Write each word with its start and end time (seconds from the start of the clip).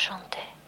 chantait. 0.00 0.59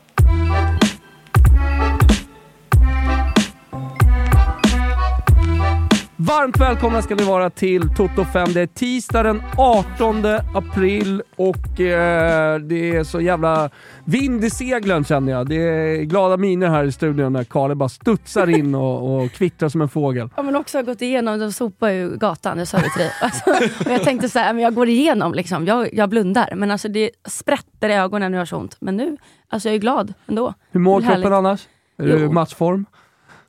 Varmt 6.38 6.60
välkomna 6.60 7.02
ska 7.02 7.14
ni 7.14 7.24
vara 7.24 7.50
till 7.50 7.88
Toto 7.96 8.24
5. 8.24 8.52
Det 8.52 8.60
är 8.60 8.66
tisdag 8.66 9.22
den 9.22 9.42
18 9.58 10.24
april 10.54 11.22
och 11.36 11.80
eh, 11.80 12.58
det 12.58 12.96
är 12.96 13.04
så 13.04 13.20
jävla 13.20 13.70
vind 14.04 14.44
i 14.44 14.50
seglen 14.50 15.04
känner 15.04 15.32
jag. 15.32 15.48
Det 15.48 15.54
är 15.56 16.02
glada 16.02 16.36
miner 16.36 16.68
här 16.68 16.84
i 16.84 16.92
studion 16.92 17.32
när 17.32 17.44
Karl 17.44 17.74
bara 17.74 17.88
studsar 17.88 18.50
in 18.50 18.74
och, 18.74 19.22
och 19.22 19.30
kvittrar 19.32 19.68
som 19.68 19.80
en 19.80 19.88
fågel. 19.88 20.28
Ja 20.36 20.42
men 20.42 20.56
också 20.56 20.82
gått 20.82 21.02
igenom, 21.02 21.38
de 21.38 21.52
sopar 21.52 21.90
ju 21.90 22.16
gatan, 22.16 22.58
jag 22.58 22.68
sa 22.68 22.76
det 22.78 22.90
till 22.90 23.02
dig. 23.02 23.12
Alltså, 23.20 23.50
och 23.86 23.92
jag 23.92 24.02
tänkte 24.02 24.28
så 24.28 24.38
här, 24.38 24.52
men 24.52 24.62
jag 24.62 24.74
går 24.74 24.88
igenom 24.88 25.34
liksom, 25.34 25.66
jag, 25.66 25.94
jag 25.94 26.08
blundar. 26.08 26.52
Men 26.56 26.70
alltså 26.70 26.88
det 26.88 27.10
sprätter 27.28 27.88
i 27.88 27.94
ögonen 27.94 28.32
jag 28.32 28.40
har 28.40 28.46
så 28.46 28.56
ont. 28.56 28.76
Men 28.80 28.96
nu, 28.96 29.16
alltså 29.48 29.68
jag 29.68 29.74
är 29.74 29.80
glad 29.80 30.14
ändå. 30.26 30.54
Hur 30.70 30.80
mår 30.80 31.00
är 31.00 31.04
härligt. 31.04 31.22
kroppen 31.22 31.38
annars? 31.38 31.68
Är 31.98 32.06
du 32.06 32.18
i 32.18 32.22
Jo. 32.22 32.32
matchform? 32.32 32.86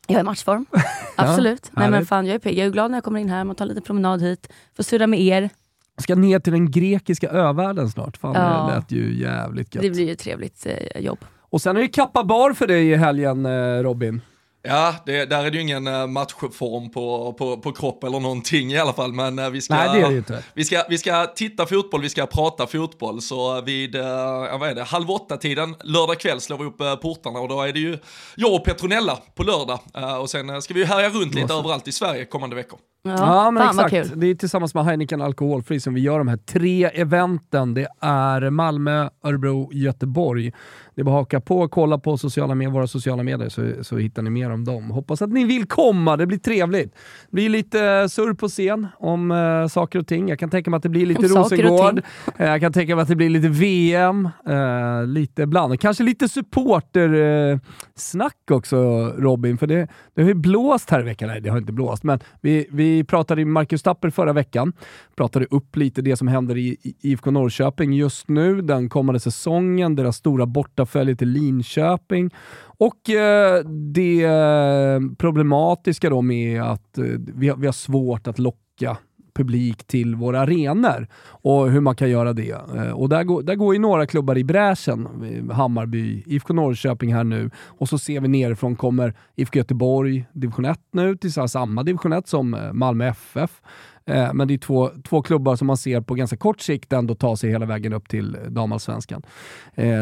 Jag 0.08 0.16
är 0.16 0.20
i 0.20 0.24
matchform, 0.24 0.66
absolut. 1.16 1.72
Nej 1.74 1.90
men 1.90 2.06
fan 2.06 2.26
jag 2.26 2.36
är 2.36 2.40
pigg, 2.40 2.58
jag 2.58 2.68
är 2.68 2.72
glad 2.72 2.92
när 2.92 2.98
jag 2.98 3.04
kommer 3.04 3.20
in 3.20 3.30
här, 3.30 3.44
man 3.44 3.56
tar 3.56 3.66
lite 3.66 3.82
promenad 3.82 4.22
hit, 4.22 4.48
får 4.76 4.84
surra 4.84 5.08
med 5.08 5.20
er. 5.22 5.50
Jag 5.96 6.04
ska 6.04 6.16
ner 6.16 6.40
till 6.40 6.54
den 6.54 6.72
grekiska 6.72 7.30
övärlden 7.30 7.90
snart. 7.90 8.18
Fan, 8.18 8.34
Ja. 8.36 8.68
det 8.70 8.76
lät 8.76 8.92
ju 8.92 9.20
jävligt 9.22 9.76
gött. 9.76 9.82
Det 9.82 9.90
blir 9.90 10.06
ju 10.06 10.12
ett 10.12 10.20
trevligt 10.20 10.66
eh, 10.66 11.02
jobb. 11.02 11.20
Och 11.40 11.62
sen 11.62 11.78
är 11.78 11.82
det 11.82 11.88
Kappa 11.88 12.24
Bar 12.24 12.54
för 12.54 12.68
dig 12.68 12.90
i 12.90 12.96
helgen 12.96 13.46
eh, 13.46 13.84
Robin. 13.84 14.22
Ja, 14.68 14.96
det, 15.06 15.26
där 15.26 15.46
är 15.46 15.52
det 15.52 15.58
ju 15.58 15.62
ingen 15.62 15.88
eh, 15.88 16.08
matchform 16.08 16.92
på, 16.92 17.34
på, 17.34 17.58
på 17.58 17.72
kropp 17.72 18.04
eller 18.04 18.20
någonting 18.20 18.72
i 18.72 18.78
alla 18.78 18.94
fall, 18.94 19.14
men 19.14 19.40
eh, 19.40 19.50
vi 19.50 19.62
ska... 19.62 19.74
Nej 19.76 20.00
det 20.00 20.08
är 20.08 20.12
det 20.12 20.18
inte. 20.18 20.44
Vi 20.54 20.66
ska, 20.66 20.84
vi 20.90 20.98
ska 20.98 21.26
titta 21.26 21.66
fotboll, 21.66 22.02
vi 22.02 22.10
ska 22.10 22.26
prata 22.26 22.68
fotboll, 22.68 23.22
så 23.22 23.62
vid, 23.62 23.96
eh, 23.96 24.02
ja, 24.02 24.58
vad 24.58 24.70
är 24.70 24.76
det, 24.76 24.84
halv 24.84 25.12
åtta-tiden, 25.12 25.76
lördag 25.84 26.20
kväll 26.20 26.42
slår 26.42 26.58
vi 26.58 26.66
upp 26.66 27.02
portarna 27.02 27.40
och 27.40 27.48
då 27.48 27.62
är 27.62 27.74
det 27.74 27.80
ju 27.80 27.98
jag 28.36 28.54
och 28.54 28.66
Petronella 28.66 29.20
på 29.36 29.44
lördag. 29.44 29.80
Och 30.22 30.30
sen 30.30 30.62
ska 30.62 30.74
vi 30.74 30.80
ju 30.80 30.86
härja 30.86 31.10
runt 31.10 31.36
lite 31.36 31.54
överallt 31.54 31.88
i 31.88 31.92
Sverige 31.92 32.26
kommande 32.26 32.56
veckor. 32.56 32.80
Ja, 33.06 33.16
Ja, 33.18 33.52
men 33.52 33.64
fan 33.64 33.80
exakt. 33.86 34.12
Det 34.16 34.28
är 34.28 34.36
tillsammans 34.36 34.74
med 34.74 34.86
Heineken 34.86 35.22
Alkoholfri 35.22 35.80
som 35.80 35.94
vi 35.94 36.02
gör 36.02 36.18
de 36.18 36.28
här 36.28 36.38
tre 36.38 36.86
eventen. 36.86 37.74
Det 37.74 37.88
är 38.00 38.50
Malmö, 38.50 39.10
Örebro, 39.24 39.70
Göteborg. 39.74 40.52
Det 40.96 41.02
är 41.02 41.06
bara 41.06 41.16
att 41.16 41.22
haka 41.22 41.42
på 41.42 41.60
och 41.60 41.72
kolla 41.72 41.98
på 41.98 42.18
sociala 42.18 42.56
med, 42.56 42.72
våra 42.72 42.88
sociala 42.88 43.24
medier 43.24 43.50
så, 43.50 43.84
så 43.84 43.98
hittar 43.98 44.22
ni 44.22 44.30
mer 44.30 44.52
om 44.52 44.66
dem. 44.66 44.92
Hoppas 44.92 45.22
att 45.22 45.30
ni 45.30 45.44
vill 45.44 45.68
komma, 45.68 46.18
det 46.18 46.26
blir 46.26 46.38
trevligt. 46.38 46.94
Det 46.94 47.32
blir 47.32 47.50
lite 47.50 48.10
surr 48.10 48.34
på 48.34 48.48
scen 48.48 48.88
om 48.98 49.32
eh, 49.32 49.68
saker 49.68 50.00
och 50.00 50.08
ting. 50.08 50.30
Jag 50.30 50.40
kan 50.40 50.50
tänka 50.50 50.70
mig 50.70 50.78
att 50.78 50.84
det 50.84 50.90
blir 50.90 51.06
lite 51.06 51.26
Om 51.26 51.32
Rosengård. 51.36 52.02
Eh, 52.38 52.48
jag 52.48 52.62
kan 52.62 52.74
tänka 52.74 52.96
mig 52.96 53.02
att 53.04 53.08
det 53.08 53.16
blir 53.16 53.30
lite 53.30 53.48
VM, 53.48 54.30
eh, 54.48 55.06
lite 55.08 55.46
bland. 55.46 55.80
Kanske 55.80 56.04
lite 56.04 56.30
supporter-snack 56.30 58.38
också 58.52 58.78
Robin, 59.18 59.58
för 59.58 59.68
det, 59.68 59.88
det 60.14 60.22
har 60.22 60.30
ju 60.30 60.34
blåst 60.34 60.90
här 60.90 61.00
i 61.00 61.04
veckan. 61.04 61.30
Nej, 61.30 61.42
det 61.42 61.50
har 61.50 61.58
inte 61.58 61.74
blåst, 61.74 62.04
men 62.04 62.20
vi, 62.42 62.68
vi 62.72 62.93
pratade 63.04 63.42
i 63.42 63.46
Marcus 63.46 63.84
Tapper 63.84 64.10
förra 64.10 64.34
veckan. 64.34 64.74
Pratade 65.16 65.46
upp 65.46 65.76
lite 65.76 66.02
det 66.02 66.18
som 66.18 66.28
händer 66.28 66.58
i, 66.58 66.78
i 66.82 66.96
IFK 67.02 67.32
Norrköping 67.32 67.94
just 67.94 68.28
nu, 68.28 68.62
den 68.62 68.90
kommande 68.90 69.20
säsongen, 69.20 69.96
deras 69.96 70.16
stora 70.16 70.46
bortafölje 70.46 71.16
till 71.16 71.30
Linköping 71.30 72.30
och 72.78 73.10
eh, 73.10 73.64
det 73.66 74.24
eh, 74.24 75.00
problematiska 75.18 76.10
då 76.10 76.22
med 76.22 76.62
att 76.62 76.98
eh, 76.98 77.04
vi, 77.36 77.50
har, 77.50 77.58
vi 77.58 77.66
har 77.66 77.74
svårt 77.74 78.28
att 78.28 78.40
locka 78.40 78.98
publik 79.34 79.84
till 79.88 80.16
våra 80.16 80.40
arenor 80.40 81.08
och 81.26 81.72
hur 81.72 81.82
man 81.82 81.96
kan 81.96 82.10
göra 82.10 82.34
det. 82.34 82.52
Eh, 82.52 82.92
och 82.92 83.10
där 83.10 83.24
går, 83.24 83.42
där 83.42 83.56
går 83.56 83.74
ju 83.74 83.80
några 83.80 84.06
klubbar 84.06 84.38
i 84.38 84.44
bräschen. 84.44 85.08
Hammarby, 85.52 86.24
IFK 86.26 86.54
Norrköping 86.54 87.14
här 87.14 87.24
nu 87.24 87.50
och 87.66 87.90
så 87.90 87.98
ser 87.98 88.22
vi 88.22 88.28
nerifrån 88.28 88.76
kommer 88.76 89.14
IFK 89.36 89.58
Göteborg, 89.58 90.26
division 90.34 90.66
1 90.66 90.80
nu, 90.92 91.18
till 91.18 91.34
samma 91.34 91.84
division 91.84 92.14
1 92.14 92.28
som 92.28 92.54
eh, 92.54 92.74
Malmö 92.74 93.08
FF. 93.08 93.62
Eh, 94.06 94.34
men 94.34 94.48
det 94.48 94.54
är 94.54 94.58
två, 94.58 94.90
två 95.04 95.22
klubbar 95.22 95.56
som 95.56 95.68
man 95.68 95.78
ser 95.78 96.02
på 96.02 96.14
ganska 96.14 96.38
kort 96.38 96.62
sikt 96.62 96.94
ändå 96.94 97.16
ta 97.16 97.38
sig 97.38 97.50
hela 97.50 97.66
vägen 97.66 97.94
upp 97.94 98.10
till 98.10 98.38
damallsvenskan. 98.50 99.22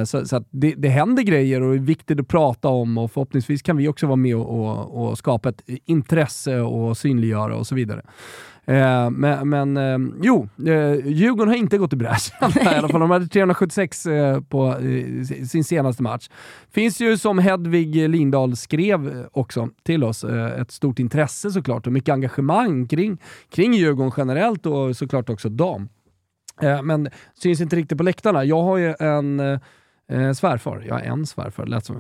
Så, 0.06 0.26
så 0.26 0.36
att 0.36 0.48
det, 0.50 0.74
det 0.78 0.90
händer 0.90 1.24
grejer 1.24 1.62
och 1.62 1.72
det 1.72 1.78
är 1.78 1.80
viktigt 1.80 2.20
att 2.20 2.28
prata 2.28 2.70
om 2.70 2.98
och 2.98 3.12
förhoppningsvis 3.12 3.62
kan 3.62 3.78
vi 3.78 3.88
också 3.88 4.08
vara 4.08 4.16
med 4.16 4.36
och, 4.36 4.60
och, 4.60 5.10
och 5.10 5.18
skapa 5.18 5.50
ett 5.50 5.64
intresse 5.86 6.60
och 6.60 6.98
synliggöra 6.98 7.56
och 7.56 7.68
så 7.68 7.76
vidare. 7.76 8.02
Eh, 8.66 9.10
men 9.10 9.50
men 9.50 9.78
eh, 9.78 9.98
jo, 10.22 10.50
eh, 10.68 11.08
Djurgården 11.08 11.48
har 11.48 11.56
inte 11.56 11.78
gått 11.78 11.94
i 11.94 11.96
bräschen 11.96 12.52
i 12.62 12.68
alla 12.68 12.90
fall. 12.90 13.00
De 13.00 13.12
hade 13.12 13.28
376 13.28 14.06
eh, 14.06 14.42
på 14.42 14.68
eh, 14.68 15.46
sin 15.46 15.64
senaste 15.64 16.04
match. 16.04 16.30
Finns 16.72 17.00
ju 17.00 17.18
som 17.18 17.40
Hedvig 17.40 18.10
Lindahl 18.10 18.56
skrev 18.56 19.08
eh, 19.08 19.26
också 19.32 19.70
till 19.84 20.04
oss, 20.04 20.24
ett 20.24 20.72
stort 20.72 21.00
intresse 21.00 21.52
såklart 21.52 21.88
och 21.88 21.94
mycket 21.94 22.14
engagemang 22.14 22.88
kring, 22.88 23.18
kring 23.50 23.74
Djurgården 23.74 24.12
generellt 24.18 24.66
och 24.66 24.98
såklart 24.98 25.30
också 25.30 25.50
dam. 25.50 25.90
Men 26.84 27.10
syns 27.34 27.62
inte 27.62 27.76
riktigt 27.76 27.98
på 27.98 28.04
läktarna. 28.04 28.44
Jag 28.44 28.64
har 28.64 28.78
ju 28.78 28.96
en 29.00 29.60
eh, 30.12 30.32
svärfar. 30.32 30.84
Jag 30.88 30.94
har 30.96 31.02
en 31.02 31.26
svärfar. 31.26 31.66
Lät 31.66 31.86
som 31.86 31.96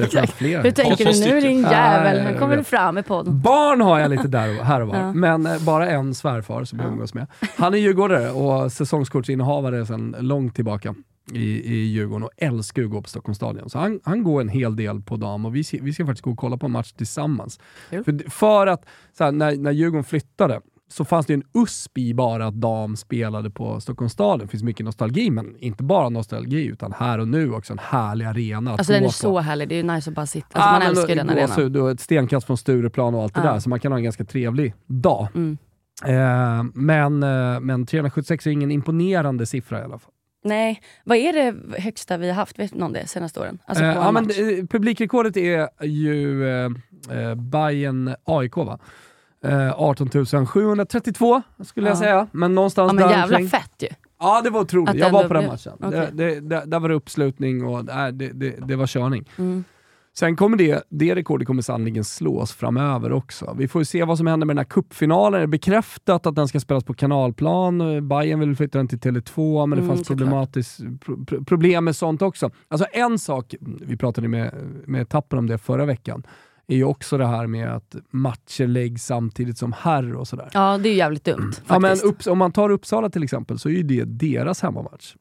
lät 0.00 0.12
som 0.12 0.26
fler. 0.26 0.62
Hur 0.62 0.70
tänker 0.70 1.04
du 1.04 1.34
nu 1.34 1.40
din 1.40 1.62
jävel? 1.62 2.32
Nu 2.32 2.38
kommer 2.38 2.56
du 2.56 2.64
fram 2.64 2.98
i 2.98 3.02
podden. 3.02 3.40
Barn 3.40 3.80
har 3.80 3.98
jag 3.98 4.10
lite 4.10 4.28
där 4.28 4.60
och 4.60 4.66
här 4.66 4.80
och 4.80 4.88
var, 4.88 4.96
Ja. 5.00 5.12
men 5.12 5.46
eh, 5.46 5.64
bara 5.64 5.88
en 5.90 6.14
svärfar 6.14 6.64
som 6.64 6.78
jag 6.78 6.88
umgås 6.88 7.14
med. 7.14 7.26
Han 7.56 7.74
är 7.74 7.78
djurgårdare 7.78 8.30
och 8.30 8.72
säsongskortsinnehavare 8.72 9.86
sedan 9.86 10.16
långt 10.18 10.54
tillbaka 10.54 10.94
i, 11.32 11.72
i 11.74 11.86
Djurgården 11.86 12.22
och 12.22 12.30
älskar 12.36 12.82
att 12.82 12.90
gå 12.90 13.02
på 13.02 13.08
Stockholms 13.08 13.36
stadion. 13.36 13.70
Så 13.70 13.78
han, 13.78 14.00
han 14.04 14.22
går 14.22 14.40
en 14.40 14.48
hel 14.48 14.76
del 14.76 15.02
på 15.02 15.16
dam 15.16 15.44
och 15.46 15.56
vi 15.56 15.64
ska, 15.64 15.78
vi 15.82 15.92
ska 15.92 16.06
faktiskt 16.06 16.24
gå 16.24 16.30
och 16.30 16.38
kolla 16.38 16.56
på 16.56 16.66
en 16.66 16.72
match 16.72 16.92
tillsammans. 16.92 17.60
För, 17.90 18.30
för 18.30 18.66
att 18.66 18.84
här, 19.18 19.32
när, 19.32 19.56
när 19.56 19.70
Djurgården 19.70 20.04
flyttade 20.04 20.60
så 20.92 21.04
fanns 21.04 21.26
det 21.26 21.34
en 21.34 21.42
USP 21.54 21.98
i 21.98 22.14
bara 22.14 22.46
att 22.46 22.54
dam 22.54 22.96
spelade 22.96 23.50
på 23.50 23.80
Stockholms 23.80 24.12
stadion. 24.12 24.38
Det 24.46 24.50
finns 24.50 24.62
mycket 24.62 24.84
nostalgi, 24.86 25.30
men 25.30 25.56
inte 25.58 25.82
bara 25.82 26.08
nostalgi 26.08 26.64
utan 26.66 26.92
här 26.92 27.18
och 27.18 27.28
nu 27.28 27.52
också 27.52 27.72
en 27.72 27.78
härlig 27.78 28.24
arena 28.26 28.72
Alltså 28.72 28.92
den 28.92 29.02
är 29.02 29.06
på. 29.06 29.12
så 29.12 29.38
härlig, 29.40 29.68
det 29.68 29.74
är 29.74 29.76
ju 29.76 29.82
nice 29.82 30.10
att 30.10 30.16
bara 30.16 30.26
sitta. 30.26 30.46
Alltså, 30.52 30.70
man 30.70 30.78
men 30.78 30.88
älskar 30.88 31.08
ju 31.08 31.14
den 31.14 31.30
arenan. 31.30 31.48
gåshud 31.48 31.76
och 31.76 31.90
ett 31.90 32.00
stenkast 32.00 32.46
från 32.46 32.56
Stureplan 32.56 33.14
och 33.14 33.22
allt 33.22 33.34
det 33.34 33.40
Ja. 33.44 33.52
där, 33.52 33.60
så 33.60 33.68
man 33.68 33.80
kan 33.80 33.92
ha 33.92 33.98
en 33.98 34.04
ganska 34.04 34.24
trevlig 34.24 34.74
dag. 34.86 35.28
Mm. 35.34 35.58
Eh, 36.06 36.64
men, 36.74 37.22
eh, 37.22 37.60
men 37.60 37.86
376 37.86 38.46
är 38.46 38.50
ingen 38.50 38.70
imponerande 38.70 39.46
siffra 39.46 39.80
i 39.80 39.82
alla 39.82 39.98
fall. 39.98 40.12
Nej, 40.44 40.80
vad 41.04 41.16
är 41.18 41.32
det 41.32 41.80
högsta 41.82 42.16
vi 42.16 42.28
har 42.28 42.34
haft? 42.34 42.58
Vet 42.58 42.74
någon 42.74 42.92
det 42.92 43.06
senaste 43.06 43.40
åren? 43.40 43.58
Alltså 43.64 43.84
Eh, 43.84 43.90
ja, 43.94 44.08
en 44.08 44.14
men, 44.14 44.26
publikrekordet 44.66 45.36
är 45.36 45.84
ju 45.84 46.48
eh, 46.48 46.70
eh, 47.18 47.34
Bayern 47.34 48.14
AIK 48.24 48.56
va? 48.56 48.78
Eh, 49.44 49.72
18 49.80 50.46
732 50.46 51.42
skulle 51.64 51.86
jag 51.88 51.94
Ja. 51.94 51.98
säga, 52.00 52.26
men 52.32 52.54
någonstans 52.54 52.88
Ja 52.88 52.92
men 52.92 53.08
där 53.08 53.10
jävla 53.16 53.36
omkring. 53.36 53.48
fett 53.50 53.72
ju. 53.82 53.88
Ja 54.20 54.40
det 54.44 54.50
var 54.50 54.60
otroligt, 54.60 54.88
Att 54.90 54.96
jag 54.96 55.10
var 55.10 55.28
på 55.28 55.34
den 55.34 55.46
matchen. 55.46 55.72
Okej. 55.82 56.08
Det, 56.12 56.40
det, 56.40 56.62
där 56.66 56.80
var 56.80 56.88
det 56.88 56.94
uppslutning 56.94 57.64
och 57.64 57.84
nej, 57.84 58.12
det, 58.12 58.28
det, 58.32 58.54
det 58.68 58.76
var 58.76 58.86
körning. 58.86 59.28
Mm. 59.38 59.64
Sen 60.14 60.36
kommer 60.36 60.56
det, 60.56 60.82
det 60.88 61.14
rekordet 61.14 61.46
kommer 61.46 61.62
sannoliken 61.62 62.04
slås 62.04 62.52
framöver 62.52 63.12
också. 63.12 63.54
Vi 63.58 63.68
får 63.68 63.80
ju 63.80 63.84
se 63.84 64.04
vad 64.04 64.18
som 64.18 64.26
händer 64.26 64.46
med 64.46 64.56
den 64.56 64.58
här 64.58 64.64
cupfinalen. 64.70 65.40
Det 65.40 65.44
är 65.44 65.46
bekräftat 65.46 66.26
att 66.26 66.34
den 66.34 66.48
ska 66.48 66.60
spelas 66.60 66.84
på 66.84 66.94
kanalplan. 66.94 67.80
Eh, 67.80 68.00
Bayern 68.00 68.40
vill 68.40 68.56
flytta 68.56 68.78
den 68.78 68.88
till 68.88 68.98
Tele2, 68.98 69.66
men 69.66 69.78
det 69.78 69.82
Mm, 69.82 69.88
fanns 69.96 70.06
såklart. 70.06 70.18
problematiskt, 70.18 70.80
pro, 71.00 71.24
pro, 71.24 71.44
problem 71.44 71.84
med 71.84 71.96
sånt 71.96 72.22
också. 72.22 72.50
Alltså 72.68 72.86
en 72.92 73.18
sak, 73.18 73.54
vi 73.60 73.96
pratade 73.96 74.28
med, 74.28 74.54
med 74.86 75.08
Tapper 75.08 75.36
om 75.36 75.46
det 75.46 75.58
förra 75.58 75.84
veckan, 75.84 76.22
är 76.70 76.76
ju 76.76 76.84
också 76.84 77.18
det 77.18 77.26
här 77.26 77.46
med 77.46 77.74
att 77.76 77.96
matcher 78.10 78.66
läggs 78.66 79.04
samtidigt 79.04 79.58
som 79.58 79.72
herr 79.72 80.14
och 80.14 80.28
sådär. 80.28 80.48
Ja 80.52 80.78
det 80.78 80.88
är 80.88 80.90
ju 80.90 80.98
jävligt 80.98 81.24
dumt 81.24 81.52
Ja, 81.66 81.78
men 81.78 81.96
om 82.26 82.38
man 82.38 82.52
tar 82.52 82.70
Uppsala 82.70 83.10
till 83.10 83.22
exempel 83.22 83.58
så 83.58 83.68
är 83.68 83.72
ju 83.72 83.82
det 83.82 84.04
deras 84.04 84.62
hemmamatch. 84.62 85.14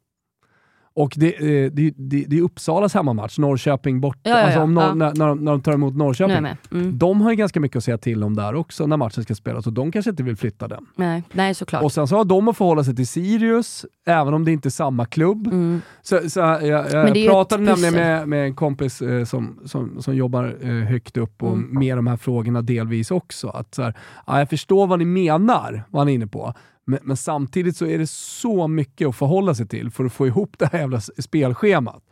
Och 0.93 1.13
det, 1.15 1.35
eh, 1.35 1.71
det, 1.71 1.93
det, 1.97 2.25
det 2.27 2.37
är 2.37 2.41
Uppsalas 2.41 2.93
hemmamatch, 2.93 3.37
Norrköping 3.37 4.01
borta. 4.01 4.19
Ja, 4.23 4.29
ja, 4.31 4.37
ja. 4.39 4.45
Alltså 4.45 4.59
om 4.61 4.77
Ja. 4.77 4.93
när, 4.93 5.13
när, 5.15 5.27
de- 5.27 5.37
när 5.43 5.51
de 5.51 5.61
tar 5.61 5.73
emot 5.73 5.95
Norrköping. 5.95 6.35
jag. 6.45 6.55
Mm. 6.81 6.97
De 6.97 7.21
har 7.21 7.29
ju 7.31 7.35
ganska 7.35 7.59
mycket 7.59 7.77
att 7.77 7.83
säga 7.83 7.97
till 7.97 8.23
om 8.23 8.35
där 8.35 8.55
också 8.55 8.87
när 8.87 8.97
matchen 8.97 9.23
ska 9.23 9.35
spelas 9.35 9.67
och 9.67 9.73
de 9.73 9.91
kanske 9.91 10.09
inte 10.11 10.23
vill 10.23 10.37
flytta 10.37 10.67
den. 10.67 10.85
Nej, 10.95 11.23
nej 11.31 11.53
såklart. 11.55 11.83
Och 11.83 11.91
sen 11.91 12.07
så 12.07 12.15
har 12.17 12.25
de 12.25 12.47
att 12.47 12.57
förhålla 12.57 12.83
sig 12.83 12.95
till 12.95 13.07
Sirius, 13.07 13.85
även 14.07 14.33
om 14.33 14.45
det 14.45 14.51
inte 14.51 14.67
är 14.67 14.71
samma 14.71 15.05
klubb. 15.05 15.47
Mm. 15.47 15.81
Så, 16.01 16.29
så 16.29 16.39
jag, 16.39 16.61
jag 16.91 17.17
ju 17.17 17.27
pratade 17.29 17.63
nämligen 17.63 17.93
med, 17.93 18.27
med 18.27 18.45
en 18.45 18.55
kompis 18.55 19.01
eh, 19.01 19.23
som, 19.25 19.59
som, 19.65 20.01
som 20.01 20.15
jobbar 20.15 20.55
eh, 20.61 20.69
högt 20.69 21.17
upp 21.17 21.43
och 21.43 21.53
Mm. 21.53 21.79
med 21.79 21.97
de 21.97 22.07
här 22.07 22.17
frågorna 22.17 22.61
delvis 22.61 23.11
också. 23.11 23.47
Att 23.49 23.75
så 23.75 23.83
här, 23.83 23.93
ja, 24.27 24.39
jag 24.39 24.49
förstår 24.49 24.87
vad 24.87 24.99
ni 24.99 25.05
menar, 25.05 25.83
vad 25.89 25.99
han 26.01 26.09
är 26.09 26.13
inne 26.13 26.27
på. 26.27 26.53
Men, 26.89 26.99
men 27.03 27.17
samtidigt 27.17 27.77
så 27.77 27.85
är 27.85 27.97
det 27.97 28.07
så 28.09 28.67
mycket 28.67 29.07
att 29.07 29.15
förhålla 29.15 29.55
sig 29.55 29.67
till 29.67 29.91
för 29.91 30.05
att 30.05 30.13
få 30.13 30.27
ihop 30.27 30.55
det 30.59 30.65
här 30.71 30.79
jävla 30.79 31.01
spelschemat. 31.01 32.03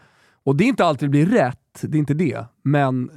Och 0.44 0.56
det 0.56 0.64
är 0.64 0.68
inte 0.68 0.86
alltid 0.86 1.08
det 1.08 1.12
blir 1.12 1.26
rätt, 1.26 1.58
det 1.82 1.98
är 1.98 2.00
inte 2.00 2.14
det. 2.14 2.46
Men 2.64 3.10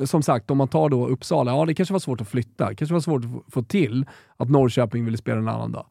eh, 0.00 0.04
som 0.06 0.22
sagt, 0.22 0.50
om 0.50 0.58
man 0.58 0.68
tar 0.68 0.88
då 0.88 1.06
Uppsala, 1.08 1.50
ja 1.50 1.64
det 1.66 1.74
kanske 1.74 1.92
var 1.92 1.98
svårt 2.00 2.20
att 2.20 2.28
flytta. 2.28 2.68
Det 2.68 2.74
kanske 2.74 2.94
var 2.94 3.00
svårt 3.00 3.24
att 3.24 3.52
få- 3.54 3.62
till 3.62 4.06
att 4.36 4.48
Norrköping 4.50 5.04
ville 5.04 5.16
spela 5.16 5.38
en 5.38 5.48
annan 5.48 5.72
dag. 5.72 5.86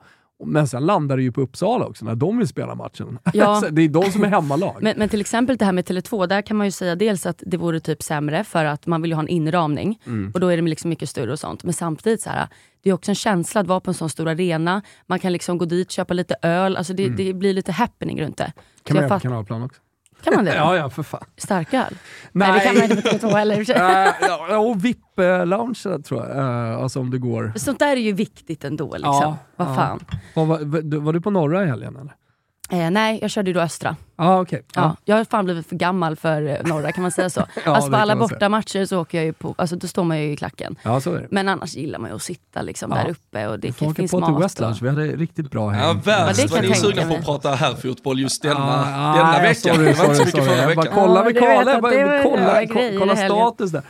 Men 0.45 0.67
sen 0.67 0.85
landar 0.85 1.17
det 1.17 1.23
ju 1.23 1.31
på 1.31 1.41
Uppsala 1.41 1.85
också, 1.85 2.05
när 2.05 2.15
de 2.15 2.37
vill 2.37 2.47
spela 2.47 2.75
matchen. 2.75 3.19
Ja. 3.33 3.63
Det 3.71 3.81
är 3.81 3.89
de 3.89 4.03
som 4.11 4.23
är 4.23 4.27
hemmalag. 4.27 4.75
Men, 4.81 4.97
men 4.97 5.09
till 5.09 5.21
exempel 5.21 5.57
det 5.57 5.65
här 5.65 5.71
med 5.71 5.85
Tele2, 5.89 6.27
där 6.27 6.41
kan 6.41 6.57
man 6.57 6.67
ju 6.67 6.71
säga 6.71 6.95
dels 6.95 7.25
att 7.25 7.43
det 7.45 7.57
vore 7.57 7.79
typ 7.79 8.03
sämre 8.03 8.43
för 8.43 8.65
att 8.65 8.87
man 8.87 9.01
vill 9.01 9.11
ju 9.11 9.15
ha 9.15 9.21
en 9.21 9.27
inramning 9.27 9.99
Mm. 10.05 10.31
och 10.33 10.39
då 10.39 10.47
är 10.47 10.57
det 10.57 10.63
liksom 10.63 10.89
mycket 10.89 11.09
större 11.09 11.31
och 11.31 11.39
sånt. 11.39 11.63
Men 11.63 11.73
samtidigt 11.73 12.21
så 12.21 12.29
här, 12.29 12.47
det 12.85 12.89
är 12.89 12.93
också 12.93 13.11
en 13.11 13.15
känsla 13.15 13.61
att 13.61 13.67
vara 13.67 13.79
på 13.79 13.89
en 13.91 13.93
sån 13.93 14.09
stor 14.09 14.27
arena. 14.27 14.81
Man 15.07 15.19
kan 15.19 15.31
liksom 15.31 15.57
gå 15.57 15.65
dit, 15.65 15.91
köpa 15.91 16.13
lite 16.13 16.35
öl, 16.41 16.77
alltså 16.77 16.93
det, 16.93 17.09
det 17.09 17.33
blir 17.33 17.53
lite 17.53 17.71
happening 17.71 18.21
runt 18.21 18.37
det. 18.37 18.43
Mm. 18.43 18.53
kan 18.83 18.87
Så 18.87 18.93
man 18.93 19.03
göra 19.03 19.19
på 19.19 19.21
kanalplan 19.21 19.63
också? 19.63 19.81
kan 20.23 20.35
man 20.35 20.45
det? 20.45 20.55
Ja, 20.55 20.75
ja, 20.75 20.89
för 20.89 21.03
fan. 21.03 21.23
Starköl? 21.37 21.97
Nej. 22.31 22.51
det 22.53 22.59
kan 22.59 22.75
man 22.75 22.83
inte 22.83 23.01
på 23.01 23.27
Tele2 23.27 23.35
heller. 23.35 23.71
Äh, 23.71 24.13
ja, 24.49 24.57
och 24.57 24.85
VIP-lounge 24.85 26.03
tror 26.03 26.25
jag, 26.25 26.37
äh, 26.37 26.83
alltså 26.83 26.99
om 26.99 27.11
det 27.11 27.17
går. 27.17 27.53
Sånt 27.55 27.79
där 27.79 27.91
är 27.91 28.01
ju 28.01 28.13
viktigt 28.13 28.63
ändå. 28.63 28.93
Liksom. 28.93 29.13
Ja, 29.21 29.37
Vad 29.55 29.67
ja. 29.67 29.75
fan. 29.75 29.99
Var, 30.33 30.45
var, 30.45 30.59
var, 30.59 30.99
var 30.99 31.13
du 31.13 31.21
på 31.21 31.29
norra 31.29 31.63
i 31.63 31.67
helgen 31.67 31.95
eller? 31.95 32.15
Eh, 32.71 32.91
nej, 32.91 33.19
jag 33.21 33.31
körde 33.31 33.49
ju 33.49 33.53
då 33.53 33.59
Östra. 33.61 33.95
Ah, 34.15 34.39
okej. 34.41 34.61
Ja. 34.75 34.95
Jag 35.05 35.15
har 35.17 35.25
fan 35.25 35.45
blivit 35.45 35.67
för 35.69 35.75
gammal 35.75 36.15
för 36.15 36.41
eh, 36.47 36.57
norra, 36.63 36.91
kan 36.91 37.01
man 37.01 37.11
säga 37.11 37.29
så? 37.29 37.39
Ja, 37.65 37.75
alltså 37.75 37.91
på 37.91 37.97
alla 37.97 38.15
bortamatcher 38.15 38.85
så 38.85 39.01
åker 39.01 39.17
jag 39.17 39.25
ju 39.25 39.33
på, 39.33 39.55
alltså 39.57 39.75
då 39.75 39.87
står 39.87 40.03
man 40.03 40.19
ju 40.21 40.31
i 40.31 40.37
klacken. 40.37 40.75
ja, 40.83 41.01
så 41.01 41.13
är 41.13 41.21
det. 41.21 41.27
Men 41.31 41.49
annars 41.49 41.75
gillar 41.75 41.99
man 41.99 42.09
ju 42.09 42.15
att 42.15 42.21
sitta 42.21 42.61
liksom 42.61 42.91
Ja. 42.91 42.97
där 43.03 43.09
uppe 43.09 43.47
och 43.47 43.59
det 43.59 43.67
Vi 43.67 43.73
får 43.73 43.85
åka 43.85 43.95
finns 43.95 44.11
på 44.11 44.21
till 44.21 44.33
mat. 44.33 44.43
West 44.43 44.59
Lounge, 44.59 44.75
och... 44.75 44.83
vi 44.83 44.89
hade 44.89 45.05
riktigt 45.05 45.51
bra 45.51 45.69
helg. 45.69 45.83
Ja, 45.87 45.93
värst 46.03 46.51
vad 46.51 46.61
ni 46.61 46.69
är 46.69 46.73
sugna 46.73 47.07
på 47.07 47.13
att 47.15 47.25
prata 47.25 47.49
herrfotboll 47.51 48.19
just 48.19 48.41
denna, 48.41 48.55
Ah, 48.85 49.15
denna 49.17 49.31
nej, 49.31 49.41
vecka. 49.41 49.55
sorry, 49.73 49.85
det 49.85 49.93
var 49.93 50.05
inte 50.05 50.15
så 50.15 50.25
sorry, 50.25 50.25
mycket 50.25 50.31
sorry. 50.43 50.45
förra 50.45 50.57
Jag 50.67 50.75
bara 50.75 50.81
veckan. 50.83 51.03
kolla 51.03 51.23
med 51.23 51.33
du 51.33 51.39
att 51.39 51.67
jag 51.67 51.81
bara, 51.81 52.67
kolla, 52.67 52.99
kolla 52.99 53.15
status 53.15 53.71
där. 53.71 53.83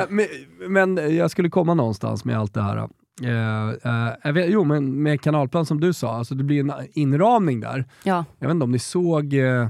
Eh, 0.00 0.04
men, 0.08 0.26
men 0.68 1.16
jag 1.16 1.30
skulle 1.30 1.48
komma 1.50 1.74
någonstans 1.74 2.24
med 2.24 2.38
allt 2.38 2.54
det 2.54 2.62
här. 2.62 2.88
Eh, 3.22 4.12
jag 4.22 4.32
vet, 4.32 4.50
jo, 4.50 4.64
men 4.64 5.02
med 5.02 5.20
kanalplan 5.20 5.66
som 5.66 5.80
du 5.80 5.92
sa, 5.92 6.16
alltså 6.16 6.34
det 6.34 6.44
blir 6.44 6.60
en 6.60 6.72
inramning 6.92 7.60
där. 7.60 7.84
Ja, 8.02 8.24
Jag 8.38 8.48
vet 8.48 8.54
inte 8.54 8.64
om 8.64 8.72
ni 8.72 8.78
såg 8.78 9.34
eh, 9.34 9.68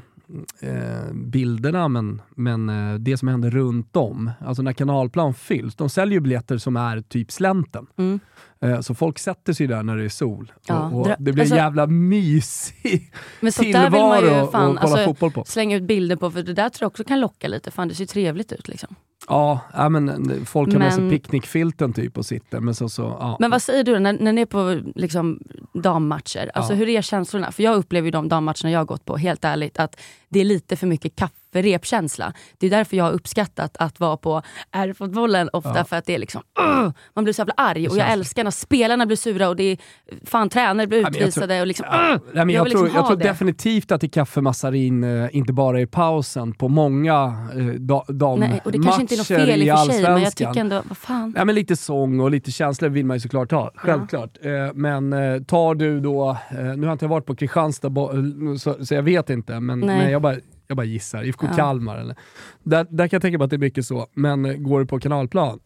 bilderna, 1.12 1.88
men, 1.88 2.22
men 2.34 2.70
det 3.04 3.16
som 3.16 3.28
händer 3.28 3.50
runt 3.50 3.96
om. 3.96 4.30
Alltså 4.40 4.62
när 4.62 4.72
kanalplan 4.72 5.34
fylls, 5.34 5.74
de 5.74 5.88
säljer 5.88 6.20
biljetter 6.20 6.58
som 6.58 6.76
är 6.76 7.00
typ 7.00 7.32
slänten. 7.32 7.86
mm. 7.96 8.20
Eh, 8.62 8.80
så 8.80 8.94
folk 8.94 9.18
sätter 9.18 9.52
sig 9.52 9.66
där 9.66 9.82
när 9.82 9.96
det 9.96 10.04
är 10.04 10.08
sol. 10.08 10.52
Ja, 10.66 10.90
och, 10.90 11.00
och 11.00 11.08
det 11.18 11.32
blir 11.32 11.40
alltså- 11.42 11.54
en 11.54 11.62
jävla 11.62 11.86
mysig 11.86 13.12
men 13.40 13.52
sånt 13.52 13.72
där 13.72 13.90
vill 13.90 14.00
man 14.00 14.18
tillvaro 14.18 14.34
ju 14.36 14.44
att 14.44 14.52
fan 14.52 14.76
kolla 14.76 14.80
alltså, 14.80 15.04
fotboll 15.04 15.30
på. 15.32 15.44
slänga 15.44 15.76
ut 15.76 15.82
bilder 15.82 16.16
på, 16.16 16.30
för 16.30 16.42
det 16.42 16.52
där 16.52 16.68
tror 16.68 16.84
jag 16.84 16.90
också 16.90 17.04
kan 17.04 17.20
locka 17.20 17.48
lite. 17.48 17.70
Fan 17.70 17.88
det 17.88 17.94
ser 17.94 18.06
trevligt 18.06 18.52
ut 18.52 18.68
liksom. 18.68 18.94
Ja, 19.28 19.60
ja 19.74 19.88
men 19.88 20.30
eh, 20.30 20.44
folk 20.44 20.72
har 20.72 20.78
med 20.78 20.92
sig 20.92 21.02
Men- 21.02 21.10
picknickfilten 21.10 21.92
typ 21.92 22.18
och 22.18 22.26
sitter, 22.26 22.60
men 22.60 22.74
så, 22.74 22.88
så 22.88 23.02
ja. 23.20 23.36
Men 23.40 23.50
vad 23.50 23.62
säger 23.62 23.84
du 23.84 23.98
när, 23.98 24.12
när 24.12 24.32
ni 24.32 24.40
är 24.40 24.46
på 24.46 24.80
liksom, 24.94 25.40
dammatcher? 25.74 26.50
Alltså, 26.54 26.72
Ja. 26.72 26.76
Hur 26.78 26.88
är 26.88 27.02
känslorna? 27.02 27.52
För 27.52 27.62
jag 27.62 27.76
upplever 27.76 28.04
ju 28.06 28.10
de 28.10 28.28
dammatcherna 28.28 28.70
jag 28.70 28.80
har 28.80 28.84
gått 28.84 29.04
på, 29.04 29.16
helt 29.16 29.44
ärligt, 29.44 29.78
att 29.78 30.00
det 30.28 30.40
är 30.40 30.44
lite 30.44 30.76
för 30.76 30.86
mycket 30.86 31.16
kafferepkänsla. 31.62 32.32
Det 32.58 32.66
är 32.66 32.70
därför 32.70 32.96
jag 32.96 33.04
har 33.04 33.12
uppskattat 33.12 33.76
att 33.78 34.00
vara 34.00 34.16
på 34.16 34.42
R-fotbollen 34.72 35.48
ofta, 35.52 35.72
Ja. 35.76 35.84
för 35.84 35.96
att 35.96 36.04
det 36.06 36.14
är 36.14 36.18
liksom, 36.18 36.42
"Ugh!" 36.60 36.90
man 37.14 37.24
blir 37.24 37.32
så 37.34 37.40
jävla 37.40 37.54
arg. 37.56 37.88
Och 37.88 37.96
jag 37.96 38.12
älskar 38.12 38.44
när 38.44 38.50
spelarna 38.50 39.06
blir 39.06 39.16
sura 39.16 39.48
och 39.48 39.56
det 39.56 39.62
är, 39.64 39.78
fan 40.24 40.48
tränare 40.48 40.86
blir 40.86 41.00
jag 41.00 41.16
utvisade. 41.16 41.60
och 41.60 41.66
liksom, 41.66 41.86
Ja, 41.90 42.12
"Ugh!" 42.14 42.20
nej, 42.32 42.34
jag, 42.34 42.50
jag 42.50 42.70
tror, 42.70 42.84
liksom 42.84 42.96
jag 42.96 43.06
tror 43.06 43.16
definitivt 43.16 43.92
att 43.92 44.00
det 44.00 44.06
är 44.06 44.08
kaffemassarin, 44.08 45.04
eh, 45.04 45.36
inte 45.36 45.52
bara 45.52 45.80
i 45.80 45.86
pausen, 45.86 46.52
på 46.54 46.68
många 46.68 47.14
eh, 47.56 47.64
da, 47.66 48.04
Nej, 48.38 48.60
och 48.64 48.72
det 48.72 48.78
kanske 48.78 49.00
inte 49.00 49.14
är 49.14 49.18
något 49.18 49.26
fel 49.26 49.62
i 49.62 49.70
och 49.72 49.78
för 49.78 49.92
sig, 49.92 50.02
men 50.02 50.22
jag 50.22 50.36
tycker 50.36 50.60
ändå, 50.60 50.82
vad 50.88 50.96
fan. 50.98 51.34
Ja, 51.36 51.44
men 51.44 51.54
lite 51.54 51.76
sång 51.76 52.20
och 52.20 52.30
lite 52.30 52.50
känslor 52.50 52.88
vill 52.88 53.06
man 53.06 53.16
ju 53.16 53.20
såklart 53.20 53.50
ha, 53.52 53.70
självklart. 53.76 54.38
Eh, 54.42 54.50
men 54.74 55.12
eh, 55.12 55.42
tar 55.42 55.74
du 55.74 56.00
då, 56.00 56.30
eh, 56.50 56.56
nu 56.56 56.62
har 56.78 56.86
jag 56.86 56.92
inte 56.94 57.06
varit 57.06 57.26
på 57.26 57.34
Kristianstad 57.36 57.88
eh, 57.88 58.56
så, 58.58 58.84
så 58.86 58.94
jag 58.94 59.02
vet 59.02 59.30
inte, 59.30 59.60
men, 59.60 59.80
Nej. 59.80 59.98
men 59.98 60.10
jag, 60.10 60.22
bara, 60.22 60.36
jag 60.68 60.76
bara 60.76 60.86
gissar. 60.86 61.22
IFK 61.24 61.46
Ja. 61.50 61.56
Kalmar 61.56 61.96
eller. 61.98 62.16
Där, 62.62 62.86
där 62.90 63.08
kan 63.08 63.16
jag 63.16 63.22
tänka 63.22 63.38
mig 63.38 63.44
att 63.44 63.50
det 63.50 63.56
är 63.56 63.58
mycket 63.58 63.86
så, 63.86 64.06
men 64.14 64.44
eh, 64.44 64.52
går 64.54 64.80
du 64.80 64.86
på 64.86 65.00
kanalplan, 65.00 65.58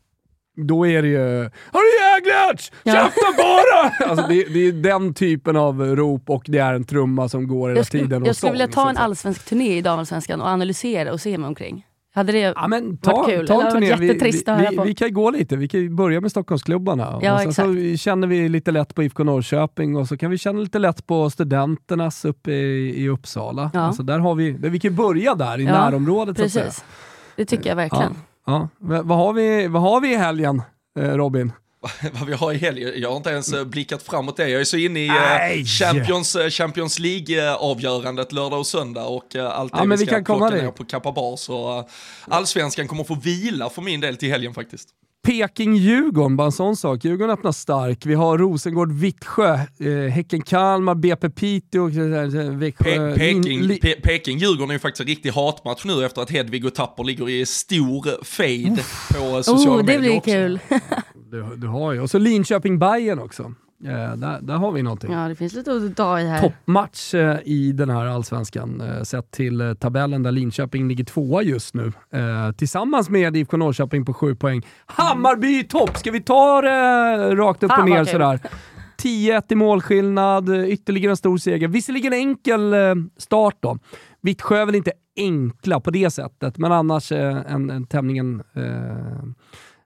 då 0.57 0.87
är 0.87 1.03
det 1.03 1.09
ju 1.09 1.51
Har 1.73 1.81
du 1.81 2.31
jäglarts? 2.31 2.73
Ja. 2.83 2.93
Käften 2.93 3.35
bara! 3.37 4.11
alltså, 4.11 4.27
det, 4.29 4.45
det 4.45 4.67
är 4.69 4.73
den 4.73 5.15
typen 5.15 5.57
av 5.57 5.83
rop 5.97 6.31
och 6.31 6.43
det 6.47 6.59
är 6.59 6.75
en 6.75 6.85
trumma 6.85 7.29
som 7.29 7.49
går 7.49 7.69
hela 7.69 7.79
Jag 7.79 7.87
skulle, 7.87 8.03
tiden. 8.03 8.23
och 8.23 8.29
jag 8.29 8.37
skulle 8.37 8.53
vilja 8.53 8.69
ta 8.69 8.91
en 8.91 8.97
allsvensk 8.97 9.45
turné 9.45 9.77
i 9.79 9.83
damallsvenskan 9.83 10.41
och 10.41 10.49
analysera 10.49 11.13
och 11.13 11.21
se 11.21 11.39
mig 11.39 11.49
omkring. 11.49 11.87
Hade 12.15 12.33
det 12.33 12.39
Ja, 12.39 12.69
men 12.69 12.97
ta, 12.97 13.13
varit 13.17 13.27
kul? 13.37 13.47
ta 13.47 13.63
en 13.67 13.73
turné. 13.73 13.97
Vi, 13.97 14.09
vi, 14.09 14.31
vi, 14.71 14.77
på? 14.77 14.83
vi 14.83 14.95
kan 14.95 15.13
gå 15.15 15.31
lite, 15.31 15.57
vi 15.57 15.69
kan 15.69 15.97
börja 15.97 16.21
med 16.21 16.31
Stockholmsklubbarna. 16.31 17.19
Ja, 17.23 17.35
och 17.35 17.41
sen 17.41 17.53
så 17.55 17.73
exakt. 17.73 18.01
känner 18.01 18.27
vi 18.27 18.49
lite 18.49 18.71
lätt 18.71 18.95
på 18.95 19.03
IFK 19.03 19.25
Norrköping 19.25 19.97
och 19.97 20.09
så 20.09 20.17
kan 20.17 20.31
vi 20.31 20.39
känna 20.39 20.61
lite 20.61 20.79
lätt 20.79 21.07
på 21.07 21.31
Studenternas 21.31 22.25
uppe 22.25 22.53
i, 22.53 23.03
i 23.05 23.09
Uppsala. 23.09 23.71
Ja. 23.75 23.81
Alltså 23.81 24.03
där 24.03 24.19
har 24.19 24.35
vi, 24.35 24.51
vi 24.51 24.81
kan 24.81 24.95
börja 24.95 25.35
där 25.35 25.61
i 25.61 25.65
Ja, 25.65 25.73
närområdet 25.73 26.39
så 26.39 26.45
att 26.45 26.53
säga. 26.53 26.65
Precis. 26.65 26.85
Det 27.37 27.45
tycker 27.45 27.69
jag 27.69 27.77
verkligen. 27.77 28.15
Ja. 28.47 28.69
Va- 28.79 29.03
Vad, 29.03 29.19
har 29.19 29.33
vi, 29.33 29.67
vad 29.69 29.83
har 29.83 30.01
vi 30.01 30.13
i 30.13 30.17
helgen, 30.17 30.63
eh, 30.99 31.05
Robin? 31.11 31.53
vad 32.13 32.29
vi 32.29 32.35
har 32.35 32.53
i 32.53 32.57
helgen. 32.57 32.93
Jag 32.97 33.09
har 33.09 33.17
inte 33.17 33.31
ens 33.31 33.53
eh, 33.53 33.65
blickat 33.65 34.03
framåt 34.03 34.37
det. 34.37 34.49
Jag 34.49 34.61
är 34.61 34.65
så 34.65 34.77
inne 34.77 35.01
i 35.01 35.09
eh, 35.09 35.15
Nej! 35.15 35.65
Champions, 35.65 36.37
eh, 36.37 36.51
Champions 36.51 36.99
League-avgörandet 36.99 38.33
lördag 38.33 38.59
och 38.59 38.67
söndag 38.67 39.05
och 39.05 39.37
allt 39.37 39.73
det 39.73 39.79
Ja, 39.79 39.85
vi 39.85 39.97
vi 39.97 40.07
ska 40.07 40.15
kan 40.15 40.25
plocka 40.25 40.51
ner 40.51 40.71
på 40.71 40.85
Kappa 40.85 41.13
Bar. 41.13 41.37
Så 41.37 41.89
allsvenskan 42.25 42.89
kommer 42.89 43.05
få 43.05 43.15
vila 43.15 43.71
för 43.71 43.83
min 43.83 44.01
del 44.01 44.17
till 44.17 44.31
helgen 44.31 44.55
faktiskt. 44.55 44.89
Peking-Djurgården, 45.27 46.37
bara 46.37 46.47
en 46.47 46.53
sån 46.53 46.77
sak. 46.77 47.05
Djurgården 47.05 47.31
öppnar 47.31 47.53
stark. 47.53 48.07
Vi 48.07 48.15
har 48.15 48.39
Rosengård-Vittsjö, 48.39 49.55
eh, 49.55 50.11
Häcken-Kalmar, 50.13 50.95
BP 50.95 51.31
Piteå, 51.31 51.89
eh, 51.89 52.51
Växjö. 52.57 52.85
Pe- 52.85 53.15
Peking, 53.19 53.61
Pe- 53.63 54.01
Peking, 54.03 54.39
Djurgården 54.39 54.71
är 54.71 54.75
ju 54.75 54.79
faktiskt 54.79 55.01
en 55.01 55.07
riktig 55.07 55.31
hatmatch 55.31 55.85
nu 55.85 56.05
efter 56.05 56.23
att 56.23 56.31
Hedvig 56.31 56.65
och 56.65 56.75
Tapper 56.75 57.05
ligger 57.05 57.29
i 57.29 57.47
stor 57.47 58.25
fade 58.25 58.83
på 59.15 59.43
sociala 59.43 59.71
Oh, 59.83 59.87
det 59.87 59.99
medier 59.99 60.01
blir 60.01 60.17
också. 60.17 60.31
kul. 60.31 60.59
Du, 61.31 61.57
du 61.57 61.67
har 61.67 61.93
ju. 61.93 62.01
Och 62.01 62.11
så 62.11 62.19
Linköping-Bajen 62.19 63.19
också. 63.19 63.55
Eh, 63.85 64.17
där, 64.17 64.39
där 64.43 64.55
har 64.55 64.73
vi 64.73 64.83
någonting. 64.83 65.13
Ja, 65.13 65.29
det 65.29 65.35
finns 65.35 65.55
lite 65.55 65.73
att 65.73 65.97
ta 65.97 66.21
i 66.21 66.27
här. 66.27 66.41
Toppmatch 66.41 67.15
eh, 67.15 67.39
i 67.45 67.73
den 67.73 67.91
här 67.91 68.07
allsvenskan, 68.07 68.81
eh, 68.81 69.03
sett 69.03 69.31
till 69.31 69.61
eh, 69.61 69.75
tabellen 69.75 70.23
där 70.23 70.33
Linköping 70.33 70.89
ligger 70.89 71.05
tvåa 71.05 71.43
just 71.43 71.75
nu. 71.75 71.93
Eh, 72.13 72.53
tillsammans 72.53 73.11
med 73.11 73.37
IFK 73.37 73.57
Norrköping 73.57 74.05
på 74.05 74.15
sju 74.15 74.35
poäng. 74.35 74.63
Hammarby 74.87 75.59
i 75.61 75.65
topp! 75.65 75.97
Ska 75.97 76.11
vi 76.11 76.21
ta 76.21 76.61
det 76.61 77.35
rakt 77.35 77.63
upp 77.63 77.73
och 77.79 77.89
ner 77.89 78.05
sådär? 78.05 78.41
10-1 79.03 79.43
i 79.49 79.55
målskillnad, 79.55 80.49
eh, 80.49 80.65
ytterligare 80.69 81.11
en 81.13 81.17
stor 81.17 81.39
seger. 81.39 81.69
Visserligen 81.69 82.13
enkel 82.13 82.75
start 83.17 83.57
då. 83.61 83.79
Vittsjö 84.23 84.57
är 84.57 84.67
väl 84.67 84.75
inte 84.75 84.93
enkla 85.17 85.81
på 85.81 85.91
det 85.91 86.11
sättet, 86.11 86.59
men 86.59 86.73
annars 86.73 87.13
en, 87.13 87.71
en 87.71 87.87
tämligen 87.87 88.43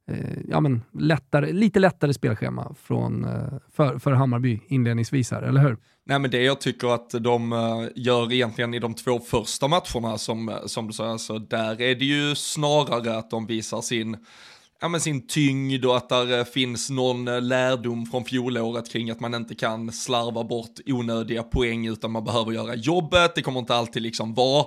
Eh, 0.08 0.38
ja, 0.48 0.60
men 0.60 0.82
lättare, 0.92 1.52
lite 1.52 1.78
lättare 1.78 2.14
spelschema 2.14 2.74
från, 2.82 3.24
eh, 3.24 3.58
för, 3.72 3.98
för 3.98 4.12
Hammarby 4.12 4.60
inledningsvis 4.66 5.30
här, 5.30 5.42
eller 5.42 5.60
hur? 5.60 5.76
Nej 6.06 6.18
men 6.18 6.30
det 6.30 6.42
jag 6.42 6.60
tycker 6.60 6.94
att 6.94 7.10
de 7.10 7.52
eh, 7.52 7.58
gör 7.96 8.32
egentligen 8.32 8.74
i 8.74 8.78
de 8.78 8.94
två 8.94 9.20
första 9.20 9.68
matcherna 9.68 10.18
som, 10.18 10.48
eh, 10.48 10.66
som 10.66 10.86
du 10.86 10.92
säger, 10.92 11.10
alltså, 11.10 11.38
där 11.38 11.80
är 11.80 11.94
det 11.94 12.04
ju 12.04 12.34
snarare 12.34 13.18
att 13.18 13.30
de 13.30 13.46
visar 13.46 13.80
sin 13.80 14.16
Ja, 14.80 14.88
men 14.88 15.00
sin 15.00 15.26
tyngd 15.26 15.84
och 15.84 15.96
att 15.96 16.08
där 16.08 16.38
eh, 16.38 16.44
finns 16.44 16.90
någon 16.90 17.28
eh, 17.28 17.42
lärdom 17.42 18.06
från 18.06 18.24
fjolåret 18.24 18.92
kring 18.92 19.10
att 19.10 19.20
man 19.20 19.34
inte 19.34 19.54
kan 19.54 19.92
slarva 19.92 20.44
bort 20.44 20.80
onödiga 20.86 21.42
poäng 21.42 21.86
utan 21.86 22.10
man 22.10 22.24
behöver 22.24 22.52
göra 22.52 22.74
jobbet. 22.74 23.34
Det 23.34 23.42
kommer 23.42 23.60
inte 23.60 23.74
alltid 23.74 24.02
liksom 24.02 24.34
vara 24.34 24.62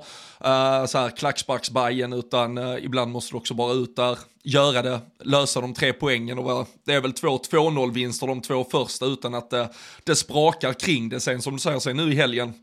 uh, 0.46 0.86
så 0.86 0.98
här 0.98 1.18
klacksparksbajen 1.18 2.14
utan 2.14 2.58
uh, 2.58 2.86
ibland 2.86 3.12
måste 3.12 3.34
du 3.34 3.38
också 3.38 3.54
bara 3.54 3.74
ut 3.74 3.96
där, 3.96 4.18
göra 4.44 4.82
det, 4.82 5.00
lösa 5.24 5.62
de 5.62 5.74
tre 5.74 5.94
poängen 5.94 6.40
och 6.40 6.60
uh, 6.60 6.68
det 6.86 6.94
är 6.94 7.02
väl 7.02 7.14
två 7.14 7.38
2-0 7.38 7.94
vinster 7.94 8.28
de 8.28 8.42
två 8.42 8.64
första 8.72 9.06
utan 9.06 9.36
att 9.36 9.54
det 10.04 10.16
sprakar 10.16 10.74
kring 10.74 11.10
det. 11.10 11.20
Sen 11.20 11.42
som 11.42 11.54
du 11.54 11.60
säger, 11.60 11.80
sen 11.80 11.98
nu 11.98 12.12
i 12.12 12.16
helgen 12.16 12.54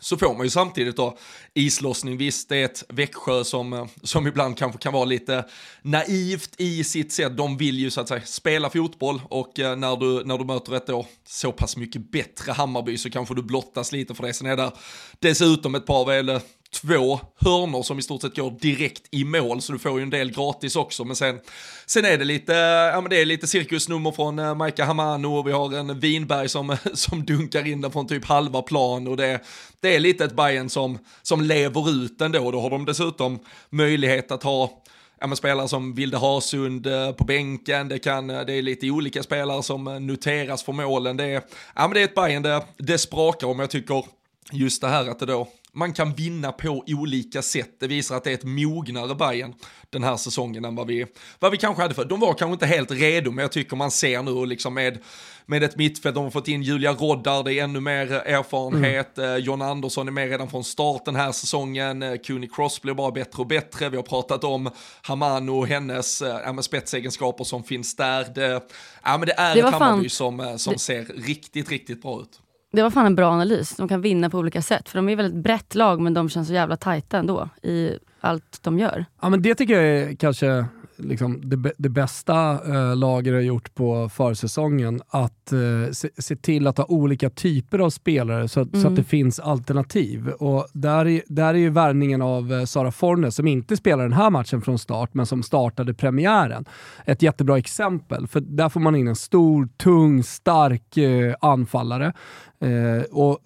så 0.00 0.16
får 0.16 0.34
man 0.34 0.46
ju 0.46 0.50
samtidigt 0.50 0.96
då 0.96 1.18
islossning. 1.54 2.16
Visst, 2.16 2.48
det 2.48 2.56
är 2.56 2.64
ett 2.64 2.84
Växjö 2.88 3.44
som, 3.44 3.72
eh, 3.72 3.86
som 4.02 4.26
ibland 4.26 4.58
kanske 4.58 4.78
kan 4.78 4.92
vara 4.92 5.04
lite 5.04 5.44
naivt 5.82 6.54
i 6.56 6.84
sitt 6.84 7.12
sätt. 7.12 7.36
De 7.36 7.56
vill 7.56 7.78
ju 7.78 7.90
så 7.90 8.00
att 8.00 8.08
säga 8.08 8.22
spela 8.24 8.70
fotboll 8.70 9.22
och 9.28 9.60
eh, 9.60 9.76
när 9.76 9.96
du, 9.96 10.24
när 10.24 10.38
du 10.38 10.44
möter 10.44 10.76
ett 10.76 10.86
då 10.86 11.06
så 11.26 11.52
pass 11.52 11.76
mycket 11.76 12.10
bättre 12.10 12.52
Hammarby 12.52 12.98
så 12.98 13.10
kanske 13.10 13.34
du 13.34 13.42
blottas 13.42 13.92
lite 13.92 14.14
för 14.14 14.22
det. 14.26 14.32
Sen 14.32 14.46
är 14.46 14.56
det 14.56 14.72
dessutom 15.18 15.74
ett 15.74 15.86
par, 15.86 16.06
väl 16.06 16.28
eh, 16.28 16.40
två 16.74 17.20
hörnor 17.36 17.82
som 17.82 17.98
i 17.98 18.02
stort 18.02 18.22
sett 18.22 18.36
går 18.36 18.50
direkt 18.50 19.02
i 19.10 19.24
mål, 19.24 19.62
så 19.62 19.72
du 19.72 19.78
får 19.78 19.98
ju 19.98 20.02
en 20.02 20.10
del 20.10 20.32
gratis 20.32 20.76
också. 20.76 21.04
Men 21.04 21.16
sen, 21.16 21.40
sen 21.86 22.04
är 22.04 22.18
det 22.18 22.24
lite, 22.24 22.52
ja, 22.94 23.00
men 23.00 23.10
det 23.10 23.20
är 23.20 23.26
lite 23.26 23.46
cirkusnummer 23.46 24.12
från 24.12 24.38
eh, 24.38 24.54
Maika 24.54 24.84
Hamano 24.84 25.38
och 25.38 25.48
vi 25.48 25.52
har 25.52 25.74
en 25.74 26.00
vinberg 26.00 26.48
som, 26.48 26.76
som 26.94 27.24
dunkar 27.24 27.66
in 27.66 27.80
den 27.80 27.92
från 27.92 28.08
typ 28.08 28.24
halva 28.24 28.62
plan 28.62 29.08
och 29.08 29.16
det, 29.16 29.40
det 29.80 29.94
är 29.94 30.00
lite 30.00 30.24
ett 30.24 30.36
Bayern 30.36 30.68
som, 30.68 30.98
som 31.22 31.40
lever 31.40 31.90
ut 31.90 32.20
ändå. 32.20 32.50
Då 32.50 32.60
har 32.60 32.70
de 32.70 32.84
dessutom 32.84 33.38
möjlighet 33.70 34.30
att 34.30 34.42
ha 34.42 34.82
ja, 35.20 35.26
men 35.26 35.36
spelare 35.36 35.68
som 35.68 35.94
Vilde 35.94 36.18
Hasund 36.18 36.86
eh, 36.86 37.12
på 37.12 37.24
bänken, 37.24 37.88
det, 37.88 37.98
kan, 37.98 38.30
eh, 38.30 38.40
det 38.40 38.52
är 38.52 38.62
lite 38.62 38.90
olika 38.90 39.22
spelare 39.22 39.62
som 39.62 40.06
noteras 40.06 40.62
för 40.62 40.72
målen. 40.72 41.16
Det 41.16 41.24
är, 41.24 41.42
ja, 41.74 41.82
men 41.82 41.90
det 41.90 42.00
är 42.00 42.04
ett 42.04 42.14
Bayern 42.14 42.42
det, 42.42 42.62
det 42.76 42.98
sprakar 42.98 43.46
om 43.46 43.58
jag 43.58 43.70
tycker 43.70 44.04
just 44.52 44.80
det 44.80 44.88
här 44.88 45.08
att 45.08 45.18
det 45.18 45.26
då 45.26 45.48
man 45.72 45.92
kan 45.92 46.14
vinna 46.14 46.52
på 46.52 46.84
olika 46.86 47.42
sätt. 47.42 47.70
Det 47.80 47.86
visar 47.86 48.16
att 48.16 48.24
det 48.24 48.30
är 48.30 48.34
ett 48.34 48.44
mognare 48.44 49.14
Bayern 49.14 49.54
den 49.90 50.02
här 50.02 50.16
säsongen 50.16 50.64
än 50.64 50.74
vad 50.74 50.86
vi, 50.86 51.06
vad 51.38 51.50
vi 51.50 51.58
kanske 51.58 51.82
hade 51.82 51.94
för. 51.94 52.04
De 52.04 52.20
var 52.20 52.34
kanske 52.34 52.52
inte 52.52 52.66
helt 52.66 52.90
redo, 52.90 53.30
men 53.30 53.42
jag 53.42 53.52
tycker 53.52 53.76
man 53.76 53.90
ser 53.90 54.22
nu 54.22 54.46
liksom 54.46 54.74
med, 54.74 54.98
med 55.46 55.62
ett 55.62 55.76
mittfält, 55.76 56.14
de 56.14 56.24
har 56.24 56.30
fått 56.30 56.48
in 56.48 56.62
Julia 56.62 56.92
Roddar, 56.92 57.42
det 57.42 57.54
är 57.54 57.64
ännu 57.64 57.80
mer 57.80 58.12
erfarenhet, 58.12 59.18
mm. 59.18 59.40
John 59.40 59.62
Andersson 59.62 60.08
är 60.08 60.12
med 60.12 60.30
redan 60.30 60.50
från 60.50 60.64
start 60.64 61.04
den 61.04 61.16
här 61.16 61.32
säsongen, 61.32 62.18
Cooney 62.26 62.48
Cross 62.48 62.82
blir 62.82 62.94
bara 62.94 63.10
bättre 63.10 63.40
och 63.42 63.46
bättre, 63.46 63.88
vi 63.88 63.96
har 63.96 64.02
pratat 64.02 64.44
om 64.44 64.70
Hamano 65.02 65.58
och 65.58 65.66
hennes 65.66 66.22
äh, 66.22 66.58
spetsegenskaper 66.58 67.44
som 67.44 67.64
finns 67.64 67.96
där. 67.96 68.26
Det, 68.34 68.62
ja, 69.02 69.18
men 69.18 69.26
det 69.26 69.34
är 69.36 69.54
det 69.54 69.60
ett 69.60 69.72
Hammarby 69.72 70.08
som, 70.08 70.58
som 70.58 70.72
det... 70.72 70.78
ser 70.78 71.04
riktigt, 71.04 71.70
riktigt 71.70 72.02
bra 72.02 72.20
ut. 72.20 72.40
Det 72.72 72.82
var 72.82 72.90
fan 72.90 73.06
en 73.06 73.14
bra 73.14 73.30
analys. 73.30 73.76
De 73.76 73.88
kan 73.88 74.00
vinna 74.00 74.30
på 74.30 74.38
olika 74.38 74.62
sätt. 74.62 74.88
För 74.88 74.98
de 74.98 75.08
är 75.08 75.16
väldigt 75.16 75.42
brett 75.42 75.74
lag, 75.74 76.00
men 76.00 76.14
de 76.14 76.28
känns 76.28 76.48
så 76.48 76.54
jävla 76.54 76.76
tajta 76.76 77.18
ändå 77.18 77.48
i 77.62 77.90
allt 78.20 78.58
de 78.62 78.78
gör. 78.78 79.04
Ja, 79.20 79.28
men 79.28 79.42
det 79.42 79.54
tycker 79.54 79.74
jag 79.74 79.84
är 79.84 80.14
kanske 80.14 80.64
liksom 81.00 81.40
det, 81.50 81.72
det 81.78 81.88
bästa 81.88 82.60
eh, 82.66 82.96
laget 82.96 83.34
har 83.34 83.40
gjort 83.40 83.74
på 83.74 84.08
försäsongen. 84.08 85.00
Att 85.08 85.52
eh, 85.52 85.92
se, 85.92 86.08
se, 86.18 86.36
till 86.36 86.66
att 86.66 86.78
ha 86.78 86.84
olika 86.84 87.30
typer 87.30 87.78
av 87.78 87.90
spelare 87.90 88.48
så, 88.48 88.60
mm. 88.60 88.72
så, 88.72 88.78
att 88.78 88.84
mm. 88.84 88.94
det 88.94 89.04
finns 89.04 89.40
alternativ. 89.40 90.28
Och 90.28 90.66
där, 90.72 91.06
är, 91.06 91.22
där 91.26 91.54
är 91.54 91.58
ju 91.58 91.70
värvningen 91.70 92.22
av 92.22 92.52
eh, 92.52 92.64
Sara 92.64 92.92
Fornes, 92.92 93.34
som 93.34 93.46
inte 93.46 93.76
spelar 93.76 94.02
den 94.02 94.12
här 94.12 94.30
matchen 94.30 94.62
från 94.62 94.78
start, 94.78 95.14
men 95.14 95.26
som 95.26 95.42
startade 95.42 95.94
premiären, 95.94 96.64
ett 97.04 97.22
jättebra 97.22 97.58
exempel. 97.58 98.26
För 98.26 98.40
där 98.40 98.68
får 98.68 98.80
man 98.80 98.96
in 98.96 99.08
en 99.08 99.16
stor, 99.16 99.68
tung, 99.76 100.22
stark 100.22 100.96
eh, 100.96 101.34
anfallare. 101.40 102.12
Eh, 102.60 103.02
och 103.10 103.38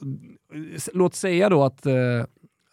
låt 0.93 1.15
säga 1.15 1.49
då 1.49 1.65
att 1.65 1.87
eh, 1.87 1.95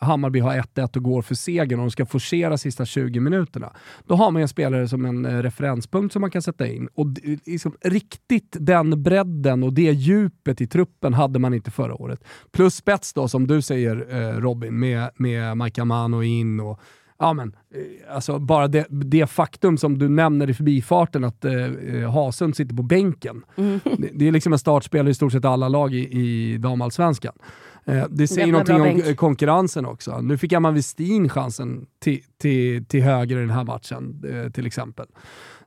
Hammarby 0.01 0.39
har 0.39 0.53
1-1 0.53 0.97
och 0.97 1.03
går 1.03 1.21
för 1.21 1.35
segern 1.35 1.79
och 1.79 1.85
de 1.85 1.91
ska 1.91 2.05
forcera 2.05 2.57
sista 2.57 2.85
20 2.85 3.19
minuterna. 3.19 3.73
Då 4.05 4.15
har 4.15 4.31
man 4.31 4.41
en 4.41 4.47
spelare 4.47 4.87
som 4.87 5.05
en 5.05 5.25
eh, 5.25 5.37
referenspunkt 5.37 6.13
som 6.13 6.21
man 6.21 6.31
kan 6.31 6.41
sätta 6.41 6.67
in. 6.67 6.89
Och 6.93 7.07
liksom, 7.45 7.75
riktigt 7.81 8.55
den 8.59 9.03
bredden 9.03 9.63
och 9.63 9.73
det 9.73 9.91
djupet 9.91 10.61
i 10.61 10.67
truppen 10.67 11.13
hade 11.13 11.39
man 11.39 11.53
inte 11.53 11.71
förra 11.71 11.95
året. 11.95 12.23
Plus 12.51 12.75
spets 12.75 13.13
då, 13.13 13.27
som 13.27 13.47
du 13.47 13.61
säger 13.61 14.07
eh, 14.09 14.39
Robin, 14.39 14.79
med, 14.79 15.09
med 15.15 15.57
Mike 15.57 15.81
Amano 15.81 16.23
in 16.23 16.59
och 16.59 16.79
ja, 17.21 17.33
men, 17.33 17.55
eh, 17.75 18.15
alltså 18.15 18.39
bara 18.39 18.67
det, 18.67 18.85
det, 18.89 19.27
faktum 19.27 19.77
som 19.77 19.97
du 19.97 20.09
nämner 20.09 20.49
i 20.49 20.53
förbifarten 20.53 21.23
att 21.23 21.45
eh, 21.45 21.53
eh 21.53 22.11
Hasund 22.11 22.55
sitter 22.55 22.75
på 22.75 22.83
bänken. 22.83 23.43
Mm. 23.55 23.79
Det, 23.83 24.09
det, 24.13 24.27
är 24.27 24.31
liksom 24.31 24.53
en 24.53 24.59
startspelare 24.59 25.11
i 25.11 25.13
stort 25.13 25.31
sett 25.31 25.45
alla 25.45 25.67
lag 25.67 25.93
i, 25.93 26.19
i 26.19 26.57
damallsvenskan. 26.57 27.33
Eh, 27.85 28.05
det 28.09 28.27
säger 28.27 28.47
Jävla 28.47 28.75
någonting 28.75 29.09
om 29.09 29.15
konkurrensen 29.15 29.85
också. 29.85 30.21
Nu 30.21 30.37
fick 30.37 30.51
Emma 30.51 30.71
Westin 30.71 31.29
chansen 31.29 31.85
till, 31.99 32.23
till, 32.37 32.85
till 32.85 33.03
höger 33.03 33.37
i 33.37 33.39
den 33.39 33.49
här 33.49 33.63
matchen 33.63 34.23
eh, 34.29 34.51
till 34.51 34.65
exempel. 34.65 35.07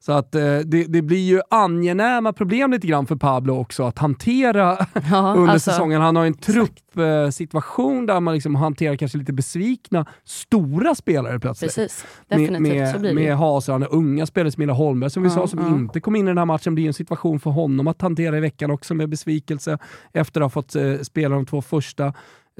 Så 0.06 0.12
att 0.12 0.34
eh, 0.34 0.58
det, 0.58 0.84
det, 0.84 1.02
blir 1.02 1.18
ju 1.18 1.40
angenäma 1.50 2.32
problem 2.32 2.72
lite 2.72 2.86
grann 2.86 3.06
för 3.06 3.16
Pablo 3.16 3.60
också 3.60 3.82
att 3.82 3.98
hantera 3.98 4.78
ja, 5.10 5.34
under 5.36 5.52
alltså, 5.52 5.70
säsongen. 5.70 6.00
Han 6.00 6.16
har 6.16 6.26
en 6.26 6.34
truppsituation 6.34 8.06
där 8.06 8.20
man 8.20 8.34
liksom 8.34 8.54
hanterar 8.54 8.96
kanske 8.96 9.18
lite 9.18 9.32
besvikna 9.32 10.06
stora 10.24 10.94
spelare 10.94 11.40
plötsligt. 11.40 11.74
Precis, 11.74 12.06
definitivt. 12.28 12.60
Med, 12.60 12.92
så 12.92 12.98
blir 12.98 13.08
det. 13.08 13.14
med 13.14 13.36
Hasan, 13.36 13.84
unga 13.84 14.26
spelare 14.26 14.50
som 14.50 14.60
Milla 14.60 14.72
Holmberg 14.72 15.10
som 15.10 15.22
vi 15.22 15.28
ja, 15.28 15.34
sa, 15.34 15.46
som 15.46 15.60
ja. 15.60 15.68
inte 15.68 16.00
kom 16.00 16.16
in 16.16 16.26
i 16.26 16.30
den 16.30 16.38
här 16.38 16.44
matchen. 16.44 16.72
Det 16.72 16.74
blir 16.74 16.86
en 16.86 16.94
situation 16.94 17.40
för 17.40 17.50
honom 17.50 17.86
att 17.86 18.02
hantera 18.02 18.36
i 18.36 18.40
veckan 18.40 18.70
också 18.70 18.94
med 18.94 19.08
besvikelse 19.08 19.78
efter 20.12 20.40
att 20.40 20.44
ha 20.44 20.50
fått 20.50 20.76
eh, 20.76 20.98
spela 20.98 21.34
de 21.34 21.46
två 21.46 21.62
första. 21.62 22.12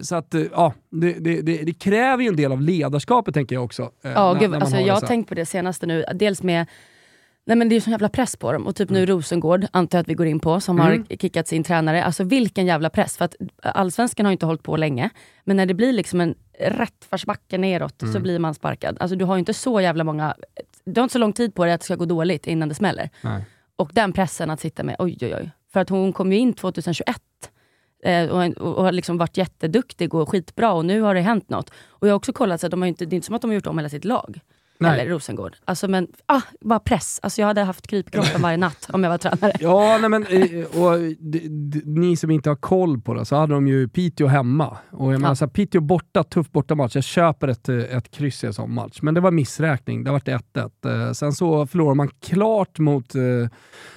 Så 0.03 0.17
att, 0.17 0.35
eh, 0.35 0.43
ja, 0.53 0.75
det, 0.91 1.13
det, 1.13 1.41
det, 1.41 1.63
det, 1.63 1.73
kräver 1.73 2.23
ju 2.23 2.29
en 2.29 2.37
del 2.37 2.53
av 2.53 2.61
ledarskapet 2.61 3.35
tänker 3.35 3.57
jag 3.57 3.65
också. 3.65 3.83
Eh, 3.83 4.13
ja, 4.13 4.33
när, 4.33 4.41
gud, 4.41 4.51
när 4.51 4.61
alltså, 4.61 4.77
jag 4.77 4.95
har 4.95 5.01
tänkt 5.01 5.29
på 5.29 5.35
det 5.35 5.47
senaste 5.47 5.87
nu. 5.87 6.05
Dels 6.15 6.43
med 6.43 6.67
Nej 7.47 7.57
men 7.57 7.69
det 7.69 7.77
är 7.77 7.81
sån 7.81 7.91
jävla 7.91 8.09
press 8.09 8.37
på 8.37 8.53
dem. 8.53 8.67
Och 8.67 8.77
typ 8.77 8.91
nu 8.91 8.99
mm. 8.99 9.07
Rosengård, 9.07 9.67
antar 9.71 9.99
jag 9.99 10.03
att 10.03 10.09
vi 10.09 10.15
går 10.15 10.27
in 10.27 10.41
på, 10.41 10.61
som 10.61 10.81
mm. 10.81 11.05
har 11.09 11.17
kickat 11.17 11.49
sin 11.49 11.65
tränare. 11.65 12.05
Alltså 12.05 12.25
vilken 12.25 12.67
jävla 12.67 12.91
press. 12.91 13.17
För 13.17 13.25
att 13.25 13.35
allsvenskan 13.63 14.27
har 14.27 14.33
inte 14.33 14.47
hållit 14.47 14.63
på 14.63 14.77
länge. 14.77 15.11
Men 15.45 15.57
när 15.57 15.67
det 15.67 15.75
blir 15.75 15.93
liksom 15.93 16.21
en 16.21 16.35
rättförsbacke 16.59 17.59
neråt 17.59 18.03
mm. 18.03 18.15
så 18.15 18.21
blir 18.21 18.39
man 18.39 18.55
sparkad. 18.55 18.97
Alltså 19.01 19.17
du 19.17 19.25
har 19.25 19.39
inte 19.39 19.55
så 19.55 19.81
jävla 19.81 20.05
många... 20.05 20.35
Du 20.85 21.01
har 21.01 21.05
inte 21.05 21.13
så 21.13 21.19
lång 21.19 21.33
tid 21.33 21.55
på 21.55 21.65
dig 21.65 21.75
att 21.75 21.81
det 21.81 21.85
ska 21.85 21.97
gå 21.97 22.05
dåligt 22.05 22.47
innan 22.47 22.69
det 22.69 22.75
smäller. 22.75 23.11
Nej. 23.21 23.45
Och 23.77 23.91
den 23.93 24.13
pressen 24.13 24.51
att 24.51 24.61
sitta 24.61 24.83
med, 24.83 24.97
oj 24.99 25.19
oj 25.21 25.35
oj. 25.35 25.51
För 25.73 25.81
att 25.81 25.89
hon 25.89 26.13
kom 26.13 26.33
ju 26.33 26.39
in 26.39 26.55
2021 26.55 27.17
eh, 28.05 28.29
och 28.29 28.85
har 28.85 28.93
liksom 28.93 29.19
varit 29.19 29.37
jätteduktig 29.37 30.15
och 30.15 30.29
skitbra 30.29 30.73
och 30.73 30.85
nu 30.85 31.01
har 31.01 31.15
det 31.15 31.21
hänt 31.21 31.49
något. 31.49 31.71
Och 31.87 32.09
jag 32.09 32.13
har 32.13 32.17
också 32.17 32.33
kollat, 32.33 32.61
så 32.61 32.67
att 32.67 32.71
de 32.71 32.83
har 32.83 32.89
inte, 32.89 33.05
det 33.05 33.15
är 33.15 33.17
inte 33.17 33.27
som 33.27 33.35
att 33.35 33.43
de 33.43 33.51
har 33.51 33.55
gjort 33.55 33.67
om 33.67 33.79
hela 33.79 33.89
sitt 33.89 34.05
lag. 34.05 34.41
Nej. 34.85 35.01
Eller 35.01 35.11
Rosengård. 35.11 35.57
Alltså, 35.65 35.89
men, 35.89 36.09
ah, 36.27 36.41
bara 36.61 36.79
press. 36.79 37.21
Alltså, 37.23 37.41
jag 37.41 37.47
hade 37.47 37.63
haft 37.63 37.87
krypgråten 37.87 38.43
varje 38.43 38.57
natt 38.57 38.89
om 38.93 39.05
jag 39.05 39.11
var 39.11 39.19
tränare. 39.19 39.53
Ja, 39.61 39.99
nej, 40.01 40.11
men, 40.11 40.27
eh, 40.27 40.83
och, 40.83 40.99
ni 41.85 42.17
som 42.17 42.31
inte 42.31 42.49
har 42.49 42.57
koll 42.57 43.01
på 43.01 43.15
det, 43.15 43.25
så 43.25 43.37
hade 43.37 43.55
de 43.55 43.69
ju 43.69 43.89
Piteå 43.89 44.27
hemma. 44.27 44.79
Och 44.91 45.13
jag 45.13 45.21
menar, 45.21 45.35
så 45.35 45.45
här, 45.45 45.51
Piteå 45.51 45.81
borta, 45.81 46.25
tuff 46.25 46.53
bortamatch. 46.53 46.95
Jag 46.95 47.05
köper 47.05 47.49
ett, 47.49 47.69
eh, 47.69 47.77
ett 47.77 48.11
kryss 48.11 48.45
i 48.45 48.47
en 48.47 48.55
sån 48.55 48.75
match. 48.75 48.99
Men 49.03 49.15
det 49.15 49.21
var 49.21 49.31
missräkning. 49.31 50.05
Det 50.05 50.11
var 50.11 50.21
1-1. 50.21 50.87
Eh, 50.87 51.13
sen 51.13 51.33
så 51.33 51.67
förlorar 51.67 51.95
man 51.95 52.09
klart 52.09 52.79
mot 52.79 53.15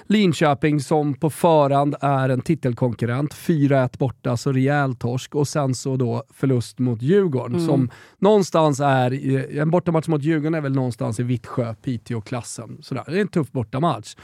Linköping 0.08 0.80
som 0.80 1.14
på 1.14 1.30
förhand 1.30 1.96
är 2.02 2.30
en 2.30 2.42
titelkonkurrent. 2.42 3.34
4-1 3.34 3.98
borta, 3.98 4.38
så 4.38 4.52
rejäl 4.52 4.96
torsk. 4.96 5.36
Och 5.36 5.48
sen 5.48 5.76
så 5.76 5.96
då 5.96 6.24
förlust 6.34 6.80
mot 6.80 7.02
Djurgården 7.02 7.56
mm. 7.56 7.68
som 7.68 7.90
någonstans 8.20 8.80
är, 8.80 9.12
en 9.60 9.72
bortamatch 9.72 10.08
mot 10.08 10.24
Djurgården 10.24 10.56
är 10.56 10.62
väl 10.62 10.72
någonstans 10.78 11.20
i 11.20 11.24
Vittsjö, 11.24 11.74
Piteå-klassen. 11.74 12.82
Det 12.90 12.98
är 12.98 13.22
en 13.22 13.28
tuff 13.28 13.52
bortamatch. 13.52 14.16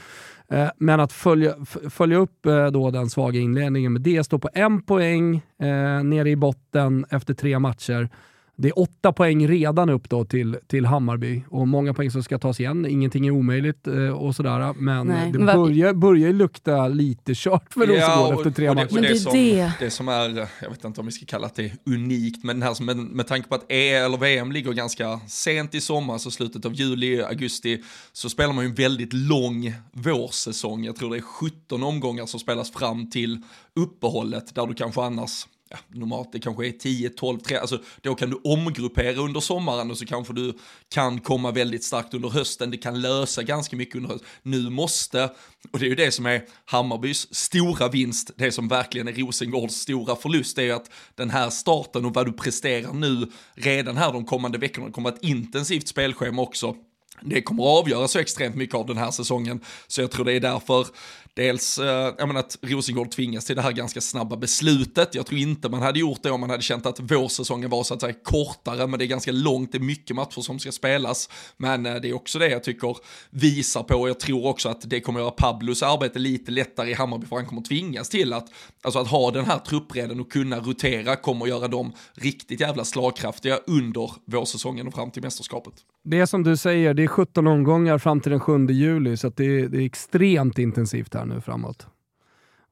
Eh, 0.48 0.68
men 0.78 1.00
att 1.00 1.12
följa, 1.12 1.54
följa 1.90 2.18
upp 2.18 2.46
eh, 2.46 2.66
då 2.66 2.90
den 2.90 3.10
svaga 3.10 3.40
inledningen 3.40 3.92
med 3.92 4.02
det, 4.02 4.24
stå 4.24 4.38
på 4.38 4.48
en 4.54 4.82
poäng 4.82 5.36
eh, 5.36 6.02
nere 6.04 6.30
i 6.30 6.36
botten 6.36 7.06
efter 7.10 7.34
tre 7.34 7.58
matcher 7.58 8.08
det 8.56 8.68
är 8.68 8.78
åtta 8.78 9.12
poäng 9.12 9.48
redan 9.48 9.90
upp 9.90 10.10
då 10.10 10.24
till, 10.24 10.56
till 10.66 10.86
Hammarby 10.86 11.42
och 11.48 11.68
många 11.68 11.94
poäng 11.94 12.10
som 12.10 12.22
ska 12.22 12.38
tas 12.38 12.60
igen. 12.60 12.86
Ingenting 12.86 13.26
är 13.26 13.30
omöjligt 13.30 13.86
eh, 13.86 14.08
och 14.08 14.36
sådär, 14.36 14.72
men 14.72 15.06
Nej, 15.06 15.32
det 15.32 15.38
börjar, 15.38 15.92
börjar 15.92 16.32
lukta 16.32 16.88
lite 16.88 17.32
kört 17.34 17.72
för 17.72 17.80
Rosengård 17.80 18.32
ja, 18.32 18.34
efter 18.34 18.50
tre 18.50 18.74
matcher. 18.74 19.00
Det, 19.00 19.08
det, 19.08 19.16
som, 19.16 19.32
det. 19.32 19.72
det 19.80 19.90
som 19.90 20.08
är, 20.08 20.48
jag 20.62 20.70
vet 20.70 20.84
inte 20.84 21.00
om 21.00 21.06
vi 21.06 21.12
ska 21.12 21.26
kalla 21.26 21.50
det 21.54 21.72
unikt, 21.86 22.44
men 22.44 22.62
här, 22.62 22.82
med, 22.82 22.96
med 22.96 23.26
tanke 23.26 23.48
på 23.48 23.54
att 23.54 23.72
E 23.72 23.90
eller 23.90 24.18
VM 24.18 24.52
ligger 24.52 24.72
ganska 24.72 25.20
sent 25.26 25.74
i 25.74 25.80
sommar, 25.80 26.18
så 26.18 26.30
slutet 26.30 26.64
av 26.64 26.74
juli, 26.74 27.22
augusti, 27.22 27.82
så 28.12 28.28
spelar 28.28 28.52
man 28.52 28.64
ju 28.64 28.68
en 28.68 28.74
väldigt 28.74 29.12
lång 29.12 29.74
vårsäsong. 29.92 30.84
Jag 30.84 30.96
tror 30.96 31.10
det 31.10 31.16
är 31.16 31.20
17 31.20 31.82
omgångar 31.82 32.26
som 32.26 32.40
spelas 32.40 32.70
fram 32.70 33.10
till 33.10 33.42
uppehållet, 33.76 34.54
där 34.54 34.66
du 34.66 34.74
kanske 34.74 35.02
annars 35.02 35.46
ja, 35.74 35.98
normalt 35.98 36.32
det 36.32 36.38
kanske 36.38 36.66
är 36.66 36.72
10, 36.72 37.08
12, 37.08 37.38
13, 37.38 37.60
alltså 37.60 37.78
då 38.02 38.14
kan 38.14 38.30
du 38.30 38.40
omgruppera 38.44 39.20
under 39.20 39.40
sommaren 39.40 39.90
och 39.90 39.98
så 39.98 40.06
kanske 40.06 40.32
du 40.32 40.58
kan 40.88 41.20
komma 41.20 41.50
väldigt 41.50 41.84
starkt 41.84 42.14
under 42.14 42.28
hösten, 42.28 42.70
det 42.70 42.76
kan 42.76 43.00
lösa 43.00 43.42
ganska 43.42 43.76
mycket 43.76 43.94
under 43.94 44.08
hösten. 44.08 44.28
Nu 44.42 44.70
måste, 44.70 45.30
och 45.72 45.78
det 45.78 45.86
är 45.86 45.88
ju 45.88 45.94
det 45.94 46.10
som 46.10 46.26
är 46.26 46.44
Hammarbys 46.64 47.34
stora 47.34 47.88
vinst, 47.88 48.30
det 48.36 48.52
som 48.52 48.68
verkligen 48.68 49.08
är 49.08 49.12
Rosengårds 49.12 49.74
stora 49.74 50.16
förlust, 50.16 50.56
det 50.56 50.62
är 50.62 50.66
ju 50.66 50.72
att 50.72 50.90
den 51.14 51.30
här 51.30 51.50
starten 51.50 52.04
och 52.04 52.14
vad 52.14 52.26
du 52.26 52.32
presterar 52.32 52.92
nu 52.92 53.30
redan 53.54 53.96
här 53.96 54.12
de 54.12 54.24
kommande 54.24 54.58
veckorna 54.58 54.90
kommer 54.90 55.08
ett 55.08 55.22
intensivt 55.22 55.88
spelschema 55.88 56.42
också 56.42 56.74
det 57.20 57.42
kommer 57.42 57.62
att 57.62 57.82
avgöra 57.82 58.08
så 58.08 58.18
extremt 58.18 58.56
mycket 58.56 58.74
av 58.74 58.86
den 58.86 58.96
här 58.96 59.10
säsongen. 59.10 59.60
Så 59.86 60.00
jag 60.00 60.10
tror 60.10 60.24
det 60.24 60.32
är 60.32 60.40
därför 60.40 60.86
dels 61.34 61.78
eh, 61.78 62.14
jag 62.18 62.26
menar, 62.26 62.40
att 62.40 62.58
Rosengård 62.62 63.10
tvingas 63.10 63.44
till 63.44 63.56
det 63.56 63.62
här 63.62 63.72
ganska 63.72 64.00
snabba 64.00 64.36
beslutet. 64.36 65.14
Jag 65.14 65.26
tror 65.26 65.40
inte 65.40 65.68
man 65.68 65.82
hade 65.82 65.98
gjort 65.98 66.22
det 66.22 66.30
om 66.30 66.40
man 66.40 66.50
hade 66.50 66.62
känt 66.62 66.86
att 66.86 67.00
vårsäsongen 67.00 67.70
var 67.70 67.84
så 67.84 67.94
att 67.94 68.00
säga 68.00 68.14
kortare, 68.22 68.86
men 68.86 68.98
det 68.98 69.04
är 69.04 69.06
ganska 69.06 69.32
långt, 69.32 69.72
det 69.72 69.78
är 69.78 69.80
mycket 69.80 70.16
matcher 70.16 70.40
som 70.40 70.58
ska 70.58 70.72
spelas. 70.72 71.30
Men 71.56 71.86
eh, 71.86 71.94
det 71.94 72.08
är 72.08 72.12
också 72.12 72.38
det 72.38 72.48
jag 72.48 72.64
tycker 72.64 72.96
visar 73.30 73.82
på, 73.82 73.94
och 73.94 74.08
jag 74.08 74.20
tror 74.20 74.46
också 74.46 74.68
att 74.68 74.90
det 74.90 75.00
kommer 75.00 75.20
göra 75.20 75.30
Pablos 75.30 75.82
arbete 75.82 76.18
lite 76.18 76.50
lättare 76.50 76.90
i 76.90 76.94
Hammarby, 76.94 77.26
för 77.26 77.36
han 77.36 77.46
kommer 77.46 77.62
tvingas 77.62 78.08
till 78.08 78.32
att, 78.32 78.48
alltså 78.82 78.98
att 78.98 79.08
ha 79.08 79.30
den 79.30 79.44
här 79.44 79.58
truppredden 79.58 80.20
och 80.20 80.32
kunna 80.32 80.60
rotera 80.60 81.16
kommer 81.16 81.46
göra 81.46 81.68
dem 81.68 81.92
riktigt 82.14 82.60
jävla 82.60 82.84
slagkraftiga 82.84 83.56
under 83.66 84.10
vårsäsongen 84.24 84.88
och 84.88 84.94
fram 84.94 85.10
till 85.10 85.22
mästerskapet. 85.22 85.74
Det 86.04 86.20
är 86.20 86.26
som 86.26 86.42
du 86.42 86.56
säger, 86.56 86.94
det 86.94 87.02
är 87.02 87.06
17 87.06 87.46
omgångar 87.46 87.98
fram 87.98 88.20
till 88.20 88.30
den 88.30 88.40
7 88.40 88.66
juli, 88.66 89.16
så 89.16 89.28
det 89.28 89.44
är, 89.44 89.68
det 89.68 89.78
är 89.78 89.86
extremt 89.86 90.58
intensivt 90.58 91.14
här 91.14 91.24
nu 91.24 91.40
framåt. 91.40 91.86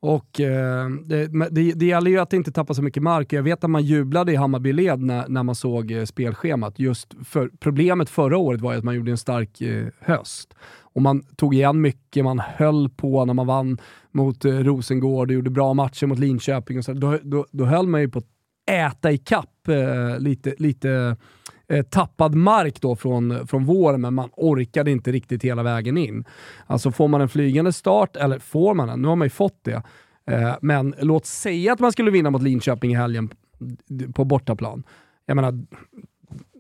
Och 0.00 0.40
eh, 0.40 0.88
det, 0.90 1.26
det, 1.50 1.72
det 1.72 1.86
gäller 1.86 2.10
ju 2.10 2.18
att 2.18 2.32
inte 2.32 2.52
tappa 2.52 2.74
så 2.74 2.82
mycket 2.82 3.02
mark. 3.02 3.32
Jag 3.32 3.42
vet 3.42 3.64
att 3.64 3.70
man 3.70 3.82
jublade 3.82 4.32
i 4.32 4.36
Hammarby-led 4.36 5.00
när, 5.00 5.28
när 5.28 5.42
man 5.42 5.54
såg 5.54 5.90
eh, 5.90 6.04
spelschemat. 6.04 6.78
Just 6.78 7.14
för, 7.24 7.50
problemet 7.60 8.10
förra 8.10 8.36
året 8.36 8.60
var 8.60 8.72
ju 8.72 8.78
att 8.78 8.84
man 8.84 8.94
gjorde 8.94 9.10
en 9.10 9.18
stark 9.18 9.60
eh, 9.60 9.86
höst. 10.00 10.54
Och 10.80 11.02
man 11.02 11.22
tog 11.36 11.54
igen 11.54 11.80
mycket, 11.80 12.24
man 12.24 12.38
höll 12.38 12.88
på 12.88 13.24
när 13.24 13.34
man 13.34 13.46
vann 13.46 13.78
mot 14.10 14.44
eh, 14.44 14.52
Rosengård 14.52 15.30
och 15.30 15.34
gjorde 15.34 15.50
bra 15.50 15.74
matcher 15.74 16.06
mot 16.06 16.18
Linköping. 16.18 16.78
Och 16.78 16.84
så. 16.84 16.92
Då, 16.92 17.18
då, 17.22 17.46
då 17.50 17.64
höll 17.64 17.86
man 17.86 18.00
ju 18.00 18.08
på 18.08 18.18
att 18.18 18.28
äta 18.70 19.12
ikapp 19.12 19.68
eh, 19.68 20.18
lite, 20.18 20.54
lite 20.58 21.16
eh, 21.73 21.83
tappad 21.83 22.35
mark 22.35 22.81
då 22.81 22.97
från, 22.97 23.47
från 23.47 23.64
våren, 23.64 24.00
men 24.00 24.14
man 24.14 24.31
orkade 24.33 24.91
inte 24.91 25.12
riktigt 25.12 25.45
hela 25.45 25.62
vägen 25.62 25.97
in. 25.97 26.25
Alltså 26.67 26.93
får 26.93 27.09
man 27.09 27.21
en 27.21 27.29
flygande 27.29 27.73
start, 27.73 28.17
eller 28.17 28.38
får 28.38 28.75
man 28.75 28.88
den? 28.88 29.02
Nu 29.02 29.09
har 29.09 29.17
man 29.17 29.26
ju 29.26 29.31
fått 29.31 29.64
det. 29.64 29.83
Eh, 30.26 30.55
men 30.61 30.95
låt 31.00 31.26
säga 31.26 31.73
att 31.73 31.81
man 31.81 31.93
skulle 31.93 32.11
vinna 32.11 32.31
mot 32.31 32.43
Linköping 32.43 32.93
i 32.93 32.97
helgen 32.97 33.31
på 34.14 34.25
bortaplan. 34.25 34.83
Jag 35.26 35.35
menar, 35.35 35.64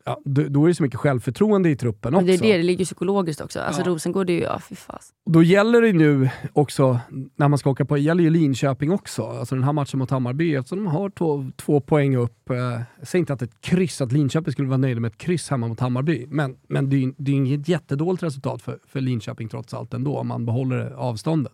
ja, 0.04 0.20
då, 0.24 0.64
är 0.64 0.68
det 0.68 0.74
så 0.74 0.82
mycket 0.82 1.00
självförtroende 1.00 1.70
i 1.70 1.76
truppen 1.76 2.14
också. 2.14 2.26
Men 2.26 2.36
det 2.36 2.46
är 2.46 2.52
det, 2.52 2.56
det 2.56 2.62
ligger 2.62 2.84
psykologiskt 2.84 3.40
också. 3.40 3.60
Alltså 3.60 3.82
ja. 3.82 3.86
Rosengård 3.86 4.30
är 4.30 4.34
ju, 4.34 4.40
ja 4.40 4.60
fy 4.68 4.74
fas. 4.74 5.12
Då 5.30 5.42
gäller 5.42 5.82
det 5.82 5.92
nu 5.92 6.30
också, 6.52 7.00
när 7.36 7.48
man 7.48 7.58
ska 7.58 7.70
åka 7.70 7.84
på, 7.84 7.98
gäller 7.98 8.24
ju 8.24 8.30
Linköping 8.30 8.92
också. 8.92 9.22
Alltså 9.22 9.54
den 9.54 9.64
här 9.64 9.72
matchen 9.72 9.98
mot 9.98 10.10
Hammarby, 10.10 10.54
eftersom 10.54 10.84
de 10.84 10.86
har 10.86 11.10
två, 11.10 11.50
två 11.56 11.80
poäng 11.80 12.16
upp. 12.16 12.50
Eh, 12.50 12.56
säger 13.02 13.20
inte 13.20 13.32
att 13.32 13.42
ett 13.42 13.60
kryss, 13.60 14.00
att 14.00 14.12
Linköping 14.12 14.52
skulle 14.52 14.68
vara 14.68 14.78
nöjda 14.78 15.00
med 15.00 15.08
ett 15.08 15.18
kryss 15.18 15.50
hemma 15.50 15.68
mot 15.68 15.80
Hammarby. 15.80 16.26
Men, 16.28 16.56
men 16.68 16.90
det 16.90 16.96
är 16.96 17.00
ju 17.00 17.32
inget 17.32 17.68
jättedåligt 17.68 18.22
resultat 18.22 18.62
för, 18.62 18.78
för 18.86 19.00
Linköping 19.00 19.48
trots 19.48 19.74
allt 19.74 19.94
ändå, 19.94 20.18
om 20.18 20.28
man 20.28 20.46
behåller 20.46 20.90
avståndet 20.90 21.52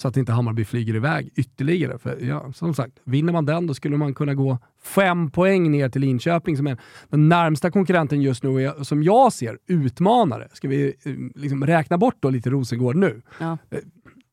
så 0.00 0.08
att 0.08 0.16
inte 0.16 0.32
Hammarby 0.32 0.64
flyger 0.64 0.94
iväg 0.94 1.30
ytterligare. 1.34 1.98
För 1.98 2.18
ja, 2.20 2.52
som 2.52 2.74
sagt, 2.74 2.92
vinner 3.04 3.32
man 3.32 3.46
den 3.46 3.66
då 3.66 3.74
skulle 3.74 3.96
man 3.96 4.14
kunna 4.14 4.34
gå 4.34 4.58
fem 4.82 5.30
poäng 5.30 5.70
ner 5.70 5.88
till 5.88 6.00
Linköping 6.00 6.56
som 6.56 6.66
är 6.66 6.78
den 7.08 7.28
närmsta 7.28 7.70
konkurrenten 7.70 8.22
just 8.22 8.42
nu 8.42 8.68
och 8.68 8.86
som 8.86 9.02
jag 9.02 9.32
ser 9.32 9.58
utmanare. 9.66 10.48
Ska 10.52 10.68
vi 10.68 10.94
eh, 11.04 11.12
liksom 11.34 11.66
räkna 11.66 11.98
bort 11.98 12.16
då 12.20 12.30
lite 12.30 12.50
Rosengård 12.50 12.96
nu? 12.96 13.22
Ja. 13.38 13.58
Eh, 13.70 13.78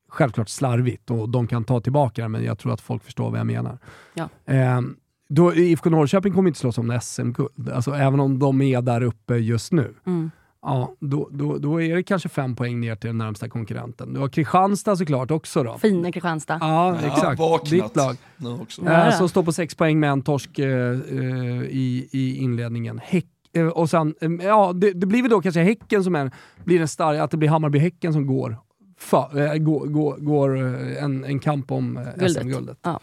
självklart 0.10 0.50
slarvigt 0.50 1.12
och 1.12 1.30
de 1.30 1.48
kan 1.48 1.64
ta 1.64 1.82
tillbaka 1.82 2.22
det, 2.22 2.28
men 2.30 2.44
jag 2.44 2.60
tror 2.60 2.74
att 2.74 2.82
folk 2.82 3.04
förstår 3.04 3.30
vad 3.32 3.40
jag 3.40 3.48
menar. 3.48 3.78
Ja. 4.14 4.30
Eh, 4.46 4.82
då, 5.30 5.56
IFK 5.56 5.90
Norrköping 5.90 6.34
kommer 6.34 6.48
inte 6.48 6.60
slåss 6.60 6.78
om 6.78 7.00
SM-guld, 7.02 7.70
alltså, 7.70 7.92
även 7.92 8.20
om 8.20 8.40
de 8.40 8.62
är 8.62 8.82
där 8.82 9.04
uppe 9.04 9.36
just 9.36 9.72
nu. 9.72 9.94
Mm 10.06 10.32
ja, 10.62 10.94
då, 11.00 11.30
då, 11.32 11.58
då 11.58 11.82
är 11.82 11.96
det 11.96 12.04
kanske 12.04 12.30
fem 12.30 12.56
poäng 12.56 12.80
ner 12.80 12.96
till 12.96 13.08
den 13.08 13.18
närmsta 13.18 13.50
konkurrenten. 13.50 14.14
Du 14.14 14.20
har 14.20 14.30
Kristianstad 14.30 14.96
såklart 14.96 15.32
också 15.32 15.64
då. 15.64 15.78
Fina 15.78 16.12
Kristianstad. 16.12 16.58
Ja, 16.62 16.96
exakt. 16.96 17.40
Ja, 17.40 17.60
Ditt 17.70 17.96
lag. 17.96 18.16
Också. 18.62 18.86
Äh, 18.86 19.18
som 19.18 19.30
står 19.30 19.44
på 19.44 19.54
sex 19.54 19.76
poäng 19.76 20.00
med 20.00 20.10
en 20.10 20.22
torsk 20.22 20.60
eh, 20.60 20.68
eh 20.68 21.64
i, 21.70 22.10
i 22.12 22.38
inledningen. 22.38 23.00
Häck, 23.04 23.26
eh, 23.54 23.68
och 23.68 23.90
sen, 23.90 24.16
eh, 24.22 24.32
ja, 24.46 24.74
det, 24.74 24.92
det, 24.92 25.08
blir 25.08 25.22
väl 25.22 25.32
då 25.32 25.42
kanske 25.42 25.62
Häcken 25.62 26.04
som 26.04 26.16
är, 26.16 26.32
blir 26.66 26.82
en 26.82 26.88
stark, 26.88 27.20
att 27.20 27.32
det 27.32 27.38
blir 27.38 27.50
Hammarby-Häcken 27.50 28.14
som 28.14 28.28
går, 28.28 28.58
för, 28.98 29.54
äh, 29.54 29.54
går, 29.58 29.86
går, 29.86 30.18
går 30.18 30.58
en, 30.98 31.24
en 31.24 31.40
kamp 31.40 31.72
om 31.72 32.00
SM-guldet. 32.18 32.78
Ja. 32.82 33.00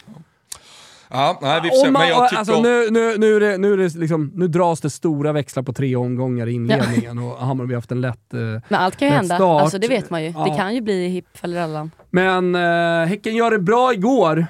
Ja, 1.14 1.38
nej, 1.42 1.60
vi 1.62 1.68
får 1.68 1.84
se. 1.84 1.90
Men 1.90 2.08
jag 2.08 2.28
tycker... 2.28 2.38
alltså, 2.38 2.60
nu, 2.60 2.90
nu, 2.90 3.18
nu, 3.18 3.36
är 3.36 3.40
det, 3.40 3.58
nu, 3.58 3.72
är 3.72 3.76
det 3.76 3.94
liksom, 3.94 4.32
nu 4.34 4.48
dras 4.48 4.80
det 4.80 4.90
stora 4.90 5.32
växlar 5.32 5.62
på 5.62 5.72
tre 5.72 5.96
omgångar 5.96 6.46
i 6.46 6.52
inledningen 6.52 7.18
och 7.18 7.38
Hammarby 7.38 7.74
har 7.74 7.78
haft 7.78 7.90
en 7.90 8.00
lätt 8.00 8.34
eh, 8.34 8.40
Men 8.40 8.80
allt 8.80 8.96
kan 8.96 9.08
ju 9.08 9.14
hända, 9.14 9.34
start. 9.34 9.62
Alltså, 9.62 9.78
det 9.78 9.88
vet 9.88 10.10
man 10.10 10.24
ju. 10.24 10.30
Ja. 10.30 10.44
Det 10.44 10.56
kan 10.56 10.74
ju 10.74 10.80
bli 10.80 11.08
hipp 11.08 11.28
eller 11.42 11.90
Men 12.10 12.54
eh, 12.54 13.08
Häcken 13.08 13.36
gör 13.36 13.50
det 13.50 13.58
bra 13.58 13.92
igår, 13.92 14.46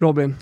Robin. 0.00 0.34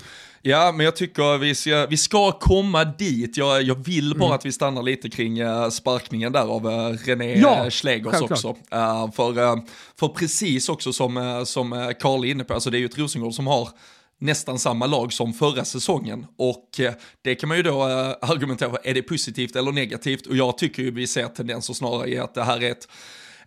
Ja, 0.43 0.71
men 0.75 0.85
jag 0.85 0.95
tycker 0.95 1.37
vi 1.37 1.55
ska, 1.55 1.85
vi 1.89 1.97
ska 1.97 2.31
komma 2.31 2.83
dit. 2.83 3.37
Jag, 3.37 3.61
jag 3.61 3.85
vill 3.85 4.15
bara 4.15 4.25
mm. 4.25 4.35
att 4.35 4.45
vi 4.45 4.51
stannar 4.51 4.83
lite 4.83 5.09
kring 5.09 5.41
uh, 5.41 5.69
sparkningen 5.69 6.31
där 6.31 6.55
av 6.55 6.65
uh, 6.65 6.97
René 7.05 7.39
ja, 7.39 7.69
Schlegers 7.69 8.21
också. 8.21 8.49
Uh, 8.49 9.11
för, 9.11 9.39
uh, 9.39 9.55
för 9.99 10.07
precis 10.07 10.69
också 10.69 10.93
som, 10.93 11.43
som 11.45 11.93
Carl 11.99 12.25
är 12.25 12.29
inne 12.29 12.43
på, 12.43 12.53
alltså 12.53 12.69
det 12.69 12.77
är 12.77 12.79
ju 12.79 12.85
ett 12.85 12.97
Rosengård 12.97 13.33
som 13.33 13.47
har 13.47 13.69
nästan 14.21 14.59
samma 14.59 14.85
lag 14.85 15.13
som 15.13 15.33
förra 15.33 15.65
säsongen. 15.65 16.25
Och 16.37 16.79
eh, 16.79 16.93
det 17.21 17.35
kan 17.35 17.49
man 17.49 17.57
ju 17.57 17.63
då 17.63 17.89
eh, 17.89 18.15
argumentera 18.21 18.69
för, 18.69 18.79
är 18.83 18.93
det 18.93 19.01
positivt 19.01 19.55
eller 19.55 19.71
negativt? 19.71 20.27
Och 20.27 20.35
jag 20.35 20.57
tycker 20.57 20.83
ju 20.83 20.91
vi 20.91 21.07
ser 21.07 21.27
tendenser 21.27 21.73
snarare 21.73 22.09
i 22.09 22.17
att 22.17 22.33
det 22.33 22.43
här 22.43 22.63
är 22.63 22.71
ett, 22.71 22.87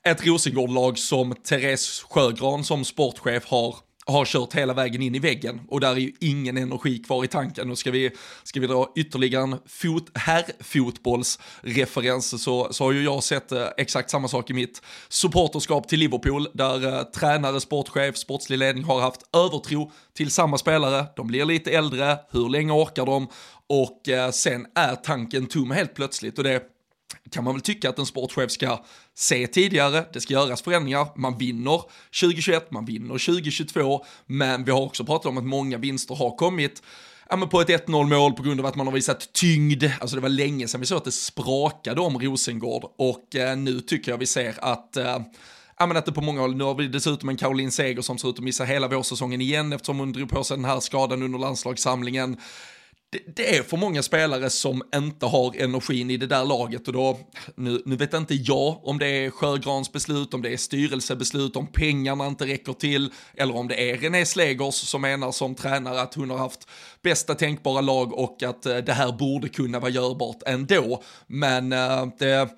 ett 0.02 0.26
Rosengård-lag 0.26 0.98
som 0.98 1.34
Therese 1.34 2.04
Sjögran 2.10 2.64
som 2.64 2.84
sportchef 2.84 3.46
har 3.46 3.76
har 4.06 4.24
kört 4.24 4.54
hela 4.54 4.74
vägen 4.74 5.02
in 5.02 5.14
i 5.14 5.18
väggen 5.18 5.60
och 5.68 5.80
där 5.80 5.90
är 5.90 5.96
ju 5.96 6.12
ingen 6.20 6.56
energi 6.56 6.98
kvar 6.98 7.24
i 7.24 7.28
tanken. 7.28 7.70
Och 7.70 7.78
ska 7.78 7.90
vi, 7.90 8.10
ska 8.42 8.60
vi 8.60 8.66
dra 8.66 8.92
ytterligare 8.96 9.42
en 9.42 9.56
fot, 9.66 10.10
herrfotbollsreferens 10.14 12.42
så, 12.42 12.72
så 12.72 12.84
har 12.84 12.92
ju 12.92 13.04
jag 13.04 13.22
sett 13.22 13.52
eh, 13.52 13.66
exakt 13.76 14.10
samma 14.10 14.28
sak 14.28 14.50
i 14.50 14.52
mitt 14.52 14.82
supporterskap 15.08 15.88
till 15.88 15.98
Liverpool 15.98 16.48
där 16.54 16.86
eh, 16.86 17.02
tränare, 17.02 17.60
sportchef, 17.60 18.16
sportslig 18.16 18.58
ledning 18.58 18.84
har 18.84 19.00
haft 19.00 19.20
övertro 19.36 19.92
till 20.16 20.30
samma 20.30 20.58
spelare. 20.58 21.06
De 21.16 21.26
blir 21.26 21.44
lite 21.44 21.70
äldre, 21.70 22.18
hur 22.30 22.48
länge 22.48 22.72
orkar 22.72 23.06
de? 23.06 23.28
Och 23.66 24.08
eh, 24.08 24.30
sen 24.30 24.66
är 24.74 24.94
tanken 24.94 25.46
tom 25.46 25.70
helt 25.70 25.94
plötsligt 25.94 26.38
och 26.38 26.44
det 26.44 26.73
kan 27.30 27.44
man 27.44 27.54
väl 27.54 27.60
tycka 27.60 27.88
att 27.88 27.98
en 27.98 28.06
sportchef 28.06 28.50
ska 28.50 28.84
se 29.14 29.46
tidigare, 29.46 30.04
det 30.12 30.20
ska 30.20 30.34
göras 30.34 30.62
förändringar, 30.62 31.06
man 31.16 31.38
vinner 31.38 31.82
2021, 32.20 32.70
man 32.70 32.84
vinner 32.84 33.08
2022, 33.08 34.04
men 34.26 34.64
vi 34.64 34.70
har 34.70 34.80
också 34.80 35.04
pratat 35.04 35.26
om 35.26 35.38
att 35.38 35.44
många 35.44 35.78
vinster 35.78 36.14
har 36.14 36.36
kommit 36.36 36.82
ja, 37.30 37.36
men 37.36 37.48
på 37.48 37.60
ett 37.60 37.68
1-0 37.68 38.06
mål 38.08 38.32
på 38.32 38.42
grund 38.42 38.60
av 38.60 38.66
att 38.66 38.76
man 38.76 38.86
har 38.86 38.94
visat 38.94 39.32
tyngd. 39.32 39.84
Alltså 40.00 40.16
det 40.16 40.22
var 40.22 40.28
länge 40.28 40.68
sedan 40.68 40.80
vi 40.80 40.86
såg 40.86 40.98
att 40.98 41.04
det 41.04 41.12
sprakade 41.12 42.00
om 42.00 42.18
Rosengård 42.18 42.84
och 42.96 43.36
eh, 43.36 43.56
nu 43.56 43.80
tycker 43.80 44.10
jag 44.10 44.18
vi 44.18 44.26
ser 44.26 44.54
att 44.64 44.96
eh, 44.96 45.18
Ja, 45.78 45.86
men 45.86 45.96
att 45.96 46.06
det 46.06 46.12
på 46.12 46.20
många 46.20 46.40
håll, 46.40 46.56
nu 46.56 46.64
har 46.64 46.74
vi 46.74 46.88
dessutom 46.88 47.28
en 47.28 47.36
Caroline 47.36 47.70
Seger 47.70 48.02
som 48.02 48.18
ser 48.18 48.28
ut 48.28 48.38
att 48.38 48.44
missa 48.44 48.64
hela 48.64 48.88
vårsäsongen 48.88 49.40
igen 49.40 49.72
eftersom 49.72 49.98
hon 49.98 50.12
drog 50.12 50.28
på 50.28 50.44
sig 50.44 50.56
den 50.56 50.64
här 50.64 50.80
skadan 50.80 51.22
under 51.22 51.38
landslagssamlingen 51.38 52.36
det, 53.36 53.56
är 53.56 53.62
för 53.62 53.76
många 53.76 54.02
spelare 54.02 54.50
som 54.50 54.82
inte 54.94 55.26
har 55.26 55.56
energin 55.56 56.10
i 56.10 56.16
det 56.16 56.26
där 56.26 56.44
laget 56.44 56.88
och 56.88 56.94
då, 56.94 57.18
nu, 57.56 57.82
nu 57.84 57.96
vet 57.96 58.14
inte 58.14 58.34
jag 58.34 58.80
om 58.82 58.98
det 58.98 59.06
är 59.06 59.30
Sjögrans 59.30 59.92
beslut, 59.92 60.34
om 60.34 60.42
det 60.42 60.52
är 60.52 60.56
styrelsebeslut, 60.56 61.56
om 61.56 61.66
pengarna 61.66 62.26
inte 62.26 62.46
räcker 62.46 62.72
till, 62.72 63.12
eller 63.36 63.56
om 63.56 63.68
det 63.68 63.90
är 63.90 63.96
René 63.96 64.26
Slegers 64.26 64.74
som 64.74 65.02
menar 65.02 65.32
som 65.32 65.54
tränare 65.54 66.00
att 66.00 66.14
hon 66.14 66.30
har 66.30 66.38
haft 66.38 66.68
bästa 67.02 67.34
tänkbara 67.34 67.80
lag 67.80 68.12
och 68.12 68.42
att 68.42 68.66
eh, 68.66 68.76
det 68.76 68.92
här 68.92 69.12
borde 69.12 69.48
kunna 69.48 69.80
vara 69.80 69.90
görbart 69.90 70.42
ändå. 70.46 71.02
Men 71.26 71.72
eh, 71.72 72.06
det 72.18 72.48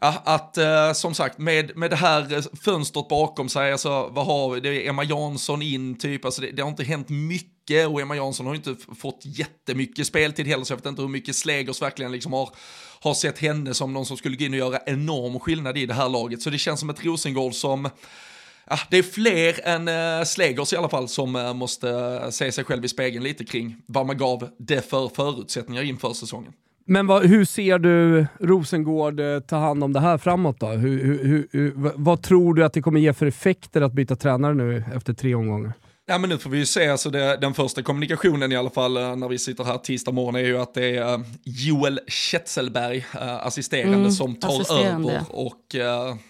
Ja, 0.00 0.22
att 0.24 0.58
eh, 0.58 0.92
som 0.92 1.14
sagt 1.14 1.38
med, 1.38 1.76
med 1.76 1.90
det 1.90 1.96
här 1.96 2.32
eh, 2.32 2.42
fönstret 2.64 3.08
bakom 3.08 3.48
sig, 3.48 3.72
alltså 3.72 4.08
vad 4.08 4.26
har 4.26 4.50
vi, 4.50 4.60
det 4.60 4.68
är 4.68 4.88
Emma 4.88 5.04
Jansson 5.04 5.62
in 5.62 5.98
typ, 5.98 6.24
alltså 6.24 6.40
det, 6.40 6.50
det 6.50 6.62
har 6.62 6.68
inte 6.68 6.84
hänt 6.84 7.08
mycket 7.08 7.57
och 7.70 8.00
Emma 8.00 8.16
Jansson 8.16 8.46
har 8.46 8.54
inte 8.54 8.76
fått 8.98 9.22
jättemycket 9.24 10.06
speltid 10.06 10.46
heller 10.46 10.64
så 10.64 10.72
jag 10.72 10.76
vet 10.76 10.86
inte 10.86 11.02
hur 11.02 11.08
mycket 11.08 11.36
Slegers 11.36 11.82
verkligen 11.82 12.12
liksom 12.12 12.32
har, 12.32 12.50
har 13.00 13.14
sett 13.14 13.38
henne 13.38 13.74
som 13.74 13.92
någon 13.92 14.06
som 14.06 14.16
skulle 14.16 14.36
gå 14.36 14.44
in 14.44 14.52
och 14.52 14.58
göra 14.58 14.78
enorm 14.86 15.40
skillnad 15.40 15.78
i 15.78 15.86
det 15.86 15.94
här 15.94 16.08
laget. 16.08 16.42
Så 16.42 16.50
det 16.50 16.58
känns 16.58 16.80
som 16.80 16.90
ett 16.90 17.04
Rosengård 17.04 17.54
som 17.54 17.88
Ja, 18.70 18.78
det 18.90 18.98
är 18.98 19.02
fler 19.02 19.68
än 19.68 19.88
äh, 19.88 20.24
Slegers 20.24 20.72
i 20.72 20.76
alla 20.76 20.88
fall 20.88 21.08
som 21.08 21.36
äh, 21.36 21.54
måste 21.54 21.90
äh, 22.24 22.30
se 22.30 22.52
sig 22.52 22.64
själv 22.64 22.84
i 22.84 22.88
spegeln 22.88 23.24
lite 23.24 23.44
kring 23.44 23.76
vad 23.86 24.06
man 24.06 24.16
gav 24.16 24.48
det 24.58 24.90
för 24.90 25.08
förutsättningar 25.08 25.82
inför 25.82 26.12
säsongen. 26.12 26.52
Men 26.84 27.06
vad, 27.06 27.26
hur 27.26 27.44
ser 27.44 27.78
du 27.78 28.26
Rosengård 28.40 29.20
ta 29.46 29.56
hand 29.56 29.84
om 29.84 29.92
det 29.92 30.00
här 30.00 30.18
framåt 30.18 30.60
då? 30.60 30.66
Hur, 30.66 31.24
hur, 31.24 31.48
hur, 31.52 31.72
vad 31.94 32.22
tror 32.22 32.54
du 32.54 32.64
att 32.64 32.72
det 32.72 32.82
kommer 32.82 33.00
ge 33.00 33.12
för 33.12 33.26
effekter 33.26 33.80
att 33.80 33.92
byta 33.92 34.16
tränare 34.16 34.54
nu 34.54 34.84
efter 34.94 35.14
tre 35.14 35.34
omgångar? 35.34 35.72
Ja 36.10 36.18
men 36.18 36.30
nu 36.30 36.38
får 36.38 36.50
vi 36.50 36.58
ju 36.58 36.66
se, 36.66 36.88
alltså 36.88 37.10
det, 37.10 37.36
den 37.36 37.54
första 37.54 37.82
kommunikationen 37.82 38.52
i 38.52 38.56
alla 38.56 38.70
fall 38.70 38.96
eh, 38.96 39.16
när 39.16 39.28
vi 39.28 39.38
sitter 39.38 39.64
här 39.64 39.78
tisdag 39.78 40.12
morgon 40.12 40.34
är 40.34 40.40
ju 40.40 40.58
att 40.58 40.74
det 40.74 40.96
är 40.96 41.14
uh, 41.14 41.24
Joel 41.44 42.00
Schetzelberg, 42.06 42.98
uh, 42.98 43.46
assisterande, 43.46 43.96
mm, 43.96 44.10
som 44.10 44.36
tar 44.36 44.48
assisterande. 44.48 45.12
över. 45.12 45.24
Och 45.28 45.76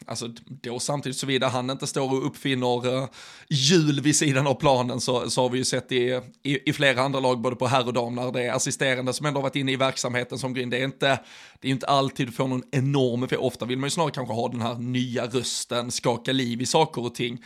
alltså 0.06 0.28
då 0.46 0.78
samtidigt 0.78 1.18
såvida 1.18 1.48
han 1.48 1.70
inte 1.70 1.86
står 1.86 2.12
och 2.12 2.26
uppfinner 2.26 3.08
hjul 3.48 4.00
vid 4.00 4.16
sidan 4.16 4.46
av 4.46 4.54
planen 4.54 5.00
så, 5.00 5.30
så 5.30 5.42
har 5.42 5.48
vi 5.48 5.58
ju 5.58 5.64
sett 5.64 5.92
i, 5.92 6.20
i, 6.42 6.70
i 6.70 6.72
flera 6.72 7.02
andra 7.02 7.20
lag, 7.20 7.40
både 7.40 7.56
på 7.56 7.66
herr 7.66 7.86
och 7.86 7.92
dam, 7.92 8.14
när 8.14 8.32
det 8.32 8.42
är 8.42 8.52
assisterande 8.52 9.12
som 9.12 9.26
ändå 9.26 9.40
varit 9.40 9.56
inne 9.56 9.72
i 9.72 9.76
verksamheten 9.76 10.38
som 10.38 10.54
går 10.54 10.62
in. 10.62 10.70
Det 10.70 10.78
är 10.78 10.84
inte, 10.84 11.20
det 11.60 11.68
är 11.68 11.72
inte 11.72 11.86
alltid 11.86 12.28
du 12.28 12.32
får 12.32 12.48
någon 12.48 12.62
enorm 12.72 13.22
effekt, 13.22 13.40
ofta 13.40 13.64
vill 13.64 13.78
man 13.78 13.86
ju 13.86 13.90
snarare 13.90 14.12
kanske 14.12 14.34
ha 14.34 14.48
den 14.48 14.60
här 14.60 14.74
nya 14.74 15.26
rösten, 15.26 15.90
skaka 15.90 16.32
liv 16.32 16.62
i 16.62 16.66
saker 16.66 17.04
och 17.04 17.14
ting. 17.14 17.38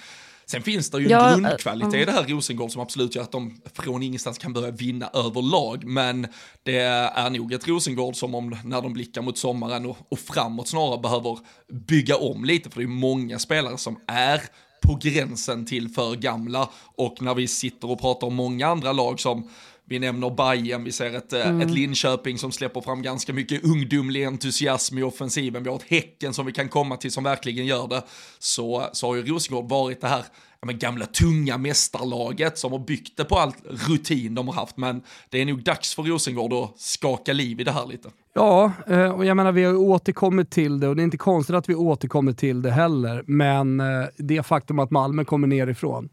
Sen 0.53 0.63
finns 0.63 0.91
det 0.91 0.99
ju 0.99 1.09
ja, 1.09 1.33
en 1.33 1.43
grundkvalitet 1.43 1.95
i 1.95 2.05
det 2.05 2.13
här 2.13 2.25
Rosengård 2.25 2.71
som 2.71 2.83
absolut 2.83 3.15
gör 3.15 3.23
att 3.23 3.33
de 3.33 3.61
från 3.75 4.03
ingenstans 4.03 4.39
kan 4.39 4.53
börja 4.53 4.71
vinna 4.71 5.11
överlag. 5.15 5.85
Men 5.85 6.27
det 6.63 6.79
är 6.79 7.31
nog 7.31 7.53
ett 7.53 7.69
Rosengård 7.69 8.17
som 8.17 8.35
om 8.35 8.57
när 8.65 8.83
de 8.83 8.93
blickar 8.93 9.23
mot 9.23 9.39
sommaren 9.39 9.87
och, 9.87 9.97
och 10.09 10.19
framåt 10.19 10.69
snarare 10.69 11.01
behöver 11.01 11.39
bygga 11.73 12.17
om 12.17 12.45
lite. 12.45 12.71
För 12.71 12.81
det 12.81 12.85
är 12.85 12.89
många 12.89 13.39
spelare 13.39 13.79
som 13.79 14.01
är 14.07 14.43
på 14.83 14.99
gränsen 15.03 15.67
till 15.67 15.89
för 15.89 16.15
gamla. 16.15 16.69
Och 16.97 17.23
när 17.23 17.35
vi 17.35 17.49
sitter 17.49 17.91
och 17.91 18.01
pratar 18.01 18.27
om 18.27 18.35
många 18.35 18.67
andra 18.67 18.93
lag 18.93 19.21
som 19.21 19.51
vi 19.93 19.99
nämner 19.99 20.31
Bayern, 20.31 20.85
vi 20.85 20.93
ser 20.93 21.17
ett, 21.17 21.33
eh, 21.33 21.49
mm. 21.49 21.61
ett 21.61 21.71
Linköping 21.71 22.39
som 22.39 22.53
släpper 22.53 22.81
fram 22.81 23.03
ganska 23.03 23.33
mycket 23.33 23.65
ungdomlig 23.65 24.25
entusiasm 24.25 24.99
i 24.99 25.03
offensiven. 25.03 25.63
Vi 25.63 25.69
har 25.69 25.77
ett 25.77 25.87
Häcken 25.89 26.35
som 26.35 26.47
vi 26.47 26.53
kan 26.53 26.69
komma 26.69 26.97
till 26.97 27.13
som 27.13 27.25
verkligen 27.25 27.67
gör 27.67 27.89
det. 27.89 28.03
Så, 28.39 28.87
så 28.93 29.07
har 29.07 29.17
ju 29.17 29.23
Rosengård 29.23 29.69
varit 29.69 30.01
det 30.01 30.09
här 30.09 30.25
ja, 30.61 30.67
men 30.67 30.79
gamla 30.79 31.07
tunga 31.07 31.59
mästarlaget 31.59 32.59
som 32.59 32.73
har 32.73 32.79
byggt 32.79 33.17
det 33.17 33.25
på 33.25 33.39
all 33.39 33.53
rutin 33.89 34.35
de 34.35 34.49
har 34.49 34.55
haft. 34.55 34.77
Men 34.77 35.03
det 35.31 35.41
är 35.41 35.47
nog 35.47 35.63
dags 35.63 35.95
för 35.95 36.03
Rosengård 36.03 36.53
att 36.53 36.81
skaka 36.81 37.33
liv 37.33 37.61
i 37.61 37.65
det 37.65 37.73
här 37.73 37.87
lite. 37.87 38.11
Ja, 38.35 38.73
eh, 38.87 39.11
och 39.11 39.25
jag 39.25 39.37
menar 39.37 39.53
vi 39.53 39.65
har 39.65 39.75
återkommit 39.75 40.51
till 40.51 40.81
det 40.81 40.89
och 40.89 40.97
det 40.97 41.03
är 41.03 41.05
inte 41.05 41.17
konstigt 41.17 41.57
att 41.57 41.69
vi 41.69 41.75
återkommer 41.75 42.33
till 42.33 42.63
det 42.63 42.71
heller. 42.71 43.25
Men 43.27 43.81
eh, 43.81 43.87
det 44.17 44.43
faktum 44.43 44.79
att 44.79 44.91
Malmö 44.91 45.25
kommer 45.25 45.47
nerifrån 45.47 46.09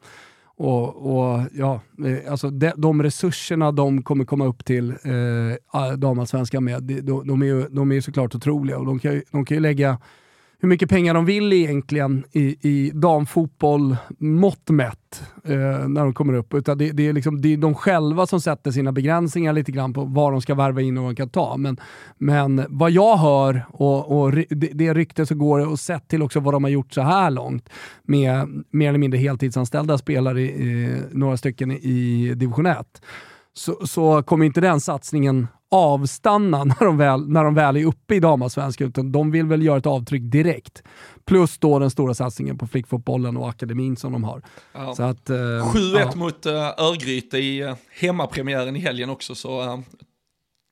och, 0.59 0.95
och 0.95 1.41
ja, 1.53 1.81
eh, 2.05 2.31
alltså 2.31 2.49
de, 2.49 2.71
de 2.77 3.03
resurserna 3.03 3.71
de 3.71 4.03
kommer 4.03 4.25
komma 4.25 4.45
upp 4.45 4.65
till 4.65 4.89
eh, 4.89 5.91
damallsvenskan 5.97 6.63
med, 6.63 6.83
de, 6.83 7.27
de, 7.27 7.41
är 7.41 7.45
ju, 7.45 7.67
de 7.69 7.91
är 7.91 7.95
ju 7.95 8.01
såklart 8.01 8.35
otroliga. 8.35 8.77
Och 8.77 8.85
de 8.85 8.99
kan 8.99 9.13
ju, 9.13 9.23
de 9.31 9.45
kan 9.45 9.57
ju 9.57 9.61
lägga 9.61 9.97
hur 10.61 10.69
mycket 10.69 10.89
pengar 10.89 11.13
de 11.13 11.25
vill 11.25 11.53
egentligen 11.53 12.23
i, 12.31 12.69
i 12.69 12.91
damfotboll 12.93 13.97
mått 14.17 14.69
mätt 14.69 15.23
eh, 15.43 15.87
när 15.87 16.03
de 16.03 16.13
kommer 16.13 16.33
upp. 16.33 16.53
Utan 16.53 16.77
det, 16.77 16.91
det, 16.91 17.07
är 17.07 17.13
liksom, 17.13 17.41
det 17.41 17.53
är 17.53 17.57
de 17.57 17.75
själva 17.75 18.27
som 18.27 18.41
sätter 18.41 18.71
sina 18.71 18.91
begränsningar 18.91 19.53
lite 19.53 19.71
grann 19.71 19.93
på 19.93 20.03
vad 20.03 20.31
de 20.31 20.41
ska 20.41 20.55
värva 20.55 20.81
in 20.81 20.97
och 20.97 21.03
vad 21.03 21.13
de 21.13 21.15
kan 21.15 21.29
ta. 21.29 21.57
Men, 21.57 21.77
men 22.17 22.65
vad 22.69 22.91
jag 22.91 23.17
hör 23.17 23.65
och, 23.69 24.21
och 24.21 24.31
det, 24.31 24.45
det 24.73 24.93
rykte 24.93 25.25
som 25.25 25.37
går 25.37 25.67
och 25.67 25.79
sett 25.79 26.07
till 26.07 26.21
också 26.21 26.39
vad 26.39 26.53
de 26.53 26.63
har 26.63 26.71
gjort 26.71 26.93
så 26.93 27.01
här 27.01 27.31
långt 27.31 27.69
med 28.03 28.63
mer 28.71 28.89
eller 28.89 28.99
mindre 28.99 29.19
heltidsanställda 29.19 29.97
spelare, 29.97 30.41
i, 30.41 31.01
några 31.11 31.37
stycken 31.37 31.71
i 31.71 32.33
division 32.35 32.65
1, 32.65 33.01
så, 33.53 33.87
så 33.87 34.23
kommer 34.23 34.45
inte 34.45 34.61
den 34.61 34.79
satsningen 34.79 35.47
avstanna 35.71 36.63
när 36.63 36.85
de 36.85 36.97
väl, 36.97 37.29
när 37.29 37.43
de 37.43 37.55
väl 37.55 37.77
är 37.77 37.85
uppe 37.85 38.15
i 38.15 38.19
damallsvenskan, 38.19 38.87
utan 38.87 39.11
de 39.11 39.31
vill 39.31 39.45
väl 39.45 39.63
göra 39.63 39.77
ett 39.77 39.85
avtryck 39.85 40.21
direkt. 40.23 40.83
Plus 41.25 41.57
då 41.57 41.79
den 41.79 41.89
stora 41.89 42.13
satsningen 42.13 42.57
på 42.57 42.67
flickfotbollen 42.67 43.37
och 43.37 43.49
akademin 43.49 43.97
som 43.97 44.11
de 44.11 44.23
har. 44.23 44.41
Ja. 44.73 44.95
Så 44.95 45.03
att, 45.03 45.29
eh, 45.29 45.35
7-1 45.35 45.99
ja. 45.99 46.11
mot 46.15 46.45
uh, 46.45 46.53
Örgryte 46.53 47.37
i 47.37 47.63
uh, 47.63 47.75
hemmapremiären 47.99 48.75
i 48.75 48.79
helgen 48.79 49.09
också, 49.09 49.35
så 49.35 49.63
uh, 49.63 49.79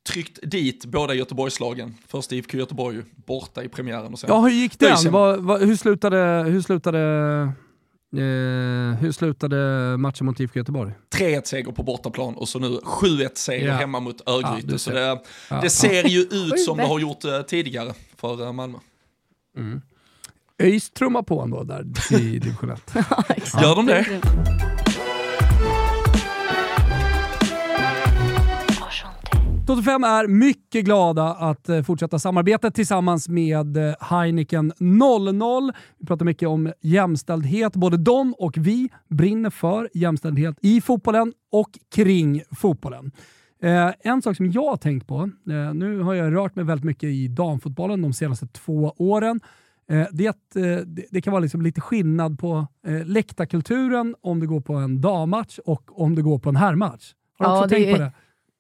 tryckt 0.10 0.40
dit 0.44 0.86
båda 0.86 1.14
Göteborgslagen. 1.14 1.96
Först 2.08 2.32
IFK 2.32 2.58
Göteborg 2.58 3.02
borta 3.16 3.64
i 3.64 3.70
premiären. 3.70 4.14
Och 4.14 4.20
sen 4.20 4.28
ja, 4.30 4.42
hur 4.42 4.50
gick 4.50 4.80
den? 4.80 5.12
Va, 5.12 5.38
va, 5.38 5.58
hur 5.58 5.76
slutade, 5.76 6.44
hur 6.48 6.62
slutade 6.62 7.00
Eh, 8.14 9.00
hur 9.00 9.12
slutade 9.12 9.98
matchen 9.98 10.26
mot 10.26 10.40
IFK 10.40 10.60
Göteborg? 10.60 10.94
3-1 11.16 11.42
seger 11.44 11.72
på 11.72 11.84
bortaplan 11.84 12.36
och 12.36 12.48
så 12.50 12.60
nu 12.60 12.68
7-1 12.68 13.30
seger 13.34 13.68
ja. 13.68 13.74
hemma 13.74 14.00
mot 14.00 14.30
Örgryte. 14.30 14.72
Ja, 14.72 14.78
så 14.78 14.92
det, 14.92 15.20
ja, 15.50 15.62
det 15.62 15.70
ser 15.70 16.04
ju 16.04 16.20
ut 16.20 16.60
som 16.60 16.78
det 16.78 16.84
har 16.84 17.00
gjort 17.00 17.26
eh, 17.26 17.42
tidigare 17.42 17.94
för 18.18 18.46
eh, 18.46 18.52
Malmö. 18.52 18.78
Mm. 19.58 19.82
ÖIS 20.60 20.90
trummar 20.90 21.24
på 21.24 21.42
ändå 21.42 21.64
där 21.64 21.86
i 22.12 22.40
division 22.40 22.70
1. 22.70 22.94
Gör 23.62 23.76
de 23.76 23.86
det? 23.86 24.22
Toto 29.68 29.82
5 29.82 30.04
är 30.04 30.28
mycket 30.28 30.86
glada 30.86 31.24
att 31.24 31.70
eh, 31.70 31.84
fortsätta 31.84 32.20
samarbetet 32.20 32.76
tillsammans 32.76 33.30
med 33.30 33.78
eh, 33.78 33.94
Heineken 34.00 34.74
00. 34.80 35.72
Vi 35.98 36.06
pratar 36.06 36.26
mycket 36.26 36.50
om 36.50 36.74
jämställdhet. 36.82 37.76
Både 37.76 37.98
de 37.98 38.34
och 38.34 38.54
vi 38.58 38.90
brinner 39.10 39.50
för 39.50 39.90
jämställdhet 39.94 40.56
i 40.62 40.82
fotbollen 40.82 41.34
och 41.52 41.70
kring 41.96 42.42
fotbollen. 42.52 43.12
Eh, 43.62 43.92
en 44.00 44.22
sak 44.22 44.38
som 44.38 44.52
jag 44.52 44.66
har 44.66 44.78
tänkt 44.78 45.08
på, 45.08 45.30
eh, 45.50 45.74
nu 45.74 46.00
har 46.00 46.14
jag 46.14 46.36
rört 46.36 46.56
mig 46.56 46.66
väldigt 46.66 46.86
mycket 46.86 47.10
i 47.10 47.28
damfotbollen 47.28 48.02
de 48.02 48.14
senaste 48.14 48.48
två 48.48 48.94
åren. 48.98 49.40
Eh, 49.92 50.08
det, 50.12 50.56
eh, 50.56 50.80
det, 51.12 51.22
kan 51.22 51.32
vara 51.32 51.42
liksom 51.42 51.62
lite 51.62 51.82
skillnad 51.82 52.40
på 52.40 52.68
eh, 52.88 53.06
läktarkulturen 53.06 54.16
om 54.22 54.40
du 54.40 54.48
går 54.48 54.62
på 54.62 54.74
en 54.74 55.02
dammatch 55.02 55.60
och 55.66 56.02
om 56.02 56.16
du 56.16 56.24
går 56.24 56.40
på 56.40 56.50
en 56.50 56.56
herrmatch. 56.56 57.14
Har 57.38 57.46
du 57.46 57.52
ja, 57.52 57.58
också 57.58 57.70
tänkt 57.70 57.92
på 57.92 57.98
det? 57.98 58.12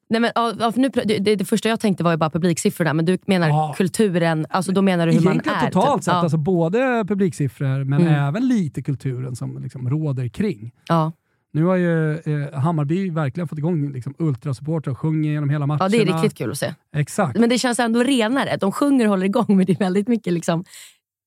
Nej, 0.10 0.22
men, 0.22 0.32
nu, 0.76 0.90
det, 0.90 1.36
det, 1.36 1.46
första 1.46 1.70
jag 1.70 1.80
tänkte 1.80 2.04
var 2.04 2.12
ju 2.12 2.18
bara 2.18 2.30
publiksiffrorna, 2.30 2.94
men 2.94 3.06
du 3.06 3.18
menar 3.26 3.48
ja. 3.48 3.74
kulturen, 3.78 4.46
alltså 4.50 4.72
då 4.72 4.82
menar 4.82 5.08
du 5.08 5.14
hur 5.14 5.22
Egentligen 5.22 5.58
man 5.58 5.66
är? 5.66 5.72
totalt 5.72 5.96
typ. 5.96 6.04
sett, 6.04 6.14
ja. 6.14 6.20
alltså 6.20 6.38
både 6.38 7.06
publiksiffror 7.08 7.84
men 7.84 8.02
mm. 8.02 8.14
även 8.14 8.48
lite 8.48 8.84
kulturen 8.84 9.36
som 9.36 9.64
liksom 9.64 9.90
råder 9.90 10.28
kring. 10.28 10.72
Ja. 10.88 11.12
Nu 11.54 11.64
har 11.64 11.76
ju 11.76 12.14
eh, 12.14 12.60
Hammarby 12.60 13.10
verkligen 13.10 13.48
fått 13.48 13.58
igång 13.60 13.92
liksom, 13.92 14.14
ultrasupportrar 14.18 14.92
och 14.92 14.98
sjunger 14.98 15.32
genom 15.32 15.50
hela 15.50 15.68
matcherna. 15.68 15.86
Ja, 15.86 15.90
det 15.90 16.02
är 16.02 16.14
riktigt 16.14 16.38
kul 16.38 16.52
att 16.52 16.58
se. 16.58 16.74
Exakt. 16.96 17.40
Men 17.40 17.50
det 17.50 17.58
känns 17.58 17.80
ändå 17.80 18.04
renare. 18.04 18.58
De 18.58 18.72
sjunger 18.72 19.06
och 19.06 19.10
håller 19.10 19.26
igång, 19.26 19.46
men 19.48 19.66
det 19.66 19.72
är 19.72 19.80
väldigt 19.80 20.08
mycket 20.08 20.34
liksom, 20.34 20.64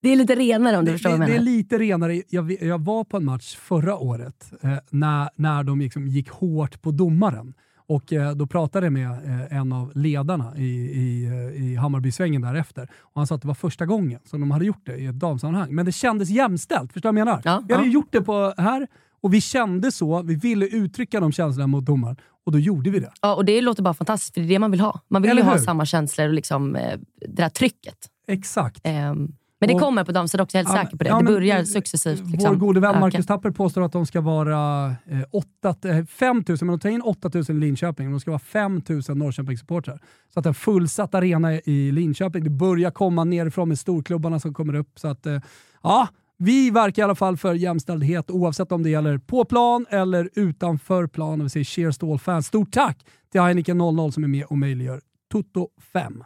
det 0.02 0.12
är 0.12 0.16
lite 0.16 0.34
renare 0.34 0.78
om 0.78 0.84
du 0.84 0.90
det, 0.90 0.98
förstår 0.98 1.10
det, 1.10 1.16
vad 1.16 1.28
jag 1.28 1.32
menar. 1.32 1.44
Det 1.44 1.50
är 1.50 1.56
lite 1.56 1.78
renare. 1.78 2.22
Jag, 2.28 2.62
jag 2.62 2.84
var 2.84 3.04
på 3.04 3.16
en 3.16 3.24
match 3.24 3.56
förra 3.56 3.96
året 3.96 4.52
eh, 4.62 4.74
när, 4.90 5.28
när 5.34 5.62
de 5.62 5.80
liksom 5.80 6.08
gick 6.08 6.30
hårt 6.30 6.82
på 6.82 6.90
domaren. 6.90 7.54
Och 7.90 8.12
eh, 8.12 8.32
då 8.32 8.46
pratade 8.46 8.86
jag 8.86 8.92
med 8.92 9.10
eh, 9.10 9.56
en 9.58 9.72
av 9.72 9.92
ledarna 9.94 10.56
i, 10.56 10.62
i, 10.62 11.24
eh, 11.26 11.64
i 11.64 11.76
Hammarbysvängen 11.76 12.42
därefter. 12.42 12.88
Och 13.00 13.12
han 13.14 13.26
sa 13.26 13.34
att 13.34 13.42
det 13.42 13.48
var 13.48 13.54
första 13.54 13.86
gången 13.86 14.20
som 14.24 14.40
de 14.40 14.50
hade 14.50 14.64
gjort 14.64 14.86
det 14.86 14.96
i 14.96 15.06
ett 15.06 15.18
damsammanhang. 15.18 15.74
Men 15.74 15.86
det 15.86 15.92
kändes 15.92 16.30
jämställt, 16.30 16.92
förstår 16.92 17.12
du 17.12 17.14
vad 17.14 17.20
jag 17.20 17.26
menar? 17.26 17.42
Ja, 17.44 17.62
vi 17.68 17.74
hade 17.74 17.86
ja. 17.86 17.92
gjort 17.92 18.12
det 18.12 18.22
på 18.22 18.54
här 18.56 18.86
och 19.20 19.34
vi 19.34 19.40
kände 19.40 19.92
så, 19.92 20.22
vi 20.22 20.34
ville 20.34 20.66
uttrycka 20.66 21.20
de 21.20 21.32
känslorna 21.32 21.66
mot 21.66 21.84
domaren 21.84 22.16
och 22.46 22.52
då 22.52 22.58
gjorde 22.58 22.90
vi 22.90 23.00
det. 23.00 23.12
Ja, 23.22 23.34
och 23.34 23.44
det 23.44 23.60
låter 23.60 23.82
bara 23.82 23.94
fantastiskt 23.94 24.34
för 24.34 24.40
det 24.40 24.46
är 24.46 24.48
det 24.48 24.58
man 24.58 24.70
vill 24.70 24.80
ha. 24.80 25.00
Man 25.08 25.22
vill 25.22 25.30
Eller 25.30 25.42
ju 25.42 25.48
hur? 25.48 25.52
ha 25.52 25.64
samma 25.64 25.86
känslor 25.86 26.28
och 26.28 26.34
liksom, 26.34 26.72
det 26.72 27.26
där 27.26 27.48
trycket. 27.48 27.96
Exakt. 28.26 28.86
Um, 28.86 29.36
men 29.60 29.68
det 29.68 29.78
kommer 29.80 30.04
på 30.04 30.12
damsidan 30.12 30.44
också, 30.44 30.58
jag 30.58 30.64
är 30.64 30.68
helt 30.68 30.78
ja, 30.78 30.84
säker 30.84 30.96
på 30.96 31.04
det. 31.04 31.10
Ja, 31.10 31.18
det 31.18 31.24
börjar 31.24 31.64
successivt. 31.64 32.30
Liksom, 32.30 32.50
vår 32.50 32.56
gode 32.56 32.80
vän 32.80 33.00
Marcus 33.00 33.26
Tapper 33.26 33.50
påstår 33.50 33.82
att 33.82 33.92
de 33.92 34.06
ska 34.06 34.20
vara 34.20 34.86
eh, 34.86 35.20
8, 35.30 35.74
5 36.08 36.44
000, 36.48 36.58
men 36.60 36.68
de 36.68 36.80
tar 36.80 36.88
in 36.88 37.02
8 37.02 37.30
000 37.34 37.44
i 37.48 37.52
Linköping, 37.52 38.06
och 38.06 38.12
de 38.12 38.20
ska 38.20 38.30
vara 38.30 38.38
5 38.38 38.82
000 38.88 39.02
Norrköpingssupportrar. 39.08 40.00
Så 40.34 40.40
att 40.40 40.46
en 40.46 40.54
fullsatt 40.54 41.14
arena 41.14 41.54
i 41.54 41.92
Linköping, 41.92 42.44
det 42.44 42.50
börjar 42.50 42.90
komma 42.90 43.24
nerifrån 43.24 43.68
med 43.68 43.78
storklubbarna 43.78 44.40
som 44.40 44.54
kommer 44.54 44.74
upp. 44.74 44.98
Så 44.98 45.08
att, 45.08 45.26
eh, 45.26 45.38
ja, 45.82 46.08
vi 46.38 46.70
verkar 46.70 47.02
i 47.02 47.04
alla 47.04 47.14
fall 47.14 47.36
för 47.36 47.54
jämställdhet 47.54 48.30
oavsett 48.30 48.72
om 48.72 48.82
det 48.82 48.90
gäller 48.90 49.18
på 49.18 49.44
plan 49.44 49.86
eller 49.90 50.30
utanför 50.34 51.06
plan. 51.06 51.42
Vi 51.42 51.48
säger 51.48 51.64
cheers 51.64 51.98
to 51.98 52.12
all 52.12 52.18
fans. 52.18 52.46
Stort 52.46 52.72
tack 52.72 53.06
till 53.32 53.40
Heineken 53.40 53.78
00 53.78 54.12
som 54.12 54.24
är 54.24 54.28
med 54.28 54.44
och 54.44 54.58
möjliggör 54.58 55.00
Toto 55.32 55.68
5. 55.92 56.24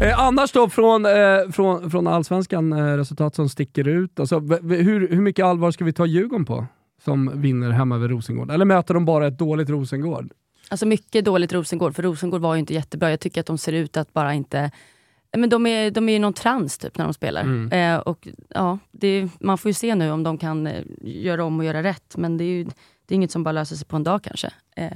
Eh, 0.00 0.20
annars 0.20 0.52
då 0.52 0.68
från, 0.68 1.06
eh, 1.06 1.12
från, 1.52 1.90
från 1.90 2.06
allsvenskan, 2.06 2.72
eh, 2.72 2.96
resultat 2.96 3.34
som 3.34 3.48
sticker 3.48 3.88
ut. 3.88 4.20
Alltså, 4.20 4.38
hur, 4.38 5.08
hur 5.08 5.20
mycket 5.20 5.44
allvar 5.44 5.70
ska 5.70 5.84
vi 5.84 5.92
ta 5.92 6.06
Djurgården 6.06 6.44
på 6.44 6.66
som 7.04 7.40
vinner 7.40 7.70
hemma 7.70 7.94
över 7.94 8.08
Rosengård? 8.08 8.50
Eller 8.50 8.64
möter 8.64 8.94
de 8.94 9.04
bara 9.04 9.26
ett 9.26 9.38
dåligt 9.38 9.70
Rosengård? 9.70 10.32
Alltså 10.68 10.86
mycket 10.86 11.24
dåligt 11.24 11.52
Rosengård, 11.52 11.94
för 11.94 12.02
Rosengård 12.02 12.40
var 12.40 12.54
ju 12.54 12.60
inte 12.60 12.74
jättebra. 12.74 13.10
Jag 13.10 13.20
tycker 13.20 13.40
att 13.40 13.46
de 13.46 13.58
ser 13.58 13.72
ut 13.72 13.96
att 13.96 14.12
bara 14.12 14.34
inte... 14.34 14.70
Men 15.36 15.48
de 15.48 15.66
är, 15.66 15.90
de 15.90 16.08
är 16.08 16.16
i 16.16 16.18
någon 16.18 16.32
trans 16.32 16.78
typ 16.78 16.98
när 16.98 17.04
de 17.04 17.14
spelar. 17.14 17.42
Mm. 17.42 17.72
Eh, 17.72 18.00
och, 18.00 18.28
ja, 18.48 18.78
det, 18.90 19.28
man 19.40 19.58
får 19.58 19.68
ju 19.68 19.72
se 19.72 19.94
nu 19.94 20.10
om 20.10 20.22
de 20.22 20.38
kan 20.38 20.66
eh, 20.66 20.82
göra 21.00 21.44
om 21.44 21.58
och 21.58 21.64
göra 21.64 21.82
rätt. 21.82 22.16
Men 22.16 22.36
det 22.36 22.44
är 22.44 22.46
ju 22.46 22.64
det 23.06 23.14
är 23.14 23.16
inget 23.16 23.30
som 23.30 23.42
bara 23.44 23.52
löser 23.52 23.76
sig 23.76 23.86
på 23.86 23.96
en 23.96 24.04
dag 24.04 24.22
kanske. 24.22 24.50
Eh, 24.76 24.90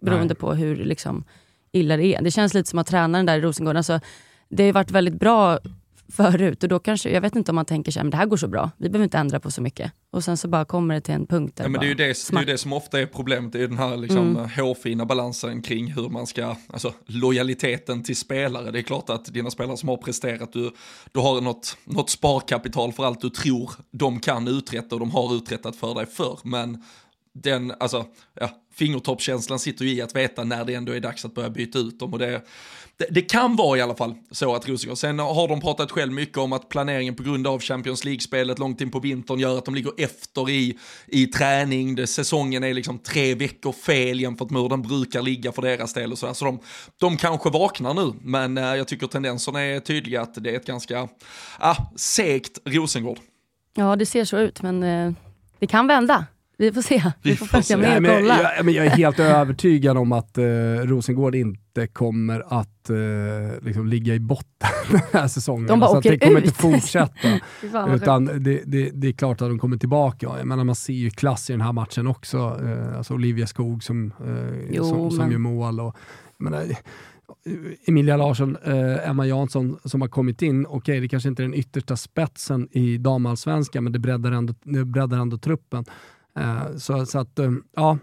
beroende 0.00 0.34
Nej. 0.34 0.36
på 0.36 0.54
hur 0.54 0.76
liksom, 0.76 1.24
illa 1.72 1.96
det 1.96 2.14
är. 2.14 2.22
Det 2.22 2.30
känns 2.30 2.54
lite 2.54 2.70
som 2.70 2.78
att 2.78 2.86
tränaren 2.86 3.26
där 3.26 3.38
i 3.38 3.40
Rosengård, 3.40 3.76
alltså, 3.76 4.00
det 4.52 4.66
har 4.66 4.72
varit 4.72 4.90
väldigt 4.90 5.20
bra 5.20 5.58
förut 6.08 6.62
och 6.62 6.68
då 6.68 6.78
kanske, 6.78 7.10
jag 7.10 7.20
vet 7.20 7.36
inte 7.36 7.50
om 7.50 7.54
man 7.54 7.64
tänker 7.64 7.92
sig, 7.92 8.02
men 8.02 8.10
det 8.10 8.16
här 8.16 8.26
går 8.26 8.36
så 8.36 8.48
bra, 8.48 8.70
vi 8.76 8.88
behöver 8.88 9.04
inte 9.04 9.18
ändra 9.18 9.40
på 9.40 9.50
så 9.50 9.62
mycket. 9.62 9.92
Och 10.10 10.24
sen 10.24 10.36
så 10.36 10.48
bara 10.48 10.64
kommer 10.64 10.94
det 10.94 11.00
till 11.00 11.14
en 11.14 11.26
punkt 11.26 11.56
där 11.56 11.64
ja, 11.64 11.68
men 11.68 11.80
det, 11.80 11.86
är 11.86 11.88
ju 11.88 11.94
det, 11.94 12.30
det, 12.30 12.38
är 12.38 12.46
det 12.46 12.58
som 12.58 12.72
ofta 12.72 13.00
är 13.00 13.06
problemet, 13.06 13.52
det 13.52 13.62
är 13.62 13.68
den 13.68 13.78
här 13.78 13.96
liksom 13.96 14.36
mm. 14.36 14.50
hårfina 14.56 15.04
balansen 15.06 15.62
kring 15.62 15.92
hur 15.92 16.08
man 16.08 16.26
ska, 16.26 16.56
alltså 16.66 16.94
lojaliteten 17.06 18.02
till 18.02 18.16
spelare. 18.16 18.70
Det 18.70 18.78
är 18.78 18.82
klart 18.82 19.10
att 19.10 19.24
dina 19.24 19.50
spelare 19.50 19.76
som 19.76 19.88
har 19.88 19.96
presterat, 19.96 20.52
du, 20.52 20.70
du 21.12 21.20
har 21.20 21.40
något, 21.40 21.76
något 21.84 22.10
sparkapital 22.10 22.92
för 22.92 23.04
allt 23.04 23.20
du 23.20 23.30
tror 23.30 23.70
de 23.90 24.20
kan 24.20 24.48
uträtta 24.48 24.94
och 24.94 25.00
de 25.00 25.10
har 25.10 25.36
uträttat 25.36 25.76
för 25.76 25.94
dig 25.94 26.06
förr, 26.06 26.38
men 26.44 26.82
den, 27.34 27.72
alltså, 27.80 28.06
ja, 28.34 28.50
fingertoppskänslan 28.74 29.58
sitter 29.58 29.84
ju 29.84 29.92
i 29.92 30.02
att 30.02 30.16
veta 30.16 30.44
när 30.44 30.64
det 30.64 30.74
ändå 30.74 30.92
är 30.92 31.00
dags 31.00 31.24
att 31.24 31.34
börja 31.34 31.50
byta 31.50 31.78
ut 31.78 31.98
dem 31.98 32.12
och 32.12 32.18
det, 32.18 32.42
det, 33.02 33.14
det 33.14 33.22
kan 33.22 33.56
vara 33.56 33.78
i 33.78 33.80
alla 33.80 33.94
fall 33.94 34.14
så 34.30 34.54
att 34.54 34.68
Rosengård, 34.68 34.98
sen 34.98 35.18
har 35.18 35.48
de 35.48 35.60
pratat 35.60 35.90
själv 35.90 36.12
mycket 36.12 36.38
om 36.38 36.52
att 36.52 36.68
planeringen 36.68 37.14
på 37.14 37.22
grund 37.22 37.46
av 37.46 37.60
Champions 37.60 38.04
League-spelet 38.04 38.58
långt 38.58 38.80
in 38.80 38.90
på 38.90 39.00
vintern 39.00 39.38
gör 39.38 39.58
att 39.58 39.64
de 39.64 39.74
ligger 39.74 39.92
efter 39.96 40.50
i, 40.50 40.78
i 41.06 41.26
träning, 41.26 41.94
det, 41.94 42.06
säsongen 42.06 42.64
är 42.64 42.74
liksom 42.74 42.98
tre 42.98 43.34
veckor 43.34 43.72
fel 43.72 44.20
jämfört 44.20 44.50
med 44.50 44.62
hur 44.62 44.68
den 44.68 44.82
brukar 44.82 45.22
ligga 45.22 45.52
för 45.52 45.62
deras 45.62 45.94
del 45.94 46.12
och 46.12 46.18
sådär, 46.18 46.32
så 46.32 46.44
de, 46.44 46.58
de 47.00 47.16
kanske 47.16 47.50
vaknar 47.50 47.94
nu, 47.94 48.12
men 48.20 48.58
eh, 48.58 48.64
jag 48.64 48.88
tycker 48.88 49.06
tendenserna 49.06 49.60
är 49.60 49.80
tydliga 49.80 50.22
att 50.22 50.34
det 50.34 50.50
är 50.50 50.56
ett 50.56 50.66
ganska 50.66 51.08
äh, 51.62 51.78
segt 51.96 52.58
Rosengård. 52.64 53.18
Ja, 53.74 53.96
det 53.96 54.06
ser 54.06 54.24
så 54.24 54.38
ut, 54.38 54.62
men 54.62 54.82
eh, 54.82 55.12
det 55.58 55.66
kan 55.66 55.86
vända. 55.86 56.26
Vi 56.62 56.72
får 56.72 56.82
se. 56.82 57.12
Vi, 57.22 57.36
får, 57.36 57.46
följa 57.46 58.00
med 58.00 58.10
och 58.10 58.18
kolla. 58.18 58.52
Jag, 58.56 58.64
men 58.64 58.74
jag 58.74 58.86
är 58.86 58.90
helt 58.90 59.20
övertygad 59.20 59.96
om 59.96 60.12
att 60.12 60.38
eh, 60.38 60.44
Rosengård 60.84 61.34
inte 61.34 61.86
kommer 61.86 62.60
att 62.60 62.90
eh, 62.90 62.96
liksom 63.60 63.86
ligga 63.86 64.14
i 64.14 64.20
botten 64.20 64.68
den 64.90 65.00
här 65.12 65.28
säsongen. 65.28 65.66
De 65.66 65.80
bara 65.80 65.90
så 65.90 65.98
åker 65.98 66.10
det 66.10 66.18
kommer 66.18 66.38
ut. 66.38 66.44
inte 66.44 66.58
fortsätta. 66.58 67.40
utan 67.94 68.24
det, 68.24 68.62
det, 68.66 68.90
det, 68.94 69.08
är 69.08 69.12
klart 69.12 69.42
att 69.42 69.48
de 69.48 69.58
kommer 69.58 69.76
tillbaka. 69.76 70.26
Jag 70.38 70.46
menar, 70.46 70.64
man 70.64 70.74
ser 70.74 70.92
ju 70.92 71.10
klass 71.10 71.50
i 71.50 71.52
den 71.52 71.60
här 71.60 71.72
matchen 71.72 72.06
också. 72.06 72.60
Eh, 72.64 72.96
alltså 72.96 73.14
Olivia 73.14 73.46
Skog 73.46 73.84
som, 73.84 74.12
eh, 74.26 74.76
jo, 74.76 74.84
som, 74.84 75.10
som 75.10 75.32
gör 75.32 75.38
mål. 75.38 75.80
Och, 75.80 75.96
menar, 76.38 76.64
Emilia 77.86 78.16
Larsson, 78.16 78.56
eh, 78.64 79.08
Emma 79.08 79.26
Jansson 79.26 79.78
som 79.84 80.00
har 80.00 80.08
kommit 80.08 80.42
in, 80.42 80.66
okej 80.66 80.76
okay, 80.76 81.00
det 81.00 81.08
kanske 81.08 81.28
inte 81.28 81.42
är 81.42 81.44
den 81.44 81.54
yttersta 81.54 81.96
spetsen 81.96 82.68
i 82.72 82.98
damallsvenskan 82.98 83.84
men 83.84 83.92
det 83.92 83.98
breddar 83.98 84.32
ändå, 84.32 84.54
det 84.62 84.84
breddar 84.84 85.18
ändå 85.18 85.38
truppen. 85.38 85.84
Uh, 86.38 86.76
så, 86.76 87.06
så, 87.06 87.18
att, 87.18 87.38
um, 87.38 87.64
ja. 87.76 87.98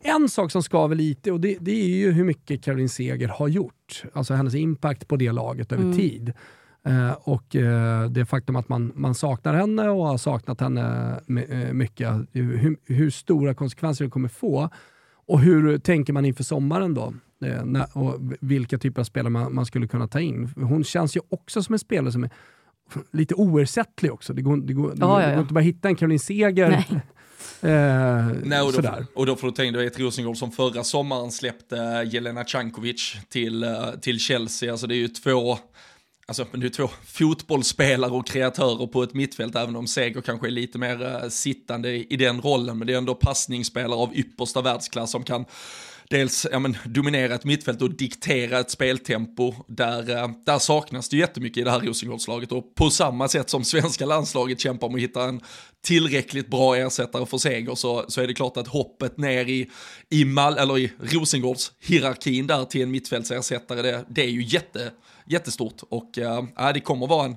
En 0.00 0.28
sak 0.28 0.50
som 0.50 0.62
skaver 0.62 0.96
lite 0.96 1.32
och 1.32 1.40
det, 1.40 1.56
det, 1.60 1.72
är 1.72 1.88
ju 1.88 2.12
hur 2.12 2.24
mycket 2.24 2.62
Caroline 2.62 2.88
Seger 2.88 3.28
har 3.28 3.48
gjort. 3.48 4.02
Alltså 4.12 4.34
hennes 4.34 4.54
impact 4.54 5.08
på 5.08 5.16
det 5.16 5.32
laget 5.32 5.72
över 5.72 5.82
mm. 5.82 5.96
tid. 5.96 6.32
Uh, 6.88 7.12
och 7.12 7.56
det 8.10 8.26
faktum 8.28 8.56
att 8.56 8.68
man, 8.68 8.92
man 8.94 9.14
saknar 9.14 9.54
henne 9.54 9.88
och 9.88 10.06
har 10.06 10.18
saknat 10.18 10.60
henne 10.60 11.20
mycket. 11.72 12.08
Hur, 12.32 12.76
hur, 12.86 13.10
stora 13.10 13.54
konsekvenser 13.54 14.04
det 14.04 14.10
kommer 14.10 14.28
få. 14.28 14.68
Och 15.26 15.40
hur 15.40 15.78
tänker 15.78 16.12
man 16.12 16.24
inför 16.24 16.44
sommaren 16.44 16.94
då? 16.94 17.14
Och 17.92 18.14
vilka 18.40 18.78
typer 18.78 19.00
av 19.00 19.04
spelare 19.04 19.30
man, 19.30 19.54
man, 19.54 19.66
skulle 19.66 19.88
kunna 19.88 20.08
ta 20.08 20.20
in. 20.20 20.48
Hon 20.56 20.84
känns 20.84 21.16
ju 21.16 21.20
också 21.28 21.62
som 21.62 21.72
en 21.72 21.78
spelare 21.78 22.12
som 22.12 22.24
är 22.24 22.30
lite 23.12 23.34
oersättlig 23.34 24.12
också. 24.12 24.32
Det 24.32 24.42
går, 24.42 24.56
det 24.56 24.72
går, 24.72 24.90
det 24.94 25.00
går, 25.00 25.20
det 25.20 25.32
går 25.32 25.40
inte 25.40 25.54
bara 25.54 25.60
hitta 25.60 25.88
en 25.88 25.96
Caroline 25.96 26.18
Seger 26.18 26.84
Eh, 27.64 28.26
Nej, 28.44 28.60
och, 28.60 28.66
då, 28.66 28.72
sådär. 28.72 29.06
och 29.14 29.26
då 29.26 29.36
får 29.36 29.46
du 29.46 29.52
tänka 29.52 29.78
dig 29.78 29.86
ett 29.86 29.98
Rosengård 29.98 30.36
som 30.36 30.52
förra 30.52 30.84
sommaren 30.84 31.32
släppte 31.32 32.08
Jelena 32.12 32.44
Cankovic 32.44 33.16
till, 33.28 33.62
eh, 33.62 33.90
till 34.00 34.18
Chelsea. 34.18 34.70
Alltså 34.72 34.86
det 34.86 34.94
är 34.94 34.96
ju 34.96 35.08
två, 35.08 35.58
alltså, 36.26 36.46
det 36.52 36.66
är 36.66 36.70
två 36.70 36.88
fotbollsspelare 37.06 38.10
och 38.10 38.26
kreatörer 38.26 38.86
på 38.86 39.02
ett 39.02 39.14
mittfält, 39.14 39.56
även 39.56 39.76
om 39.76 39.86
Seger 39.86 40.20
kanske 40.20 40.46
är 40.46 40.50
lite 40.50 40.78
mer 40.78 41.02
uh, 41.02 41.28
sittande 41.28 42.12
i 42.12 42.16
den 42.16 42.40
rollen. 42.40 42.78
Men 42.78 42.86
det 42.86 42.92
är 42.92 42.98
ändå 42.98 43.14
passningsspelare 43.14 43.98
av 43.98 44.16
yppersta 44.16 44.62
världsklass 44.62 45.10
som 45.10 45.24
kan 45.24 45.44
dels 46.10 46.46
ja, 46.52 46.58
men, 46.58 46.76
dominera 46.84 47.34
ett 47.34 47.44
mittfält 47.44 47.82
och 47.82 47.90
diktera 47.90 48.60
ett 48.60 48.70
speltempo. 48.70 49.54
Där, 49.68 50.10
eh, 50.10 50.30
där 50.46 50.58
saknas 50.58 51.08
det 51.08 51.16
jättemycket 51.16 51.58
i 51.58 51.64
det 51.64 51.70
här 51.70 51.80
Rosengårdslaget 51.80 52.52
och 52.52 52.74
på 52.74 52.90
samma 52.90 53.28
sätt 53.28 53.50
som 53.50 53.64
svenska 53.64 54.06
landslaget 54.06 54.60
kämpar 54.60 54.88
med 54.88 54.96
att 54.96 55.02
hitta 55.02 55.24
en 55.24 55.40
tillräckligt 55.84 56.50
bra 56.50 56.76
ersättare 56.76 57.26
för 57.26 57.38
seger 57.38 57.74
så, 57.74 58.04
så 58.08 58.20
är 58.20 58.26
det 58.26 58.34
klart 58.34 58.56
att 58.56 58.68
hoppet 58.68 59.18
ner 59.18 59.44
i, 59.48 59.70
i, 60.10 60.24
Mal, 60.24 60.58
eller 60.58 60.78
i 60.78 60.92
Rosengårds 61.00 61.72
hierarkin 61.80 62.46
där 62.46 62.64
till 62.64 62.82
en 62.82 62.90
mittfältsersättare 62.90 63.82
det, 63.82 64.04
det 64.08 64.22
är 64.22 64.30
ju 64.30 64.42
jätte, 64.42 64.90
jättestort 65.26 65.82
och 65.88 66.18
äh, 66.18 66.72
det 66.74 66.80
kommer 66.80 67.06
vara 67.06 67.24
en 67.24 67.36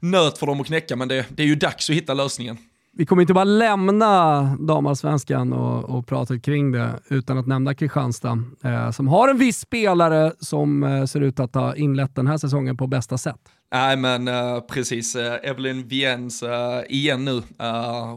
nöt 0.00 0.38
för 0.38 0.46
dem 0.46 0.60
att 0.60 0.66
knäcka 0.66 0.96
men 0.96 1.08
det, 1.08 1.26
det 1.30 1.42
är 1.42 1.46
ju 1.46 1.54
dags 1.54 1.90
att 1.90 1.96
hitta 1.96 2.14
lösningen 2.14 2.58
vi 2.96 3.06
kommer 3.06 3.22
inte 3.22 3.34
bara 3.34 3.44
lämna 3.44 4.42
damallsvenskan 4.60 5.52
och, 5.52 5.84
och 5.84 6.06
prata 6.06 6.38
kring 6.38 6.72
det 6.72 7.00
utan 7.08 7.38
att 7.38 7.46
nämna 7.46 7.74
Kristianstad 7.74 8.38
eh, 8.64 8.90
som 8.90 9.08
har 9.08 9.28
en 9.28 9.38
viss 9.38 9.58
spelare 9.58 10.32
som 10.40 10.82
eh, 10.82 11.04
ser 11.04 11.20
ut 11.20 11.40
att 11.40 11.54
ha 11.54 11.76
inlett 11.76 12.14
den 12.14 12.26
här 12.26 12.38
säsongen 12.38 12.76
på 12.76 12.86
bästa 12.86 13.18
sätt. 13.18 13.40
Nej 13.72 13.96
men 13.96 14.28
uh, 14.28 14.60
precis, 14.60 15.16
uh, 15.16 15.22
Evelyn 15.42 15.88
Viens 15.88 16.42
uh, 16.42 16.48
igen 16.88 17.24
nu. 17.24 17.42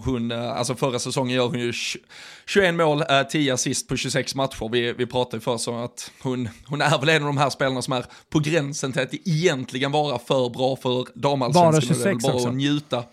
hon, 0.06 0.32
alltså 0.32 0.76
förra 0.76 1.00
säsongen 1.00 1.36
gör 1.36 1.48
hon 1.48 1.60
ju 1.60 1.74
21 2.48 2.76
mål, 2.76 3.04
10 3.32 3.54
assist 3.54 3.88
på 3.88 3.98
26 3.98 4.36
matcher. 4.36 4.70
Vi, 4.72 4.94
vi 4.94 5.06
pratade 5.06 5.38
ju 5.38 5.42
först 5.42 5.68
om 5.68 5.76
att 5.76 6.12
hon, 6.24 6.50
hon 6.66 6.82
är 6.82 7.00
väl 7.00 7.10
en 7.10 7.22
av 7.22 7.28
de 7.28 7.38
här 7.38 7.50
spelarna 7.50 7.82
som 7.82 7.94
är 7.94 8.06
på 8.30 8.40
gränsen 8.40 8.92
till 8.92 9.02
att 9.02 9.14
egentligen 9.14 9.92
vara 9.92 10.20
för 10.20 10.50
bra 10.50 10.76
för 10.76 11.20
damallsvenskan. 11.20 11.72
Bara 11.72 11.82
26 11.82 12.24
bara 12.24 12.36
också. 12.36 12.52
njuta 12.52 13.04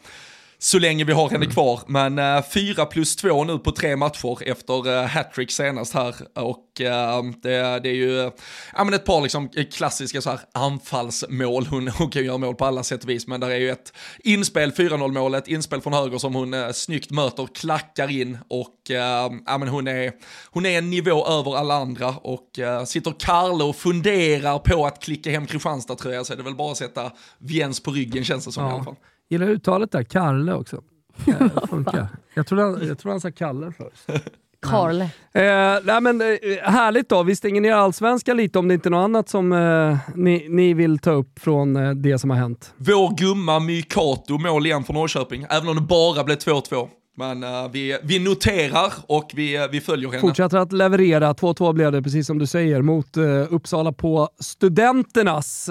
så 0.64 0.78
länge 0.78 1.04
vi 1.04 1.12
har 1.12 1.30
henne 1.30 1.46
kvar. 1.46 1.80
Men 1.86 2.18
uh, 2.18 2.24
eh, 2.24 2.44
4 2.50 2.86
plus 2.86 3.16
2 3.16 3.44
nu 3.44 3.58
på 3.58 3.72
tre 3.72 3.96
matcher 3.96 4.48
efter 4.48 4.88
uh, 4.88 5.04
hattrick 5.06 5.50
senast 5.50 5.94
här. 5.94 6.14
Och 6.34 6.80
uh, 6.80 7.32
det, 7.42 7.80
det, 7.80 7.88
är 7.88 7.94
ju 7.94 8.30
ja, 8.76 8.84
men 8.84 8.94
ett 8.94 9.04
par 9.04 9.22
liksom, 9.22 9.48
klassiska 9.48 10.20
så 10.20 10.30
här, 10.30 10.40
anfallsmål. 10.54 11.66
Hon, 11.66 11.88
hon 11.88 12.10
kan 12.10 12.22
ju 12.22 12.26
göra 12.26 12.38
mål 12.38 12.54
på 12.54 12.64
alla 12.64 12.82
sätt 12.82 13.04
och 13.04 13.10
vis, 13.10 13.26
men 13.26 13.40
där 13.40 13.50
är 13.50 13.56
ju 13.56 13.70
ett 13.70 13.92
inspel, 14.18 14.70
4-0 14.70 15.12
målet, 15.12 15.48
inspel 15.48 15.80
från 15.80 15.92
höger 15.92 16.18
som 16.18 16.34
hon 16.34 16.54
uh, 16.54 16.72
snyggt 16.72 17.10
möter, 17.10 17.48
klackar 17.54 18.10
in 18.10 18.38
och 18.48 18.74
ja, 18.88 19.58
men 19.58 19.68
hon, 19.68 19.88
är, 19.88 20.12
hon 20.50 20.66
är 20.66 20.78
en 20.78 20.90
nivå 20.90 21.26
över 21.26 21.56
alla 21.56 21.74
andra 21.74 22.08
och 22.08 22.50
sitter 22.86 23.14
Karle 23.18 23.64
och 23.64 23.76
funderar 23.76 24.58
på 24.58 24.86
att 24.86 25.02
klicka 25.02 25.30
hem 25.30 25.46
Kristianstad 25.46 25.96
tror 25.96 26.14
jag, 26.14 26.26
så 26.26 26.32
är 26.32 26.36
det 26.36 26.42
väl 26.42 26.54
bara 26.54 26.72
att 26.72 26.78
sätta 26.78 27.12
Viens 27.38 27.80
på 27.80 27.90
ryggen 27.90 28.24
känns 28.24 28.44
det 28.44 28.52
som 28.52 28.64
ja. 28.64 28.70
i 28.70 28.74
alla 28.74 28.84
fall. 28.84 28.96
Gillar 29.30 29.46
uttalet 29.46 29.92
där, 29.92 30.02
Karle 30.02 30.52
också. 30.52 30.82
Eh, 31.26 31.66
funkar. 31.70 32.08
Jag 32.34 32.46
tror 32.46 32.60
han, 32.60 32.86
jag 32.86 32.98
tror 32.98 33.10
han 33.10 33.20
sa 33.20 33.30
Kalle 33.30 33.72
först. 33.72 34.22
Karle. 34.62 35.04
Eh, 35.32 35.80
nej 35.84 36.00
men, 36.00 36.20
eh, 36.20 36.26
härligt 36.62 37.08
då, 37.08 37.22
vi 37.22 37.36
stänger 37.36 37.60
ner 37.60 37.72
allsvenskan 37.72 38.36
lite 38.36 38.58
om 38.58 38.68
det 38.68 38.74
inte 38.74 38.88
är 38.88 38.90
något 38.90 39.04
annat 39.04 39.28
som 39.28 39.52
eh, 39.52 39.96
ni, 40.14 40.46
ni 40.48 40.74
vill 40.74 40.98
ta 40.98 41.10
upp 41.10 41.38
från 41.38 41.76
eh, 41.76 41.90
det 41.90 42.18
som 42.18 42.30
har 42.30 42.36
hänt. 42.36 42.74
Vår 42.76 43.16
gumma 43.16 43.60
Mykato 43.60 44.38
mål 44.38 44.66
igen 44.66 44.84
för 44.84 44.92
Norrköping, 44.92 45.46
även 45.50 45.68
om 45.68 45.74
det 45.76 45.82
bara 45.82 46.24
blev 46.24 46.38
2-2. 46.38 46.88
Men 47.16 47.44
uh, 47.44 47.70
vi, 47.72 47.98
vi 48.02 48.18
noterar 48.18 48.92
och 49.06 49.30
vi, 49.34 49.58
uh, 49.58 49.64
vi 49.70 49.80
följer 49.80 50.08
henne. 50.08 50.20
Fortsätter 50.20 50.58
att 50.58 50.72
leverera. 50.72 51.32
2-2 51.32 51.72
blev 51.72 51.92
det, 51.92 52.02
precis 52.02 52.26
som 52.26 52.38
du 52.38 52.46
säger, 52.46 52.82
mot 52.82 53.16
uh, 53.16 53.46
Uppsala 53.50 53.92
på 53.92 54.28
Studenternas. 54.38 55.68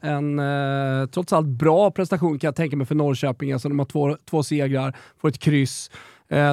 en 0.00 0.40
trots 1.10 1.32
allt 1.32 1.46
bra 1.46 1.90
prestation 1.90 2.38
kan 2.38 2.48
jag 2.48 2.56
tänka 2.56 2.76
mig 2.76 2.86
för 2.86 2.94
Norrköping. 2.94 3.52
Alltså, 3.52 3.68
de 3.68 3.78
har 3.78 3.86
två, 3.86 4.16
två 4.30 4.42
segrar, 4.42 4.96
får 5.20 5.28
ett 5.28 5.38
kryss. 5.38 5.90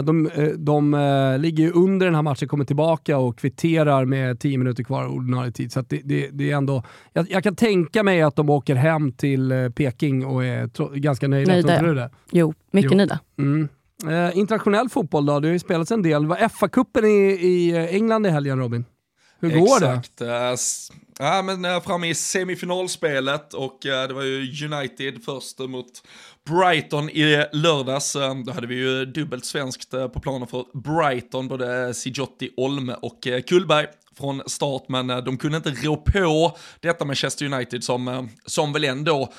De, 0.04 0.30
de 0.58 1.38
ligger 1.40 1.78
under 1.78 2.06
den 2.06 2.16
här 2.16 2.22
matchen, 2.22 2.48
kommer 2.48 2.66
tillbaka 2.66 3.18
och 3.18 3.40
kvitterar 3.40 4.06
med 4.06 4.40
10 4.40 4.58
minuter 4.58 4.84
kvar 4.84 5.08
ordinarie 5.08 5.52
tid. 5.52 5.72
Så 5.72 5.82
det, 5.82 6.02
det, 6.04 6.30
det, 6.32 6.52
är 6.52 6.58
ändå, 6.58 6.84
jag, 7.14 7.32
jag, 7.32 7.44
kan 7.44 7.56
tänka 7.56 8.04
mig 8.04 8.22
att 8.22 8.36
de 8.36 8.50
åker 8.50 8.76
hem 8.76 9.12
till 9.12 9.72
Peking 9.76 10.26
och 10.26 10.46
är 10.46 10.98
ganska 10.98 11.28
nöjda. 11.28 11.52
nöjda. 11.52 11.80
Tror 11.80 11.88
du 11.88 11.96
det? 11.96 12.10
Jo, 12.32 12.54
mycket 12.72 12.92
jo. 12.92 12.98
nöjda. 12.98 13.20
Mm. 13.38 13.70
Eh, 14.10 14.38
internationell 14.38 14.90
fotboll 14.90 15.26
då? 15.26 15.40
Det 15.40 15.48
har 15.48 15.54
ju 15.54 15.60
spelats 15.60 15.92
en 15.92 16.02
del. 16.02 16.22
Det 16.22 16.28
var 16.28 16.38
FA-cupen 16.38 17.06
i, 17.06 17.48
i 17.48 17.88
England 17.92 18.26
i 18.26 18.30
helgen 18.30 18.60
Robin. 18.60 18.86
Hur 19.44 19.60
går 19.60 19.76
Exakt. 19.76 20.18
det? 20.18 20.52
Exakt. 20.52 21.00
Eh, 21.20 21.26
ja, 21.26 21.42
men 21.42 21.82
framme 21.82 22.08
i 22.08 22.16
semifinalspelet 22.16 23.54
och 23.54 23.86
eh, 23.86 24.08
det 24.08 24.14
var 24.14 24.24
ju 24.24 24.66
United 24.66 25.24
först 25.26 25.60
mot 25.60 26.04
Brighton 26.50 27.10
i 27.10 27.46
lördags. 27.52 28.16
Eh, 28.16 28.36
då 28.36 28.52
hade 28.52 28.68
vi 28.68 28.76
ju 28.76 29.06
dubbelt 29.06 29.46
svenskt 29.46 29.92
på 29.92 30.20
planen 30.20 30.48
för 30.48 30.66
Brighton, 30.74 31.48
både 31.48 31.94
Sijotti, 31.94 32.50
Olme 32.58 32.94
och 33.02 33.28
Kullberg 33.48 33.88
från 34.18 34.42
start, 34.46 34.84
men 34.88 35.08
de 35.08 35.38
kunde 35.38 35.58
inte 35.58 35.72
rå 35.72 35.98
på 35.98 36.58
detta 36.80 37.06
Manchester 37.06 37.46
United 37.46 37.84
som, 37.84 38.30
som 38.46 38.74
väl 38.74 38.84
ändå 38.84 39.34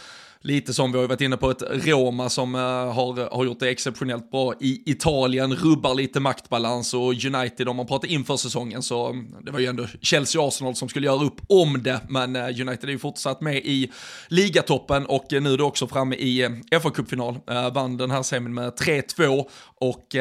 lite 0.44 0.74
som 0.74 0.92
vi 0.92 0.98
har 0.98 1.08
varit 1.08 1.20
inne 1.20 1.36
på, 1.36 1.50
ett 1.50 1.62
Roma 1.70 2.30
som 2.30 2.54
uh, 2.54 2.60
har, 2.60 3.36
har 3.36 3.44
gjort 3.44 3.60
det 3.60 3.70
exceptionellt 3.70 4.30
bra 4.30 4.54
i 4.60 4.82
Italien, 4.86 5.54
rubbar 5.54 5.94
lite 5.94 6.20
maktbalans 6.20 6.94
och 6.94 7.24
United, 7.24 7.68
om 7.68 7.76
man 7.76 7.86
pratar 7.86 8.08
inför 8.08 8.36
säsongen 8.36 8.82
så 8.82 9.06
mm, 9.06 9.34
det 9.42 9.50
var 9.50 9.58
ju 9.58 9.66
ändå 9.66 9.86
Chelsea 10.00 10.40
och 10.40 10.48
Arsenal 10.48 10.74
som 10.74 10.88
skulle 10.88 11.06
göra 11.06 11.24
upp 11.24 11.40
om 11.48 11.82
det, 11.82 12.00
men 12.08 12.36
uh, 12.36 12.42
United 12.42 12.84
är 12.84 12.88
ju 12.88 12.98
fortsatt 12.98 13.40
med 13.40 13.56
i 13.56 13.92
ligatoppen 14.28 15.06
och 15.06 15.32
uh, 15.32 15.40
nu 15.40 15.52
är 15.52 15.56
det 15.56 15.64
också 15.64 15.86
framme 15.86 16.16
i 16.16 16.46
uh, 16.46 16.50
FA-cupfinal, 16.70 17.70
vann 17.70 17.96
den 17.96 18.10
här 18.10 18.22
semin 18.22 18.54
med 18.54 18.72
3-2 18.72 19.44
och 19.80 20.16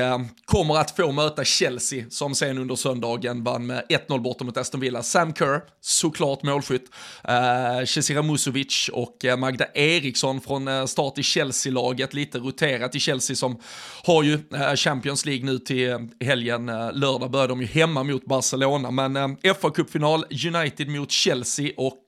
kommer 0.45 0.77
att 0.77 0.95
få 0.95 1.11
möta 1.11 1.43
Chelsea 1.43 2.05
som 2.09 2.35
sen 2.35 2.57
under 2.57 2.75
söndagen 2.75 3.43
vann 3.43 3.65
med 3.65 3.83
1-0 3.89 4.19
borta 4.19 4.43
mot 4.43 4.57
Aston 4.57 4.81
Villa. 4.81 5.03
Sam 5.03 5.33
Kerr, 5.33 5.61
såklart 5.81 6.43
målskytt, 6.43 6.91
uh, 7.29 7.85
Cesira 7.85 8.21
Musovic 8.21 8.89
och 8.93 9.17
Magda 9.37 9.65
Eriksson 9.73 10.12
Eriksson 10.13 10.41
från 10.41 10.67
eh, 10.67 10.85
start 10.85 11.17
i 11.17 11.23
Chelsea-laget, 11.23 12.13
lite 12.13 12.37
roterat 12.37 12.95
i 12.95 12.99
Chelsea 12.99 13.35
som 13.35 13.59
har 14.03 14.23
ju 14.23 14.33
eh, 14.33 14.75
Champions 14.75 15.25
League 15.25 15.45
nu 15.45 15.59
till 15.59 15.89
eh, 15.89 15.99
helgen. 16.19 16.65
Lördag 16.93 17.31
börjar 17.31 17.47
de 17.47 17.61
ju 17.61 17.67
hemma 17.67 18.03
mot 18.03 18.25
Barcelona, 18.25 18.91
men 18.91 19.37
fa 19.61 19.69
kuppfinal 19.69 20.25
United 20.47 20.89
mot 20.89 21.11
Chelsea 21.11 21.71
och 21.77 22.03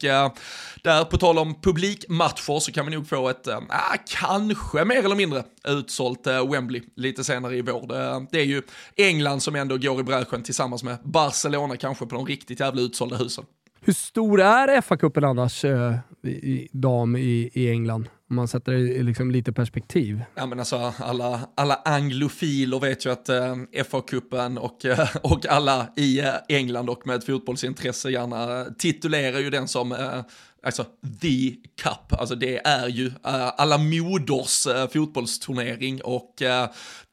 där 0.83 1.03
på 1.03 1.17
tal 1.17 1.37
om 1.37 1.61
publikmatcher 1.61 2.59
så 2.59 2.71
kan 2.71 2.85
vi 2.85 2.95
nog 2.95 3.09
få 3.09 3.29
ett, 3.29 3.47
äh, 3.47 3.59
kanske 4.05 4.85
mer 4.85 5.05
eller 5.05 5.15
mindre 5.15 5.43
utsålt 5.67 6.27
äh, 6.27 6.51
Wembley 6.51 6.81
lite 6.95 7.23
senare 7.23 7.55
i 7.55 7.61
vår. 7.61 7.87
Det, 7.87 8.27
det 8.31 8.39
är 8.39 8.45
ju 8.45 8.61
England 8.95 9.41
som 9.41 9.55
ändå 9.55 9.77
går 9.77 9.99
i 9.99 10.03
bräschen 10.03 10.43
tillsammans 10.43 10.83
med 10.83 10.97
Barcelona 11.03 11.77
kanske 11.77 12.05
på 12.05 12.15
de 12.15 12.25
riktigt 12.25 12.59
jävla 12.59 12.81
utsålda 12.81 13.15
husen. 13.15 13.45
Hur 13.85 13.93
stor 13.93 14.41
är 14.41 14.81
FA-cupen 14.81 15.25
annars, 15.25 15.65
eh, 15.65 15.95
i, 16.23 16.67
dam 16.71 17.15
i, 17.15 17.51
i 17.53 17.69
England? 17.69 18.09
Om 18.29 18.35
man 18.35 18.47
sätter 18.47 18.71
det 18.71 18.79
i 18.79 19.03
liksom 19.03 19.31
lite 19.31 19.53
perspektiv. 19.53 20.23
Ja, 20.35 20.45
men 20.45 20.59
alltså, 20.59 20.93
alla, 20.99 21.39
alla 21.55 21.75
anglofiler 21.75 22.79
vet 22.79 23.05
ju 23.05 23.11
att 23.11 23.29
eh, 23.29 23.55
FA-cupen 23.83 24.57
och, 24.57 24.85
eh, 24.85 25.07
och 25.23 25.45
alla 25.45 25.87
i 25.95 26.19
eh, 26.19 26.33
England 26.49 26.89
och 26.89 27.07
med 27.07 27.15
ett 27.15 27.25
fotbollsintresse 27.25 28.09
gärna 28.09 28.65
titulerar 28.77 29.39
ju 29.39 29.49
den 29.49 29.67
som 29.67 29.91
eh, 29.91 30.21
alltså 30.65 30.85
the 31.21 31.55
cup, 31.83 32.19
alltså 32.19 32.35
det 32.35 32.67
är 32.67 32.87
ju 32.87 33.05
uh, 33.05 33.13
alla 33.57 33.77
moders 33.77 34.67
uh, 34.67 34.87
fotbollsturnering 34.87 36.01
och 36.01 36.41
uh, 36.41 36.65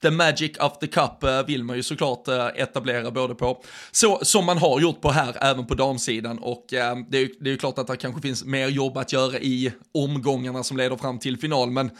the 0.02 0.10
magic 0.10 0.58
of 0.60 0.78
the 0.78 0.86
cup 0.86 1.24
vill 1.46 1.64
man 1.64 1.76
ju 1.76 1.82
såklart 1.82 2.28
etablera 2.54 3.10
både 3.10 3.34
på, 3.34 3.62
så 3.92 4.18
som 4.22 4.46
man 4.46 4.58
har 4.58 4.80
gjort 4.80 5.00
på 5.00 5.10
här, 5.10 5.36
även 5.40 5.66
på 5.66 5.74
damsidan. 5.74 6.38
Och 6.38 6.66
det 6.68 6.76
är, 6.76 7.04
det 7.42 7.48
är 7.48 7.52
ju 7.52 7.56
klart 7.56 7.78
att 7.78 7.86
det 7.86 7.96
kanske 7.96 8.22
finns 8.22 8.44
mer 8.44 8.68
jobb 8.68 8.96
att 8.96 9.12
göra 9.12 9.38
i 9.38 9.72
omgångarna 9.94 10.62
som 10.62 10.76
leder 10.76 10.96
fram 10.96 11.18
till 11.18 11.38
final, 11.38 11.70
men 11.70 11.90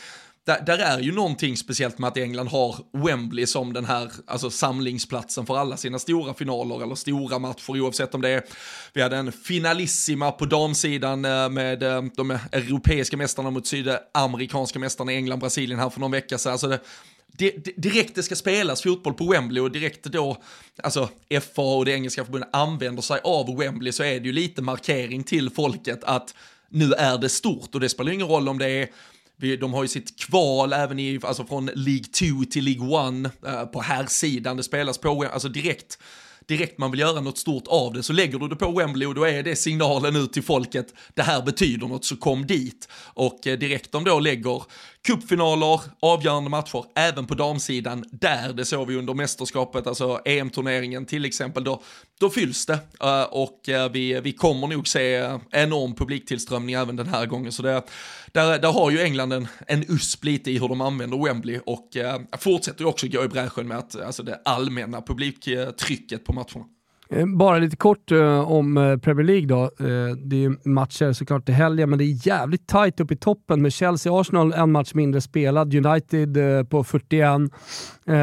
där, 0.44 0.60
där, 0.66 0.78
är 0.78 1.00
ju 1.00 1.12
någonting 1.12 1.56
speciellt 1.56 1.98
med 1.98 2.08
att 2.08 2.16
England 2.16 2.48
har 2.48 2.76
Wembley 2.92 3.46
som 3.46 3.72
den 3.72 3.84
här 3.84 4.12
alltså, 4.26 4.50
samlingsplatsen 4.50 5.46
för 5.46 5.56
alla 5.56 5.76
sina 5.76 5.98
stora 5.98 6.34
finaler 6.34 6.82
eller 6.82 6.94
stora 6.94 7.38
matcher 7.38 7.70
oavsett 7.70 8.14
om 8.14 8.20
det 8.20 8.28
är, 8.28 8.42
vi 8.92 9.02
hade 9.02 9.16
en 9.16 9.32
finalissima 9.32 10.32
på 10.32 10.44
damsidan 10.44 11.24
eh, 11.24 11.48
med 11.48 11.82
eh, 11.82 12.02
de 12.16 12.30
europeiska 12.30 13.16
mästarna 13.16 13.50
mot 13.50 13.66
sydamerikanska 13.66 14.78
mästarna 14.78 15.12
England, 15.12 15.38
Brasilien 15.38 15.80
här 15.80 15.90
för 15.90 16.00
någon 16.00 16.10
vecka 16.10 16.38
sedan. 16.38 16.52
Alltså 16.52 16.78
det, 17.38 17.76
direkt 17.76 18.14
det 18.14 18.22
ska 18.22 18.36
spelas 18.36 18.82
fotboll 18.82 19.14
på 19.14 19.24
Wembley 19.24 19.62
och 19.62 19.70
direkt 19.70 20.04
då, 20.04 20.36
alltså 20.82 21.08
FA 21.54 21.62
och 21.62 21.84
det 21.84 21.92
engelska 21.92 22.24
förbundet 22.24 22.50
använder 22.52 23.02
sig 23.02 23.20
av 23.24 23.58
Wembley 23.58 23.92
så 23.92 24.02
är 24.02 24.20
det 24.20 24.26
ju 24.26 24.32
lite 24.32 24.62
markering 24.62 25.24
till 25.24 25.50
folket 25.50 26.04
att 26.04 26.34
nu 26.68 26.92
är 26.92 27.18
det 27.18 27.28
stort 27.28 27.74
och 27.74 27.80
det 27.80 27.88
spelar 27.88 28.12
ingen 28.12 28.28
roll 28.28 28.48
om 28.48 28.58
det 28.58 28.70
är 28.70 28.88
de 29.42 29.74
har 29.74 29.82
ju 29.82 29.88
sitt 29.88 30.20
kval 30.20 30.72
även 30.72 30.98
i, 30.98 31.20
alltså 31.22 31.44
från 31.44 31.66
League 31.66 32.04
2 32.04 32.44
till 32.50 32.64
League 32.64 33.26
1 33.26 33.46
eh, 33.46 33.64
på 33.64 33.80
här 33.80 34.06
sidan 34.06 34.56
det 34.56 34.62
spelas 34.62 34.98
på, 34.98 35.24
alltså 35.32 35.48
direkt 35.48 35.98
direkt 36.46 36.78
man 36.78 36.90
vill 36.90 37.00
göra 37.00 37.20
något 37.20 37.38
stort 37.38 37.66
av 37.66 37.92
det 37.92 38.02
så 38.02 38.12
lägger 38.12 38.38
du 38.38 38.48
det 38.48 38.56
på 38.56 38.70
Wembley 38.70 39.06
och 39.06 39.14
då 39.14 39.24
är 39.24 39.42
det 39.42 39.56
signalen 39.56 40.16
ut 40.16 40.32
till 40.32 40.42
folket, 40.42 40.94
det 41.14 41.22
här 41.22 41.42
betyder 41.42 41.86
något 41.86 42.04
så 42.04 42.16
kom 42.16 42.46
dit. 42.46 42.88
Och 42.94 43.46
eh, 43.46 43.58
direkt 43.58 43.92
de 43.92 44.04
då 44.04 44.20
lägger 44.20 44.62
cupfinaler, 45.06 45.80
avgörande 46.00 46.50
matcher, 46.50 46.84
även 46.94 47.26
på 47.26 47.34
damsidan, 47.34 48.04
där 48.10 48.52
det 48.52 48.64
såg 48.64 48.88
vi 48.88 48.96
under 48.96 49.14
mästerskapet, 49.14 49.86
alltså 49.86 50.20
EM-turneringen 50.24 51.06
till 51.06 51.24
exempel, 51.24 51.64
då, 51.64 51.82
då 52.20 52.30
fylls 52.30 52.66
det. 52.66 52.78
Eh, 53.00 53.22
och 53.22 53.68
eh, 53.68 53.90
vi, 53.90 54.20
vi 54.20 54.32
kommer 54.32 54.66
nog 54.66 54.88
se 54.88 55.38
enorm 55.50 55.94
publiktillströmning 55.94 56.74
även 56.74 56.96
den 56.96 57.08
här 57.08 57.26
gången. 57.26 57.52
Så 57.52 57.62
det, 57.62 57.82
där, 58.32 58.58
där 58.58 58.72
har 58.72 58.90
ju 58.90 59.00
England 59.00 59.32
en, 59.32 59.48
en 59.66 59.84
usp 59.88 60.24
lite 60.24 60.50
i 60.50 60.58
hur 60.58 60.68
de 60.68 60.80
använder 60.80 61.24
Wembley 61.24 61.60
och 61.66 61.96
eh, 61.96 62.20
fortsätter 62.38 62.80
ju 62.80 62.86
också 62.86 63.08
gå 63.08 63.24
i 63.24 63.28
bräschen 63.28 63.68
med 63.68 63.78
att, 63.78 64.00
alltså 64.00 64.22
det 64.22 64.40
allmänna 64.44 65.02
publiktrycket 65.02 66.24
på 66.24 66.32
matcherna. 66.32 66.64
Eh, 67.12 67.26
bara 67.26 67.58
lite 67.58 67.76
kort 67.76 68.12
uh, 68.12 68.52
om 68.52 68.76
eh, 68.76 68.96
Premier 68.96 69.26
League 69.26 69.46
då. 69.46 69.62
Uh, 69.62 70.16
det 70.16 70.36
är 70.36 70.40
ju 70.40 70.56
matcher 70.64 71.12
såklart 71.12 71.48
i 71.48 71.52
helgen, 71.52 71.90
men 71.90 71.98
det 71.98 72.04
är 72.04 72.26
jävligt 72.26 72.66
tight 72.66 73.00
upp 73.00 73.10
i 73.10 73.16
toppen 73.16 73.62
med 73.62 73.72
Chelsea-Arsenal 73.72 74.52
en 74.52 74.72
match 74.72 74.94
mindre 74.94 75.20
spelad, 75.20 75.74
United 75.74 76.36
uh, 76.36 76.64
på 76.64 76.84
41 76.84 77.40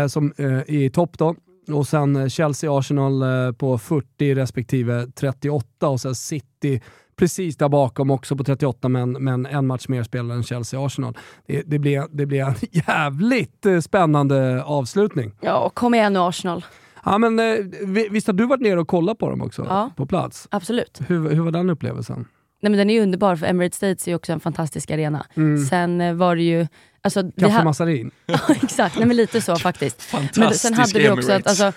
som 0.09 0.33
är 0.37 0.71
i 0.71 0.89
topp 0.89 1.17
då. 1.17 1.35
Och 1.71 1.87
sen 1.87 2.29
Chelsea-Arsenal 2.29 3.53
på 3.53 3.77
40 3.77 4.35
respektive 4.35 5.07
38 5.15 5.89
och 5.89 6.01
sen 6.01 6.15
City 6.15 6.81
precis 7.15 7.57
där 7.57 7.69
bakom 7.69 8.11
också 8.11 8.35
på 8.35 8.43
38 8.43 8.89
men, 8.89 9.11
men 9.11 9.45
en 9.45 9.67
match 9.67 9.87
mer 9.87 10.03
spelad 10.03 10.37
än 10.37 10.43
Chelsea-Arsenal. 10.43 11.17
Det, 11.47 11.61
det, 11.65 11.79
blir, 11.79 12.05
det 12.11 12.25
blir 12.25 12.41
en 12.43 12.55
jävligt 12.87 13.65
spännande 13.83 14.63
avslutning. 14.63 15.31
Ja, 15.41 15.69
kom 15.69 15.93
igen 15.93 16.13
nu 16.13 16.19
Arsenal. 16.19 16.63
Ja, 17.09 17.17
men, 17.17 17.39
eh, 17.39 17.65
visst 18.11 18.27
har 18.27 18.33
du 18.33 18.45
varit 18.45 18.61
nere 18.61 18.79
och 18.79 18.87
kollat 18.87 19.17
på 19.17 19.29
dem 19.29 19.41
också? 19.41 19.65
Ja, 19.69 19.91
på 19.95 20.05
plats? 20.05 20.47
Absolut. 20.51 21.01
Hur, 21.07 21.29
hur 21.29 21.41
var 21.43 21.51
den 21.51 21.69
upplevelsen? 21.69 22.25
Nej, 22.61 22.69
men 22.69 22.77
den 22.77 22.89
är 22.89 23.01
underbar, 23.01 23.35
för 23.35 23.45
Emirates 23.45 23.77
States 23.77 24.07
är 24.07 24.15
också 24.15 24.33
en 24.33 24.39
fantastisk 24.39 24.91
arena. 24.91 25.25
Mm. 25.35 25.65
Sen 25.65 26.01
eh, 26.01 26.13
var 26.13 26.35
det 26.35 26.43
ju... 26.43 26.67
Alltså, 27.01 27.31
Kaffe 27.31 27.63
Massarin? 27.63 28.11
ja, 28.25 28.39
exakt. 28.63 28.97
Nej, 28.97 29.07
men 29.07 29.17
lite 29.17 29.41
så 29.41 29.55
faktiskt. 29.55 30.01
Fantastisk 30.01 30.43
men 30.43 30.53
sen 30.53 30.73
hade 30.73 30.99
vi 30.99 31.09
också 31.09 31.31
att, 31.31 31.47
alltså, 31.47 31.73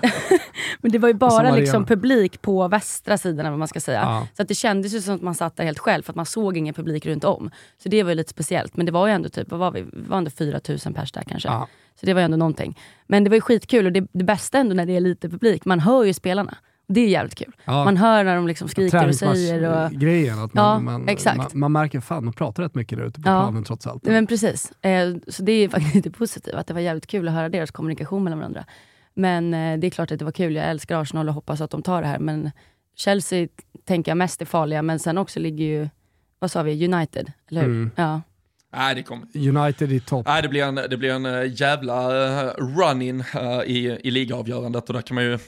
men 0.80 0.92
det 0.92 0.98
var 0.98 1.08
ju 1.08 1.14
bara 1.14 1.54
liksom 1.54 1.86
publik 1.86 2.42
på 2.42 2.68
västra 2.68 3.18
sidan, 3.18 3.50
vad 3.50 3.58
man 3.58 3.68
ska 3.68 3.80
säga. 3.80 4.00
Ja. 4.00 4.26
Så 4.36 4.42
att 4.42 4.48
det 4.48 4.54
kändes 4.54 4.94
ju 4.94 5.00
som 5.00 5.14
att 5.14 5.22
man 5.22 5.34
satt 5.34 5.56
där 5.56 5.64
helt 5.64 5.78
själv, 5.78 6.02
för 6.02 6.12
att 6.12 6.16
man 6.16 6.26
såg 6.26 6.56
ingen 6.56 6.74
publik 6.74 7.06
runt 7.06 7.24
om. 7.24 7.50
Så 7.82 7.88
det 7.88 8.02
var 8.02 8.10
ju 8.10 8.14
lite 8.14 8.30
speciellt. 8.30 8.76
Men 8.76 8.86
det 8.86 8.92
var 8.92 9.06
ju 9.06 9.12
ändå 9.12 9.28
typ, 9.28 9.50
vad 9.50 9.60
var 9.60 9.70
vi? 9.70 9.82
Vi 9.82 10.02
var 10.08 10.18
ändå 10.18 10.30
4000 10.30 10.94
pers 10.94 11.12
där 11.12 11.22
kanske. 11.22 11.48
Ja. 11.48 11.68
Så 11.94 12.06
det 12.06 12.14
var 12.14 12.20
ju 12.20 12.24
ändå 12.24 12.36
någonting. 12.36 12.78
Men 13.06 13.24
det 13.24 13.30
var 13.30 13.34
ju 13.34 13.40
skitkul 13.40 13.86
och 13.86 13.92
det, 13.92 14.06
det 14.12 14.24
bästa 14.24 14.58
ändå 14.58 14.74
när 14.74 14.86
det 14.86 14.96
är 14.96 15.00
lite 15.00 15.28
publik, 15.28 15.64
man 15.64 15.80
hör 15.80 16.04
ju 16.04 16.12
spelarna. 16.12 16.56
Det 16.88 17.00
är 17.00 17.08
jävligt 17.08 17.34
kul. 17.34 17.52
Ja. 17.64 17.84
Man 17.84 17.96
hör 17.96 18.24
när 18.24 18.36
de 18.36 18.46
liksom 18.46 18.68
skriker 18.68 19.08
och 19.08 19.14
säger. 19.14 19.84
Och... 19.84 19.90
Grejen, 19.90 20.38
att 20.38 20.54
man, 20.54 20.64
ja, 20.64 20.78
man, 20.78 21.08
exakt. 21.08 21.36
Man, 21.36 21.48
man, 21.52 21.72
märker 21.72 22.00
fan, 22.00 22.24
de 22.24 22.32
pratar 22.32 22.62
rätt 22.62 22.74
mycket 22.74 22.98
där 22.98 23.04
ute 23.04 23.20
på 23.20 23.28
ja. 23.28 23.40
planen 23.42 23.64
trots 23.64 23.86
allt. 23.86 24.04
Men 24.04 24.26
precis. 24.26 24.72
Eh, 24.84 25.14
så 25.28 25.42
det 25.42 25.52
är 25.52 25.68
faktiskt 25.68 25.94
lite 25.94 26.10
positivt, 26.10 26.54
att 26.54 26.66
det 26.66 26.74
var 26.74 26.80
jävligt 26.80 27.06
kul 27.06 27.28
att 27.28 27.34
höra 27.34 27.48
deras 27.48 27.70
kommunikation 27.70 28.24
mellan 28.24 28.38
varandra. 28.38 28.64
Men 29.14 29.54
eh, 29.54 29.78
det 29.78 29.86
är 29.86 29.90
klart 29.90 30.12
att 30.12 30.18
det 30.18 30.24
var 30.24 30.32
kul. 30.32 30.54
Jag 30.54 30.70
älskar 30.70 31.02
Arsenal 31.02 31.28
och 31.28 31.34
hoppas 31.34 31.60
att 31.60 31.70
de 31.70 31.82
tar 31.82 32.02
det 32.02 32.08
här. 32.08 32.18
Men 32.18 32.50
Chelsea 32.96 33.48
tänker 33.84 34.10
jag 34.10 34.16
mest 34.16 34.42
är 34.42 34.46
farliga, 34.46 34.82
men 34.82 34.98
sen 34.98 35.18
också 35.18 35.40
ligger 35.40 35.64
ju, 35.64 35.88
vad 36.38 36.50
sa 36.50 36.62
vi, 36.62 36.94
United, 36.94 37.32
eller 37.50 37.60
hur? 37.60 37.70
Mm. 37.70 37.90
Ja. 37.96 38.20
Nej, 38.76 38.94
det 38.94 39.02
kommer. 39.02 39.26
United 39.34 39.92
i 39.92 40.00
topp. 40.00 40.26
Nej, 40.26 40.42
det 40.42 40.48
blir 40.48 40.62
en, 40.62 40.74
det 40.74 40.96
blir 40.96 41.10
en 41.10 41.26
uh, 41.26 41.60
jävla 41.60 42.10
uh, 42.10 42.50
run-in 42.58 43.20
uh, 43.20 43.62
i, 43.66 43.98
i 44.04 44.10
ligaavgörandet 44.10 44.88
och 44.88 44.94
där 44.94 45.02
kan 45.02 45.14
man 45.14 45.24
ju, 45.24 45.38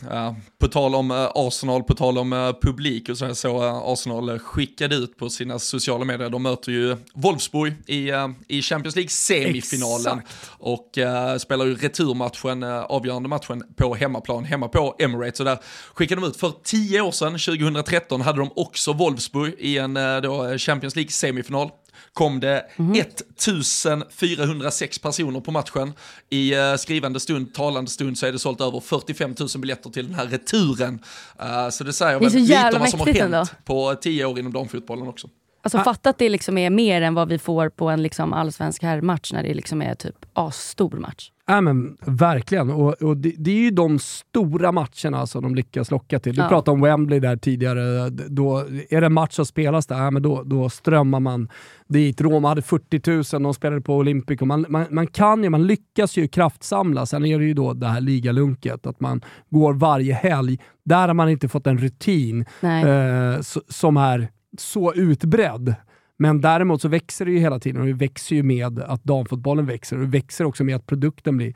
på 0.61 0.69
tal 0.69 0.95
om 0.95 1.29
Arsenal, 1.35 1.83
på 1.83 1.95
tal 1.95 2.19
om 2.19 2.55
publik 2.63 3.09
och 3.09 3.19
så, 3.19 3.27
här, 3.27 3.35
så 3.35 3.63
Arsenal 3.63 4.39
skickade 4.39 4.95
ut 4.95 5.17
på 5.19 5.31
sina 5.31 5.59
sociala 5.59 6.05
medier, 6.05 6.31
de 6.31 6.43
möter 6.43 6.73
ju 6.73 6.97
Wolfsburg 7.15 7.75
i, 7.87 8.11
i 8.49 8.63
Champions 8.63 8.97
League 8.97 9.11
semifinalen 9.11 10.19
Exakt. 10.19 10.51
och 10.59 10.99
spelar 11.41 11.65
ju 11.65 11.75
returmatchen, 11.75 12.63
avgörande 12.63 13.29
matchen 13.29 13.63
på 13.77 13.95
hemmaplan, 13.95 14.45
hemma 14.45 14.69
på 14.69 14.97
Emirates. 14.99 15.37
Så 15.37 15.45
där 15.45 15.59
skickade 15.95 16.21
de 16.21 16.27
ut, 16.27 16.37
för 16.37 16.53
tio 16.65 17.01
år 17.01 17.13
sedan, 17.13 17.33
2013, 17.33 18.21
hade 18.21 18.39
de 18.39 18.51
också 18.57 18.93
Wolfsburg 18.93 19.55
i 19.59 19.79
en 19.79 19.95
då, 20.23 20.59
Champions 20.59 20.97
League 20.97 21.11
semifinal 21.11 21.71
kom 22.13 22.41
det 22.41 22.67
mm. 22.77 22.93
1406 22.93 24.99
personer 24.99 25.41
på 25.41 25.51
matchen. 25.51 25.93
I 26.31 26.57
uh, 26.57 26.77
skrivande 26.77 27.21
stund, 27.21 27.55
talande 27.55 27.91
stund 27.91 28.19
så 28.19 28.27
är 28.27 28.33
det 28.33 28.39
sålt 28.39 28.61
över 28.61 28.81
45 28.81 29.35
000 29.39 29.49
biljetter 29.59 29.91
till 29.91 30.07
den 30.07 30.15
här 30.15 30.27
returen. 30.27 30.99
Uh, 31.43 31.69
så 31.71 31.85
det 31.85 31.93
säger 31.93 32.21
väl 32.21 32.33
lite 32.33 32.71
om 32.73 32.81
vad 32.81 32.91
som 32.91 33.01
har 33.01 33.07
hänt 33.07 33.19
ändå. 33.19 33.47
på 33.65 33.95
tio 33.95 34.25
år 34.25 34.39
inom 34.39 34.53
damfotbollen 34.53 35.09
också. 35.09 35.29
Alltså 35.65 35.79
ah. 35.79 35.85
fatta 35.85 36.11
att 36.11 36.19
det 36.19 36.29
liksom 36.29 36.59
är 36.59 36.71
mer 36.71 37.03
än 37.03 37.15
vad 37.15 37.29
vi 37.29 37.39
får 37.39 37.69
på 37.69 37.89
en 37.89 38.03
liksom 38.03 38.33
allsvensk 38.33 38.83
herrmatch 38.83 39.33
när 39.33 39.43
det 39.43 39.55
liksom 39.55 39.83
är 39.83 39.95
typ 39.95 40.17
asstor 40.33 40.91
match. 40.91 41.31
Ja, 41.47 41.61
men, 41.61 41.97
verkligen, 42.01 42.71
och, 42.71 43.03
och 43.03 43.17
det, 43.17 43.35
det, 43.39 43.51
är 43.51 43.55
ju 43.55 43.71
de 43.71 43.99
stora 43.99 44.73
matcherna 44.73 45.27
som 45.27 45.43
de 45.43 45.55
lyckas 45.55 45.91
locka 45.91 46.19
till. 46.19 46.35
Du 46.35 46.43
ja. 46.43 46.49
pratade 46.49 46.75
om 46.75 46.81
Wembley 46.81 47.21
där 47.21 47.37
tidigare. 47.37 48.11
Då, 48.11 48.59
är 48.91 49.01
det 49.01 49.07
en 49.07 49.13
match 49.13 49.35
som 49.35 49.47
spelas 49.47 49.87
där, 49.87 49.99
ja, 49.99 50.11
men 50.11 50.23
då, 50.23 50.43
då 50.43 50.71
strömmar 50.71 51.21
man 51.21 51.49
dit. 51.89 52.21
Roma 52.21 52.49
hade 52.49 52.63
40 52.63 53.35
000, 53.37 53.43
de 53.43 53.55
spelade 53.55 53.81
på 53.81 53.97
Olympic. 53.97 54.41
Man, 54.41 54.67
man, 54.69 54.87
man, 54.91 55.07
kan 55.07 55.43
ju, 55.43 55.51
man 55.51 55.67
lyckas 55.67 56.17
ju 56.17 56.29
kraftsamla. 56.29 57.07
Sen 57.07 57.25
är 57.25 57.39
det 57.39 57.45
ju 57.45 57.55
då 57.55 57.73
det 57.73 57.87
här 57.87 58.01
ligalunket, 58.01 58.87
att 58.87 59.01
man 59.01 59.23
går 59.51 59.75
varje 59.75 60.15
helg. 60.15 60.59
Där 60.85 61.07
har 61.07 61.15
man 61.15 61.29
inte 61.29 61.49
fått 61.49 61.67
en 61.67 61.79
rutin 61.79 62.45
eh, 62.63 63.41
som 63.69 63.97
är 63.97 64.29
så 64.59 64.95
utbredd. 64.95 65.75
Men 66.17 66.41
däremot 66.41 66.83
så 66.83 66.89
växer 66.89 67.25
det 67.25 67.31
ju 67.31 67.39
hela 67.39 67.59
tiden 67.59 67.81
och 67.81 67.87
det 67.87 67.93
växer 67.93 68.37
ju 68.37 68.43
med 68.43 68.79
att 68.79 69.05
damfotbollen 69.05 69.67
växer 69.67 69.97
och 69.97 70.03
det 70.03 70.09
växer 70.09 70.45
också 70.45 70.65
med 70.65 70.77
att 70.77 70.87
produkten 70.87 71.37
blir 71.37 71.55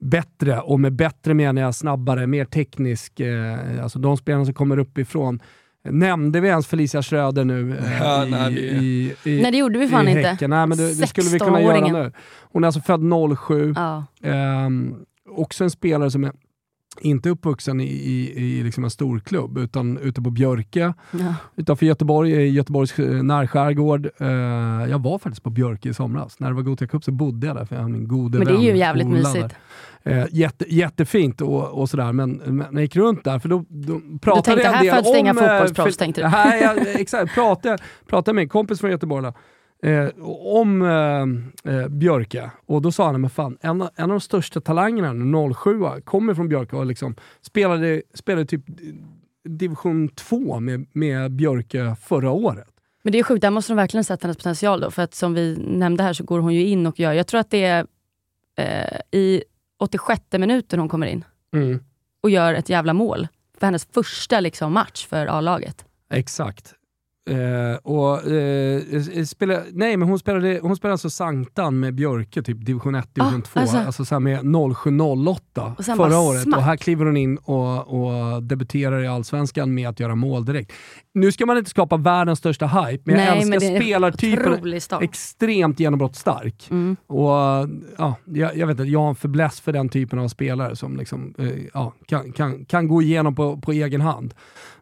bättre. 0.00 0.60
Och 0.60 0.80
med 0.80 0.92
bättre 0.92 1.34
menar 1.34 1.62
jag 1.62 1.74
snabbare, 1.74 2.26
mer 2.26 2.44
teknisk. 2.44 3.20
Eh, 3.20 3.82
alltså 3.82 3.98
de 3.98 4.16
spelarna 4.16 4.44
som 4.44 4.54
kommer 4.54 4.78
uppifrån 4.78 5.40
Nämnde 5.90 6.40
vi 6.40 6.48
ens 6.48 6.66
Felicia 6.66 7.02
Schröder 7.02 7.44
nu 7.44 7.78
eh, 7.78 7.98
ja, 7.98 8.26
i, 8.26 8.30
nej, 8.30 8.58
i, 8.58 9.14
i, 9.24 9.42
nej, 9.42 9.52
det 9.52 9.58
gjorde 9.58 9.78
vi 9.78 9.88
fan 9.88 10.08
inte. 10.08 10.48
Nej, 10.48 10.66
men 10.66 10.78
det, 10.78 11.00
det 11.00 11.06
skulle 11.06 11.30
vi 11.30 11.38
kunna 11.38 11.62
göra 11.62 11.88
nu. 11.88 12.12
Hon 12.52 12.64
är 12.64 12.68
alltså 12.68 12.80
född 12.80 13.00
07. 13.38 13.74
Ja. 13.76 14.04
Eh, 14.22 14.68
också 15.30 15.64
en 15.64 15.70
spelare 15.70 16.10
som 16.10 16.24
är 16.24 16.32
inte 17.00 17.30
uppvuxen 17.30 17.80
i, 17.80 17.84
i, 17.84 18.32
i 18.36 18.62
liksom 18.62 18.84
en 18.84 18.90
stor 18.90 19.18
klubb 19.20 19.58
utan 19.58 19.98
ute 19.98 20.22
på 20.22 20.30
Björke 20.30 20.94
ja. 21.10 21.34
utanför 21.56 21.86
Göteborg, 21.86 22.32
i 22.32 22.48
Göteborgs 22.48 22.98
eh, 22.98 23.22
närskärgård. 23.22 24.08
Uh, 24.20 24.28
jag 24.90 25.02
var 25.02 25.18
faktiskt 25.18 25.42
på 25.42 25.50
Björke 25.50 25.88
i 25.88 25.94
somras. 25.94 26.40
När 26.40 26.48
det 26.48 26.54
var 26.54 26.62
Gothia 26.62 26.88
Cup 26.88 27.04
så 27.04 27.12
bodde 27.12 27.46
jag 27.46 27.56
där 27.56 27.64
för 27.64 27.76
jag 27.76 27.82
har 27.82 27.88
min 27.88 28.08
gode 28.08 28.38
Men 28.38 28.46
det 28.46 28.54
är 28.54 28.72
ju 28.72 28.76
jävligt 28.76 29.06
mysigt. 29.06 29.54
Uh, 30.08 30.24
jätte, 30.30 30.74
jättefint 30.74 31.40
och, 31.40 31.80
och 31.80 31.90
sådär, 31.90 32.12
men, 32.12 32.32
men 32.32 32.66
jag 32.72 32.82
gick 32.82 32.96
runt 32.96 33.24
där 33.24 33.38
för 33.38 33.48
då, 33.48 33.64
då 33.68 34.00
pratade 34.20 34.62
jag 34.62 34.74
en 34.74 34.84
del 34.84 34.94
om... 34.94 35.02
Du 35.02 35.02
tänkte 35.02 35.02
här 35.02 35.02
föds 35.02 35.12
det 35.12 35.18
inga 35.18 35.34
fotbollsproffs, 35.34 35.96
tänkte 35.96 36.22
du? 36.22 36.28
Nej, 36.28 36.62
jag, 36.62 37.00
exakt. 37.00 37.34
Pratade, 37.34 37.78
pratade 38.06 38.34
med 38.34 38.42
en 38.42 38.48
kompis 38.48 38.80
från 38.80 38.90
Göteborg 38.90 39.22
där, 39.22 39.32
eh, 39.82 40.08
om 40.46 40.82
eh, 40.82 41.74
eh, 41.74 41.88
Björke. 41.88 42.50
Och 42.66 42.82
då 42.82 42.92
sa 42.92 43.06
han, 43.06 43.20
men 43.20 43.30
fan, 43.30 43.58
en, 43.60 43.80
en 43.80 43.90
av 43.96 44.08
de 44.08 44.20
största 44.20 44.60
talangerna, 44.60 45.54
07 45.54 46.00
kommer 46.04 46.34
från 46.34 46.48
Björke 46.48 46.76
och 46.76 46.86
liksom 46.86 47.14
spelade, 47.40 48.02
spelade 48.14 48.46
typ 48.46 48.62
division 49.44 50.08
2 50.08 50.60
med, 50.60 50.86
med 50.92 51.32
Björke 51.32 51.96
förra 52.00 52.30
året. 52.30 52.68
Men 53.02 53.12
det 53.12 53.18
är 53.18 53.22
sjukt, 53.22 53.42
där 53.42 53.50
måste 53.50 53.72
de 53.72 53.76
verkligen 53.76 54.04
sett 54.04 54.22
hennes 54.22 54.36
potential 54.36 54.80
då. 54.80 54.90
För 54.90 55.02
att 55.02 55.14
som 55.14 55.34
vi 55.34 55.56
nämnde 55.56 56.02
här 56.02 56.12
så 56.12 56.24
går 56.24 56.38
hon 56.38 56.54
ju 56.54 56.66
in 56.66 56.86
och 56.86 57.00
gör, 57.00 57.12
jag 57.12 57.26
tror 57.26 57.40
att 57.40 57.50
det 57.50 57.64
är 57.64 57.86
eh, 58.56 59.20
i 59.20 59.44
86 59.78 60.22
minuten 60.32 60.78
hon 60.78 60.88
kommer 60.88 61.06
in 61.06 61.24
mm. 61.54 61.80
och 62.22 62.30
gör 62.30 62.54
ett 62.54 62.68
jävla 62.68 62.92
mål. 62.92 63.28
För 63.58 63.66
hennes 63.66 63.84
första 63.84 64.40
liksom, 64.40 64.72
match 64.72 65.06
för 65.06 65.26
A-laget. 65.26 65.84
Exakt. 66.10 66.74
Uh, 67.30 67.76
och, 67.76 68.26
uh, 68.26 69.24
spela, 69.24 69.60
nej, 69.72 69.96
men 69.96 70.08
hon 70.08 70.18
spelade, 70.18 70.58
hon 70.62 70.76
spelade 70.76 70.92
alltså 70.92 71.10
Sanktan 71.10 71.80
med 71.80 71.94
Björke, 71.94 72.42
typ 72.42 72.66
division 72.66 72.94
1, 72.94 73.14
division 73.14 73.40
ah, 73.40 73.48
2, 73.48 73.60
alltså, 73.60 73.76
alltså 73.76 74.04
så 74.04 74.20
med 74.20 74.40
0708 74.76 75.76
förra 75.96 76.18
året. 76.18 76.42
Smack. 76.42 76.56
Och 76.56 76.62
här 76.62 76.76
kliver 76.76 77.06
hon 77.06 77.16
in 77.16 77.36
och, 77.36 77.88
och 77.88 78.42
debuterar 78.42 79.02
i 79.02 79.06
Allsvenskan 79.06 79.74
med 79.74 79.88
att 79.88 80.00
göra 80.00 80.14
mål 80.14 80.44
direkt. 80.44 80.72
Nu 81.14 81.32
ska 81.32 81.46
man 81.46 81.58
inte 81.58 81.70
skapa 81.70 81.96
världens 81.96 82.38
största 82.38 82.66
hype, 82.66 83.02
men 83.04 83.16
nej, 83.16 83.26
jag 83.26 83.36
älskar 83.36 83.70
men 83.70 83.80
spelartypen. 83.80 84.80
Extremt 85.02 85.80
genombrottsstark. 85.80 86.70
Mm. 86.70 86.96
Och, 87.06 87.30
ja, 87.98 88.16
jag, 88.24 88.56
jag, 88.56 88.66
vet 88.66 88.80
inte, 88.80 88.90
jag 88.90 89.00
har 89.00 89.08
en 89.08 89.14
förbläss 89.14 89.60
för 89.60 89.72
den 89.72 89.88
typen 89.88 90.18
av 90.18 90.28
spelare 90.28 90.76
som 90.76 90.96
liksom, 90.96 91.34
ja, 91.74 91.92
kan, 92.06 92.32
kan, 92.32 92.64
kan 92.64 92.88
gå 92.88 93.02
igenom 93.02 93.34
på, 93.34 93.56
på 93.56 93.72
egen 93.72 94.00
hand. 94.00 94.34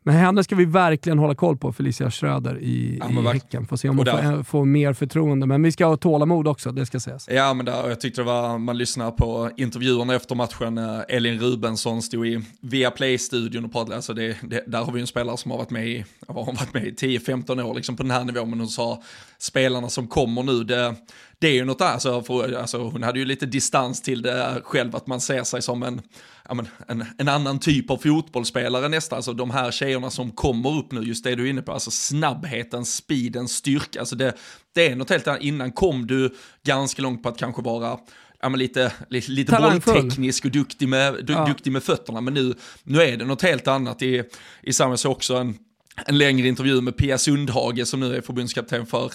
Men 0.03 0.15
henne 0.15 0.45
ska 0.45 0.55
vi 0.55 0.65
verkligen 0.65 1.19
hålla 1.19 1.35
koll 1.35 1.57
på, 1.57 1.73
Felicia 1.73 2.11
Schröder 2.11 2.59
i, 2.59 3.01
ja, 3.01 3.23
i 3.23 3.33
Häcken. 3.33 3.67
Får 3.67 3.77
se 3.77 3.89
om 3.89 3.99
hon 3.99 4.07
får, 4.07 4.43
får, 4.43 4.65
mer 4.65 4.93
förtroende. 4.93 5.47
Men 5.47 5.63
vi 5.63 5.73
ska 5.73 5.87
ha 5.87 5.97
tålamod 5.97 6.49
också, 6.49 6.73
det 6.73 6.87
ska 6.87 7.01
sägas. 7.01 7.29
Ja, 7.31 7.55
men 7.55 7.67
där, 7.67 7.89
jag 7.89 8.01
tyckte 8.01 8.21
det 8.21 8.25
var, 8.25 8.59
man 8.59 8.79
lyssnar 8.79 9.11
på 9.11 9.51
intervjuerna 9.57 10.15
efter 10.15 10.35
matchen, 10.35 10.79
eh, 10.79 11.01
Elin 11.09 11.41
Rubensson 11.41 12.03
stod 12.03 12.27
i 12.27 12.41
Viaplay-studion 12.61 13.65
och 13.65 13.73
pratade, 13.73 13.97
alltså 13.97 14.15
det, 14.15 14.37
det, 14.43 14.65
där 14.67 14.85
har 14.85 14.93
vi 14.93 15.01
en 15.01 15.07
spelare 15.07 15.37
som 15.37 15.51
har 15.51 15.59
varit 15.59 15.71
med 15.71 15.89
i, 15.89 16.05
har 16.29 16.45
varit 16.45 16.75
med 16.75 16.87
i 16.87 16.91
10-15 16.91 17.63
år 17.63 17.75
liksom 17.75 17.97
på 17.97 18.03
den 18.03 18.11
här 18.11 18.25
nivån, 18.25 18.51
men 18.51 18.59
hon 18.59 18.69
sa 18.69 19.03
spelarna 19.39 19.89
som 19.89 20.07
kommer 20.07 20.43
nu, 20.43 20.65
det, 20.65 20.95
det 21.39 21.49
är 21.49 21.55
ju 21.55 21.65
något 21.65 21.79
där, 21.79 21.93
alltså, 21.93 22.23
för, 22.23 22.53
alltså, 22.53 22.79
hon 22.79 23.03
hade 23.03 23.19
ju 23.19 23.25
lite 23.25 23.47
distans 23.47 24.03
till 24.03 24.23
det 24.23 24.61
själv, 24.65 24.97
att 24.97 25.07
man 25.07 25.21
ser 25.21 25.45
sig 25.45 25.63
som 25.63 25.83
en, 25.83 26.03
men, 26.51 26.69
en, 26.89 27.05
en 27.19 27.29
annan 27.29 27.59
typ 27.59 27.91
av 27.91 27.97
fotbollsspelare 27.97 28.89
nästan, 28.89 29.17
alltså 29.17 29.33
de 29.33 29.51
här 29.51 29.71
tjejerna 29.71 30.11
som 30.11 30.31
kommer 30.31 30.79
upp 30.79 30.93
nu, 30.93 31.01
just 31.01 31.25
det 31.25 31.35
du 31.35 31.47
är 31.47 31.51
inne 31.51 31.63
på, 31.63 31.73
alltså 31.73 31.91
snabbheten, 31.91 32.85
speeden, 32.85 33.49
styrka, 33.49 34.01
alltså 34.01 34.17
det, 34.17 34.35
det 34.75 34.87
är 34.87 34.97
något 34.97 35.11
helt 35.11 35.29
annat, 35.29 35.43
innan 35.43 35.73
kom 35.73 36.07
du 36.07 36.35
ganska 36.63 37.03
långt 37.03 37.23
på 37.23 37.29
att 37.29 37.39
kanske 37.39 37.63
vara 37.63 37.99
ja, 38.43 38.49
men 38.49 38.59
lite, 38.59 38.93
lite, 39.09 39.31
lite 39.31 39.57
bollteknisk 39.61 40.45
och 40.45 40.51
duktig 40.51 40.89
med, 40.89 41.27
du, 41.27 41.33
ja. 41.33 41.47
duktig 41.47 41.73
med 41.73 41.83
fötterna, 41.83 42.21
men 42.21 42.35
nu, 42.35 42.55
nu 42.83 43.03
är 43.03 43.17
det 43.17 43.25
något 43.25 43.43
helt 43.43 43.69
annat. 43.69 44.03
I, 44.03 44.23
i 44.63 44.73
samma 44.73 44.97
också 45.05 45.35
en 45.35 45.59
en 46.07 46.19
längre 46.19 46.49
intervju 46.49 46.81
med 46.81 46.97
Pia 46.97 47.19
Sundhage 47.19 47.87
som 47.87 48.01
nu 48.01 48.17
är 48.17 48.21
förbundskapten 48.21 48.87
för 48.87 49.13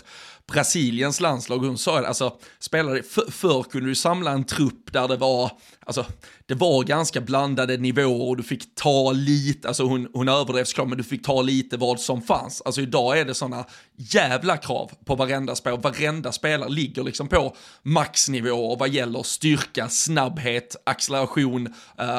Brasiliens 0.52 1.20
landslag. 1.20 1.58
Hon 1.58 1.78
sa 1.78 2.06
alltså, 2.06 2.38
spelare, 2.60 3.04
för, 3.04 3.32
förr 3.32 3.64
kunde 3.64 3.90
du 3.90 3.96
samla 3.96 4.32
en 4.32 4.44
trupp 4.44 4.94
där 4.94 5.08
det 5.08 5.18
var, 5.18 5.52
alltså, 5.86 6.06
det 6.46 6.56
var 6.56 6.84
ganska 6.84 7.22
blandade 7.22 7.78
nivåer 7.78 8.30
och 8.30 8.38
du 8.38 8.44
fick 8.44 8.76
ta 8.76 9.12
lite, 9.12 9.68
alltså 9.68 9.84
hon, 9.84 10.10
hon 10.14 10.30
överdrev 10.30 10.64
såklart, 10.64 10.88
men 10.88 10.98
du 10.98 11.04
fick 11.04 11.26
ta 11.26 11.42
lite 11.42 11.78
vad 11.78 12.00
som 12.00 12.22
fanns. 12.22 12.62
Alltså 12.66 12.82
idag 12.82 13.20
är 13.20 13.26
det 13.26 13.34
sådana 13.34 13.66
jävla 13.96 14.58
krav 14.58 14.92
på 15.06 15.16
varenda 15.16 15.56
spelare, 15.56 15.82
varenda 15.82 16.32
spelare 16.32 16.70
ligger 16.70 17.04
liksom 17.04 17.28
på 17.28 17.56
maxnivå 17.84 18.76
vad 18.76 18.90
gäller 18.90 19.24
styrka, 19.24 19.90
snabbhet, 19.90 20.76
acceleration, 20.86 21.68
uh, 21.68 21.74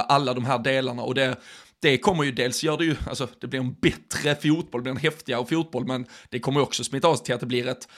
alla 0.08 0.34
de 0.34 0.44
här 0.44 0.58
delarna 0.58 1.02
och 1.02 1.14
det 1.14 1.36
det 1.80 1.98
kommer 1.98 2.24
ju 2.24 2.32
dels 2.32 2.62
gör 2.64 2.76
det 2.76 2.84
ju, 2.84 2.96
alltså 3.06 3.28
det 3.40 3.46
blir 3.46 3.60
en 3.60 3.72
bättre 3.72 4.34
fotboll, 4.34 4.80
det 4.80 4.82
blir 4.82 4.90
en 4.90 4.96
häftigare 4.96 5.46
fotboll, 5.46 5.86
men 5.86 6.06
det 6.28 6.38
kommer 6.38 6.60
också 6.60 6.84
smitta 6.84 7.08
av 7.08 7.16
sig 7.16 7.24
till 7.24 7.34
att 7.34 7.40
det 7.40 7.46
blir 7.46 7.68
ett, 7.68 7.88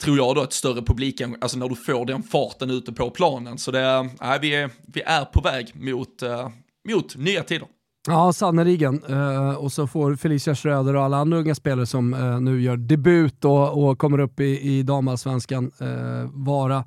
tror 0.00 0.16
jag 0.16 0.34
då, 0.34 0.42
ett 0.42 0.52
större 0.52 0.82
publik, 0.82 1.20
alltså 1.40 1.58
när 1.58 1.68
du 1.68 1.76
får 1.76 2.06
den 2.06 2.22
farten 2.22 2.70
ute 2.70 2.92
på 2.92 3.10
planen. 3.10 3.58
Så 3.58 3.70
det, 3.70 4.10
nej, 4.20 4.38
vi, 4.42 4.54
är, 4.54 4.70
vi 4.86 5.02
är 5.02 5.24
på 5.24 5.40
väg 5.40 5.72
mot, 5.74 6.22
uh, 6.22 6.48
mot 6.88 7.16
nya 7.16 7.42
tider. 7.42 7.68
Ja, 8.08 8.32
sannerligen. 8.32 9.04
Uh, 9.04 9.18
eh, 9.18 9.54
och 9.54 9.72
så 9.72 9.86
får 9.86 10.16
Felicia 10.16 10.54
Schröder 10.54 10.96
och 10.96 11.02
alla 11.02 11.16
andra 11.16 11.38
unga 11.38 11.54
spelare 11.54 11.86
som 11.86 12.14
uh, 12.14 12.40
nu 12.40 12.62
gör 12.62 12.76
debut 12.76 13.44
och, 13.44 13.84
och 13.84 13.98
kommer 13.98 14.18
upp 14.18 14.40
i, 14.40 14.60
i 14.60 14.82
damallsvenskan 14.82 15.70
uh, 15.82 16.30
vara 16.32 16.84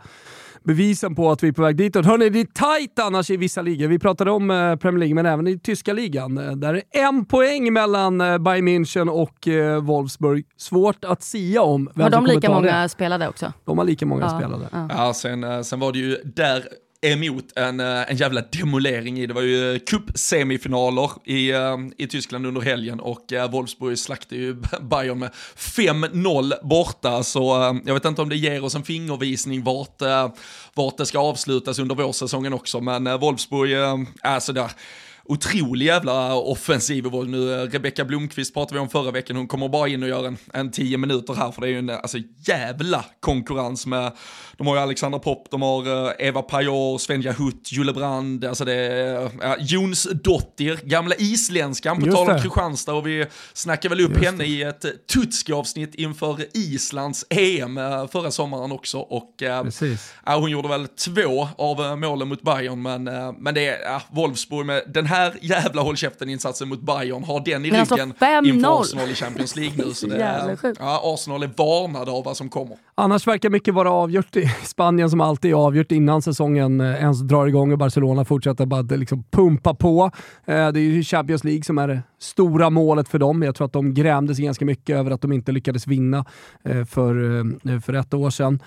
bevisen 0.64 1.16
på 1.16 1.32
att 1.32 1.44
vi 1.44 1.48
är 1.48 1.52
på 1.52 1.62
väg 1.62 1.76
ditåt. 1.76 2.06
Hörni, 2.06 2.30
det 2.30 2.40
är 2.40 2.46
tajt 2.46 3.00
annars 3.00 3.30
i 3.30 3.38
vissa 3.38 3.62
ligor. 3.62 3.88
Vi 3.88 4.00
pratade 4.00 4.32
om 4.32 4.52
eh, 4.52 4.76
Premier 4.76 5.00
League, 5.00 5.16
men 5.16 5.26
även 5.26 5.48
i 5.48 5.60
tyska 5.60 5.94
ligan. 5.94 6.38
Eh, 6.38 6.52
där 6.52 6.74
är 6.74 6.84
en 6.92 7.26
poäng 7.26 7.74
mellan 7.74 8.22
eh, 8.22 8.38
Bayern 8.38 8.68
München 8.68 9.10
och 9.10 9.48
Wolfsburg. 9.86 10.46
Svårt 10.58 11.06
att 11.06 11.24
sia 11.24 11.62
om 11.62 11.90
vem 11.96 12.04
Har 12.04 12.10
de 12.10 12.26
lika 12.26 12.50
många 12.50 12.82
det. 12.82 12.90
spelade 12.90 13.28
också? 13.28 13.54
De 13.66 13.78
har 13.78 13.86
lika 13.86 14.06
många 14.06 14.22
ja. 14.22 14.30
spelade. 14.30 14.68
Ja, 14.72 14.88
ja 14.90 15.14
sen, 15.14 15.64
sen 15.64 15.80
var 15.80 15.92
det 15.92 16.00
ju 16.00 16.18
där 16.24 16.64
emot 17.04 17.46
en, 17.56 17.80
eh, 17.80 18.12
en 18.12 18.18
jävla 18.18 18.42
demolering 18.42 19.20
i. 19.20 19.26
Det 19.26 19.34
var 19.34 19.42
ju 19.42 19.80
cup-semifinaler 19.80 21.12
i, 21.26 21.52
eh, 21.52 21.78
i 21.98 22.08
Tyskland 22.08 22.46
under 22.46 22.62
helgen 22.62 23.00
och 23.00 23.34
eh, 23.34 23.52
Wolfsburg 23.52 24.00
slaktade 24.00 24.42
ju 24.42 24.54
Bayern 24.82 25.20
med 25.20 25.32
5-0 25.56 26.54
borta. 26.64 27.24
Så 27.24 27.42
jag 27.86 27.94
vet 27.94 28.06
inte 28.06 28.22
om 28.22 28.30
det 28.30 28.36
ger 28.36 28.64
oss 28.64 28.76
en 28.76 28.84
fingervisning 28.84 29.64
vart, 29.64 30.02
vart 30.74 30.98
det 30.98 31.06
ska 31.06 31.20
avslutas 31.20 31.80
under 31.80 31.96
vårsäsongen 31.96 32.54
också. 32.54 32.82
Men 32.82 33.20
Wolfsburg, 33.20 33.76
alltså 34.22 34.54
där 34.54 34.72
otrolig 35.26 35.86
jävla 35.86 36.36
offensiv 36.36 37.04
våld 37.04 37.30
nu. 37.30 37.48
Rebecka 37.48 38.06
Blomqvist 38.06 38.54
pratade 38.54 38.74
vi 38.74 38.80
om 38.80 38.90
förra 38.90 39.12
veckan, 39.12 39.36
hon 39.36 39.48
kommer 39.48 39.70
bara 39.70 39.88
in 39.88 40.04
och 40.04 40.10
gör 40.10 40.28
en, 40.28 40.38
en 40.54 40.72
tio 40.72 40.98
minuter 40.98 41.34
här 41.34 41.52
för 41.52 41.62
det 41.62 41.68
är 41.68 41.72
ju 41.72 41.80
en 41.80 41.90
alltså, 41.90 42.18
jävla 42.48 43.06
konkurrens 43.20 43.86
med, 43.86 44.12
de 44.58 44.68
har 44.68 44.76
ju 44.76 44.82
Alexandra 44.82 45.20
Popp, 45.20 45.48
de 45.52 45.62
har 45.62 45.88
uh, 45.88 46.12
Eva 46.20 46.42
Pajor, 46.42 46.98
Svenja 46.98 47.32
Hutt, 47.32 47.72
Julle 47.72 47.94
Brand, 47.94 48.46
alltså 48.46 48.66
det 48.66 48.74
är 48.74 49.24
uh, 49.24 49.30
Jons 49.60 50.08
Dottir, 50.24 50.80
gamla 50.84 51.16
isländskan 51.16 52.02
på 52.02 52.12
tal 52.12 52.30
om 52.30 52.42
Kristianstad 52.42 52.94
och 52.94 53.08
vi 53.08 53.26
snackade 53.54 53.96
väl 53.96 54.06
upp 54.06 54.12
Just 54.12 54.26
henne 54.26 54.38
det. 54.38 54.46
i 54.46 54.64
ett 54.64 54.86
Tutski-avsnitt 55.14 55.96
inför 55.96 56.46
Islands 56.54 57.26
EM 57.30 57.76
förra 58.12 58.32
sommaren 58.32 58.72
också 58.72 59.00
och 59.00 59.44
uh, 59.44 60.40
hon 60.40 60.52
gjorde 60.52 60.68
väl 60.68 60.88
två 60.88 61.48
av 61.58 62.00
målen 62.00 62.28
mot 62.28 62.42
Bayern 62.42 62.82
men, 62.82 63.04
men 63.38 63.54
det 63.54 63.68
är 63.68 64.02
Wolfsburg 64.12 64.66
med 64.66 64.84
den 64.88 65.06
här 65.06 65.13
här 65.14 65.34
jävla 65.42 65.82
håll 65.82 65.98
käften-insatsen 65.98 66.70
mot 66.70 66.82
Bayern 66.82 67.24
har 67.24 67.40
den 67.46 67.66
i 67.66 67.72
Men 67.72 67.80
alltså, 67.80 67.96
ryggen 67.96 68.14
alltså 68.20 68.50
inför 68.50 68.82
Arsenal 68.82 69.10
i 69.10 69.16
Champions 69.16 69.56
League 69.56 69.86
nu. 69.86 69.94
Så 69.94 70.08
det 70.08 70.16
är, 70.24 70.58
ja, 70.80 71.02
Arsenal 71.04 71.44
är 71.44 71.48
varnade 71.48 72.12
av 72.12 72.24
vad 72.24 72.38
som 72.38 72.50
kommer. 72.50 72.78
Annars 72.96 73.28
verkar 73.28 73.50
mycket 73.50 73.74
vara 73.74 73.92
avgjort 73.92 74.36
i 74.36 74.52
Spanien 74.64 75.10
som 75.10 75.22
alltid 75.22 75.52
är 75.52 75.56
avgjort 75.56 75.92
innan 75.92 76.22
säsongen 76.22 76.82
eh, 76.82 76.96
ens 76.96 77.22
drar 77.22 77.48
igång 77.48 77.72
och 77.72 77.78
Barcelona 77.78 78.26
fortsätter 78.26 78.66
bara 78.66 78.82
liksom 78.82 79.24
pumpa 79.32 79.74
på. 79.74 80.12
Eh, 80.46 80.68
det 80.68 80.80
är 80.80 80.84
ju 80.84 81.04
Champions 81.04 81.44
League 81.44 81.64
som 81.64 81.78
är 81.78 81.88
det 81.88 82.02
stora 82.20 82.70
målet 82.70 83.10
för 83.10 83.20
dem. 83.20 83.44
Jag 83.44 83.56
tror 83.56 83.66
att 83.66 83.74
de 83.74 83.94
grämdes 83.94 84.38
ganska 84.38 84.66
mycket 84.66 84.96
över 84.96 85.12
att 85.12 85.22
de 85.22 85.32
inte 85.32 85.52
lyckades 85.52 85.88
vinna 85.88 86.26
eh, 86.64 86.86
för, 86.86 87.80
för 87.80 87.94
ett 87.94 88.14
år 88.14 88.30
sedan. 88.30 88.60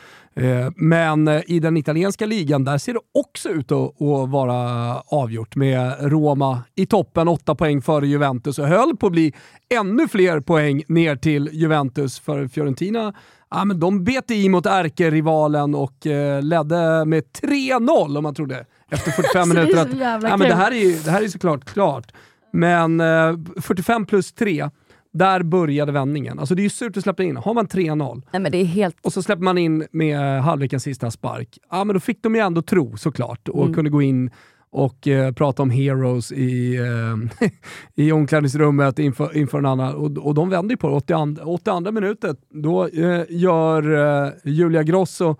Men 0.77 1.29
i 1.29 1.61
den 1.61 1.77
italienska 1.77 2.27
ligan, 2.27 2.65
där 2.65 2.79
ser 2.79 2.93
det 2.93 3.01
också 3.15 3.49
ut 3.49 3.73
att 3.73 3.93
vara 4.29 5.01
avgjort 5.01 5.57
med 5.57 5.95
Roma 6.01 6.36
i 6.75 6.87
toppen, 6.87 7.29
åtta 7.29 7.55
poäng 7.55 7.83
före 7.83 8.07
Juventus 8.07 8.59
och 8.59 8.67
höll 8.67 8.97
på 8.97 9.07
att 9.07 9.13
bli 9.13 9.33
ännu 9.75 10.09
fler 10.09 10.41
poäng 10.41 10.83
ner 10.89 11.17
till 11.17 11.49
Juventus 11.53 12.19
för 12.19 12.49
Fiorentina 12.49 13.15
Ja, 13.51 13.65
men 13.65 13.81
de 13.81 14.05
bet 14.05 14.31
i 14.31 14.49
mot 14.49 14.67
ärkerivalen 14.67 15.75
och 15.75 16.07
eh, 16.07 16.43
ledde 16.43 17.05
med 17.05 17.23
3-0 17.43 18.17
om 18.17 18.23
man 18.23 18.35
trodde 18.35 18.67
efter 18.91 19.11
45 19.23 19.49
minuter. 19.49 19.81
Att, 19.83 20.23
ja, 20.23 20.37
men 20.37 20.49
det, 20.49 20.55
här 20.55 20.73
är, 20.73 21.05
det 21.05 21.11
här 21.11 21.23
är 21.23 21.29
såklart 21.29 21.65
klart. 21.65 22.13
Men 22.53 23.01
eh, 23.01 23.35
45 23.61 24.07
plus 24.07 24.33
3, 24.33 24.71
Där 25.13 25.43
började 25.43 25.93
vändningen. 25.93 26.39
Alltså 26.39 26.55
det 26.55 26.61
är 26.61 26.65
ju 26.65 26.71
surt 26.71 26.97
att 26.97 27.03
släppa 27.03 27.23
in. 27.23 27.37
Har 27.37 27.55
man 27.55 27.67
3-0 27.67 28.23
Nej, 28.33 28.41
men 28.43 28.53
det 28.53 28.59
är 28.59 28.65
helt... 28.65 28.97
och 29.03 29.13
så 29.13 29.23
släpper 29.23 29.43
man 29.43 29.59
in 29.59 29.87
med 29.93 30.43
halvlekens 30.43 30.83
sista 30.83 31.11
spark, 31.11 31.59
ja 31.71 31.85
men 31.85 31.95
då 31.95 32.01
fick 32.01 32.23
de 32.23 32.35
ju 32.35 32.41
ändå 32.41 32.63
tro 32.63 32.97
såklart 32.97 33.49
och 33.49 33.63
Mm. 33.63 33.75
kunde 33.75 33.91
gå 33.91 34.03
in 34.03 34.31
och 34.77 35.09
eh, 35.09 35.33
prata 35.33 35.63
om 35.63 35.71
heroes 35.71 36.33
i, 36.33 36.77
eh, 36.77 37.49
i 37.95 38.13
omklädningsrummet 38.13 38.99
inför, 38.99 39.37
inför 39.37 39.59
en 39.59 39.67
annan. 39.67 39.95
Och, 39.95 40.27
och 40.27 40.35
de 40.35 40.51
vänder 40.51 40.73
ju 40.73 40.77
på 40.77 40.89
det. 40.89 40.95
82, 40.95 41.43
82 41.45 41.93
minuter, 41.93 42.37
då 42.49 42.87
eh, 42.87 43.23
gör 43.29 43.95
eh, 44.27 44.33
Julia 44.45 44.83
Grosso 44.83 45.37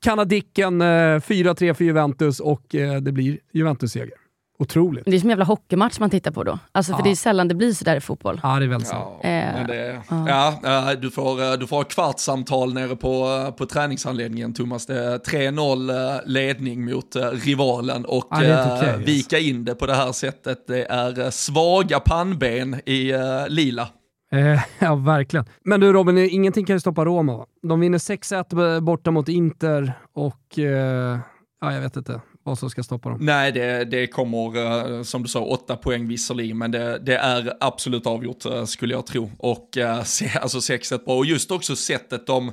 kanadicken 0.00 0.80
eh, 0.80 0.84
4-3 0.84 1.74
för 1.74 1.84
Juventus 1.84 2.40
och 2.40 2.74
eh, 2.74 3.00
det 3.00 3.12
blir 3.12 3.38
Juventus-seger. 3.52 4.25
Otroligt. 4.58 5.04
Det 5.04 5.14
är 5.16 5.18
som 5.20 5.26
en 5.28 5.30
jävla 5.30 5.44
hockeymatch 5.44 5.98
man 6.00 6.10
tittar 6.10 6.30
på 6.30 6.44
då. 6.44 6.58
Alltså, 6.72 6.92
för 6.92 7.00
Ja. 7.00 7.04
det 7.04 7.10
är 7.10 7.14
sällan 7.14 7.48
det 7.48 7.54
blir 7.54 7.72
sådär 7.72 7.96
i 7.96 8.00
fotboll. 8.00 8.40
Ja, 8.42 8.58
det 8.58 8.64
är 8.64 8.68
väldigt 8.68 8.88
sant. 8.88 9.18
Ja, 9.22 9.28
Eh, 9.28 9.54
men 9.54 9.66
det, 9.66 10.02
ja. 10.10 10.54
ja. 10.62 10.90
eh, 10.92 10.98
du, 11.00 11.10
får, 11.10 11.42
eh, 11.42 11.52
du 11.52 11.66
får 11.66 11.76
ha 11.76 11.84
kvartssamtal 11.84 12.74
nere 12.74 12.96
på, 12.96 13.42
eh, 13.46 13.50
på 13.54 13.66
träningsanläggningen 13.66 14.54
Thomas. 14.54 14.86
Det 14.86 15.04
är 15.04 15.18
3-0 15.18 15.90
eh, 16.14 16.20
ledning 16.26 16.84
mot 16.84 17.16
eh, 17.16 17.22
rivalen 17.30 18.04
och 18.04 18.26
Ja, 18.30 18.42
eh, 18.44 18.76
okej, 18.76 18.88
alltså. 18.90 19.04
vika 19.06 19.38
in 19.38 19.64
det 19.64 19.74
på 19.74 19.86
det 19.86 19.94
här 19.94 20.12
sättet. 20.12 20.66
Det 20.66 20.84
är 20.84 21.20
eh, 21.20 21.30
svaga 21.30 22.00
pannben 22.00 22.80
i 22.86 23.10
eh, 23.12 23.20
lila. 23.48 23.88
Eh, 24.32 24.60
ja, 24.78 24.94
verkligen. 24.94 25.46
Men 25.64 25.80
du 25.80 25.92
Robin, 25.92 26.18
ingenting 26.18 26.66
kan 26.66 26.76
ju 26.76 26.80
stoppa 26.80 27.04
Roma 27.04 27.36
va? 27.36 27.46
De 27.68 27.80
vinner 27.80 27.98
6-1 27.98 28.80
borta 28.80 29.10
mot 29.10 29.28
Inter 29.28 29.92
och 30.14 30.58
eh, 30.58 31.18
ja, 31.60 31.72
jag 31.72 31.80
vet 31.80 31.96
inte 31.96 32.20
vad 32.46 32.58
som 32.58 32.70
ska 32.70 32.82
stoppa 32.82 33.08
dem. 33.08 33.18
Nej, 33.20 33.52
det, 33.52 33.84
det 33.84 34.06
kommer, 34.06 34.56
eh, 34.56 35.02
som 35.02 35.22
du 35.22 35.28
sa, 35.28 35.40
åtta 35.40 35.76
poäng 35.76 36.08
visserligen, 36.08 36.58
men 36.58 36.70
det, 36.70 36.98
det 36.98 37.16
är 37.16 37.52
absolut 37.60 38.06
avgjort 38.06 38.44
eh, 38.44 38.64
skulle 38.64 38.94
jag 38.94 39.06
tro. 39.06 39.30
Och 39.38 39.76
eh, 39.76 39.98
alltså 40.40 40.58
6-1 40.58 41.04
bra, 41.04 41.16
och 41.16 41.26
just 41.26 41.50
också 41.50 41.76
sättet 41.76 42.26
de 42.26 42.52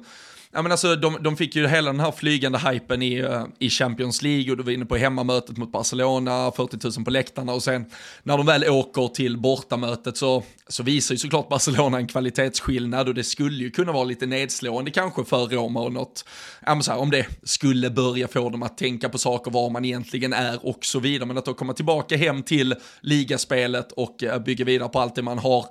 Ja, 0.55 0.61
men 0.61 0.71
alltså, 0.71 0.95
de, 0.95 1.17
de 1.21 1.37
fick 1.37 1.55
ju 1.55 1.67
hela 1.67 1.91
den 1.91 1.99
här 1.99 2.11
flygande 2.11 2.59
hypen 2.59 3.01
i, 3.01 3.19
eh, 3.19 3.45
i 3.59 3.69
Champions 3.69 4.21
League 4.21 4.51
och 4.51 4.57
du 4.57 4.63
var 4.63 4.71
inne 4.71 4.85
på 4.85 4.95
hemmamötet 4.95 5.57
mot 5.57 5.71
Barcelona, 5.71 6.51
40 6.51 6.77
000 6.97 7.05
på 7.05 7.11
läktarna 7.11 7.53
och 7.53 7.63
sen 7.63 7.85
när 8.23 8.37
de 8.37 8.45
väl 8.45 8.69
åker 8.69 9.07
till 9.07 9.37
bortamötet 9.37 10.17
så, 10.17 10.43
så 10.67 10.83
visar 10.83 11.15
ju 11.15 11.19
såklart 11.19 11.49
Barcelona 11.49 11.97
en 11.97 12.07
kvalitetsskillnad 12.07 13.07
och 13.07 13.13
det 13.13 13.23
skulle 13.23 13.63
ju 13.63 13.71
kunna 13.71 13.91
vara 13.91 14.03
lite 14.03 14.25
nedslående 14.25 14.91
kanske 14.91 15.23
för 15.23 15.45
Roma 15.45 15.81
och 15.81 15.93
något, 15.93 16.25
ja 16.65 16.75
men 16.75 16.83
så 16.83 16.91
här, 16.91 16.99
om 16.99 17.11
det 17.11 17.25
skulle 17.43 17.89
börja 17.89 18.27
få 18.27 18.49
dem 18.49 18.63
att 18.63 18.77
tänka 18.77 19.09
på 19.09 19.17
saker 19.17 19.51
var 19.51 19.69
man 19.69 19.85
egentligen 19.85 20.33
är 20.33 20.65
och 20.65 20.85
så 20.85 20.99
vidare, 20.99 21.27
men 21.27 21.37
att 21.37 21.45
då 21.45 21.53
komma 21.53 21.73
tillbaka 21.73 22.17
hem 22.17 22.43
till 22.43 22.75
ligaspelet 23.01 23.91
och 23.91 24.23
eh, 24.23 24.39
bygga 24.39 24.65
vidare 24.65 24.89
på 24.89 24.99
allt 24.99 25.15
det 25.15 25.21
man 25.21 25.39
har 25.39 25.65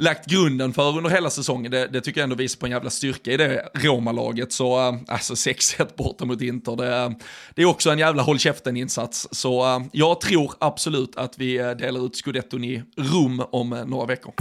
lagt 0.00 0.26
grunden 0.26 0.72
för 0.72 0.96
under 0.98 1.10
hela 1.10 1.30
säsongen. 1.30 1.70
Det, 1.70 1.86
det 1.86 2.00
tycker 2.00 2.20
jag 2.20 2.24
ändå 2.24 2.36
visar 2.36 2.58
på 2.58 2.66
en 2.66 2.72
jävla 2.72 2.90
styrka 2.90 3.32
i 3.32 3.36
det 3.36 3.68
Roma-laget. 3.74 4.52
Så 4.52 4.88
eh, 4.88 4.94
alltså 5.08 5.34
6-1 5.34 5.96
borta 5.96 6.24
mot 6.24 6.42
Inter, 6.42 6.76
det, 6.76 6.96
eh, 6.96 7.10
det 7.54 7.62
är 7.62 7.66
också 7.66 7.90
en 7.90 7.98
jävla 7.98 8.22
håll 8.22 8.38
käften-insats. 8.38 9.28
Så 9.30 9.76
eh, 9.76 9.80
jag 9.92 10.20
tror 10.20 10.52
absolut 10.58 11.16
att 11.16 11.38
vi 11.38 11.56
delar 11.56 12.06
ut 12.06 12.16
scudetton 12.16 12.64
i 12.64 12.82
Rom 12.96 13.42
om 13.50 13.84
några 13.86 14.06
veckor. 14.06 14.34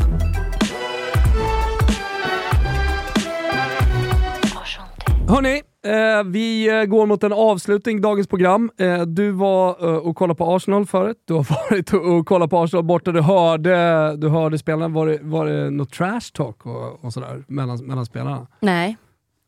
Hörni, 5.27 5.61
eh, 5.85 6.23
vi 6.25 6.79
eh, 6.79 6.83
går 6.85 7.05
mot 7.05 7.23
en 7.23 7.33
avslutning 7.33 8.01
dagens 8.01 8.27
program. 8.27 8.71
Eh, 8.79 9.01
du 9.01 9.31
var 9.31 9.69
eh, 9.69 9.95
och 9.97 10.15
kollade 10.15 10.37
på 10.37 10.55
Arsenal 10.55 10.85
förut. 10.85 11.17
Du 11.27 11.33
har 11.33 11.47
varit 11.71 11.93
och, 11.93 12.17
och 12.17 12.25
kollat 12.25 12.49
på 12.49 12.63
Arsenal 12.63 12.83
borta. 12.83 13.11
Du 13.11 13.21
hörde, 13.21 14.15
du 14.17 14.29
hörde 14.29 14.57
spelarna. 14.57 14.87
Var 14.87 15.07
det, 15.07 15.19
var 15.21 15.45
det 15.45 15.69
något 15.69 15.91
trash 15.93 16.31
talk 16.33 16.65
och, 16.65 17.05
och 17.05 17.13
sådär 17.13 17.43
mellan, 17.47 17.85
mellan 17.85 18.05
spelarna? 18.05 18.47
Nej. 18.59 18.97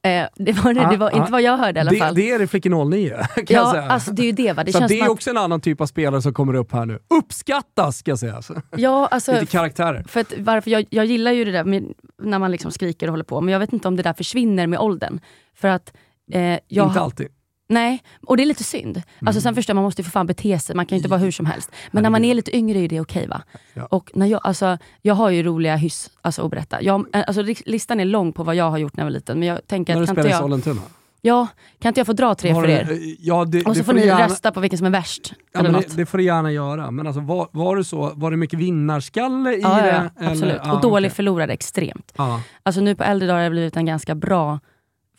Eh, 0.04 0.28
det 0.36 0.52
var, 0.52 0.74
det, 0.74 0.88
det 0.92 0.98
var 0.98 1.08
Ah, 1.14 1.18
inte 1.18 1.32
vad 1.32 1.42
jag 1.42 1.58
hörde 1.58 1.80
i 1.80 1.82
alla 1.82 1.92
det, 1.92 1.98
fall. 1.98 2.16
det 2.16 2.32
är 2.32 2.48
Flicken 2.48 2.90
09 2.90 3.10
kan 3.36 3.46
jag 3.48 3.48
ja, 3.50 3.72
säga. 3.72 3.84
alltså 3.84 4.12
det 4.12 4.22
är 4.22 4.26
ju 4.26 4.32
det 4.32 4.54
va. 4.54 4.64
Det 4.64 4.72
så 4.72 4.80
känns 4.80 4.92
det 4.92 5.00
är 5.00 5.04
att, 5.04 5.10
också 5.10 5.30
en 5.30 5.38
annan 5.38 5.62
typ 5.62 5.82
av 5.82 5.86
spelare 5.86 6.22
som 6.22 6.34
kommer 6.34 6.54
upp 6.54 6.72
här 6.72 6.86
nu. 6.86 7.00
Uppskattas 7.20 7.98
ska 7.98 8.12
jag 8.12 8.20
säga. 8.20 8.36
Alltså. 8.36 8.62
ja, 8.76 9.08
alltså, 9.12 9.32
Lite 9.32 9.46
karaktärer. 9.46 10.04
för 10.08 10.20
att, 10.20 10.34
varför, 10.38 10.72
jag, 10.72 10.86
jag 10.90 11.06
gillar 11.06 11.32
ju 11.32 11.46
det 11.46 11.52
där 11.52 11.64
med, 11.64 11.94
när 12.22 12.40
man 12.40 12.52
liksom 12.52 12.72
skriker 12.72 13.08
och 13.08 13.12
håller 13.12 13.24
på, 13.24 13.42
men 13.42 13.52
jag 13.52 13.60
vet 13.60 13.74
inte 13.74 13.88
om 13.88 13.96
det 13.96 14.04
där 14.04 14.14
försvinner 14.14 14.68
med 14.68 14.80
åldern. 14.80 15.20
För 15.56 15.68
att 15.68 15.94
eh, 16.32 16.60
jag 16.68 16.88
Inte 16.88 17.00
alltid. 17.02 17.28
Nej, 17.70 18.04
och 18.28 18.38
det 18.38 18.44
är 18.44 18.46
lite 18.46 18.64
synd. 18.64 19.02
Alltså 19.26 19.42
sen 19.42 19.56
förstår 19.56 19.74
man 19.74 19.84
måste 19.84 20.02
ju 20.02 20.04
för 20.04 20.12
fan 20.12 20.28
bete 20.28 20.60
sig, 20.60 20.76
man 20.76 20.86
kan 20.86 20.96
ju 20.96 21.00
inte 21.00 21.10
vara 21.10 21.20
hur 21.20 21.32
som 21.32 21.46
helst. 21.46 21.72
Men 21.92 22.04
när 22.04 22.10
man 22.10 22.26
är 22.26 22.34
lite 22.34 22.58
yngre 22.58 22.80
är 22.80 22.88
det 22.88 23.00
okej 23.00 23.28
va? 23.28 23.42
Ja. 23.74 23.86
Och 23.86 24.12
när 24.14 24.26
jag, 24.26 24.42
alltså, 24.44 24.78
jag 25.02 25.14
har 25.16 25.30
ju 25.30 25.44
roliga 25.44 25.76
hyss 25.76 26.12
alltså, 26.22 26.46
att 26.46 26.52
berätta. 26.52 26.82
Jag, 26.82 27.06
alltså, 27.14 27.44
listan 27.66 28.00
är 28.00 28.06
lång 28.06 28.34
på 28.34 28.44
vad 28.44 28.56
jag 28.56 28.70
har 28.70 28.78
gjort 28.78 28.98
när 28.98 29.02
jag 29.02 29.06
var 29.06 29.12
liten, 29.12 29.40
men 29.40 29.48
jag 29.48 29.68
tänker 29.68 29.96
När 29.96 30.02
att 30.02 30.08
du 30.08 30.14
spelar 30.14 30.30
i 30.30 30.34
Sollentuna. 30.34 30.82
ja, 31.22 31.48
kan 31.80 31.90
inte 31.90 32.00
jag 32.00 32.08
få 32.08 32.14
dra 32.14 32.36
tre 32.36 32.52
Har 32.52 32.62
för 32.62 32.70
er? 32.70 32.98
Ja, 33.20 33.46
det, 33.46 33.66
Och 33.66 33.78
så 33.78 33.84
får 33.84 33.94
ni 33.94 34.06
gärna- 34.06 34.26
rösta 34.26 34.52
på 34.52 34.60
vilken 34.60 34.78
som 34.78 34.88
är 34.88 34.92
värst. 34.92 35.34
Ja, 35.54 35.62
det, 35.62 35.96
det 35.96 36.06
får 36.06 36.18
du 36.18 36.24
gärna 36.24 36.52
göra, 36.52 36.92
men 36.92 37.08
alltså, 37.08 37.22
var, 37.22 37.48
var, 37.52 37.76
det 37.76 37.84
så, 37.84 38.12
var 38.16 38.32
det 38.32 38.38
mycket 38.38 38.60
vinnarskalle 38.60 39.54
i 39.54 39.62
Ja, 39.62 39.70
det? 39.82 40.12
ja, 40.20 40.28
absolut. 40.32 40.62
Eller? 40.62 40.74
Och 40.74 40.82
dålig 40.82 41.08
okej. 41.08 41.16
förlorare 41.16 41.54
extremt. 41.54 42.14
Alltså 42.64 42.82
nu 42.82 42.96
på 42.96 43.04
äldre 43.04 43.28
dagar 43.28 43.38
har 43.38 43.44
jag 43.44 43.52
blivit 43.52 43.78
en 43.78 43.86
ganska 43.86 44.16
bra 44.16 44.60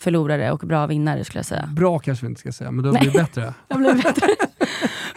förlorare 0.03 0.53
och 0.53 0.59
bra 0.59 0.87
vinnare 0.87 1.25
skulle 1.25 1.39
jag 1.39 1.47
säga. 1.47 1.69
Bra 1.73 1.99
kanske 1.99 2.27
vi 2.27 2.29
inte 2.31 2.41
ska 2.41 2.53
säga, 2.53 2.71
men 2.71 2.85
det 2.85 2.91
blivit 2.99 3.13
bättre. 3.13 3.55
Jag 3.69 3.79
blev 3.79 3.97
bättre. 4.03 4.27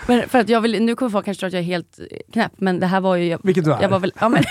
men 0.08 0.30
för 0.30 0.40
att 0.40 0.50
jag 0.50 0.62
vill, 0.62 0.84
nu 0.86 0.96
kommer 0.96 1.10
folk 1.10 1.26
kanske 1.26 1.40
tro 1.40 1.48
att 1.48 1.54
jag 1.54 1.60
är 1.60 1.64
helt 1.66 2.00
knäpp, 2.34 2.52
men 2.58 2.80
det 2.80 2.86
här 2.88 3.02
var 3.02 3.16
ju... 3.16 3.26
Jag, 3.28 3.40
Vilket 3.44 3.66
du 3.66 3.74
är. 3.74 3.82
jag 3.82 3.90
var 3.90 4.00
väl, 4.00 4.14
ja, 4.20 4.30
men, 4.30 4.44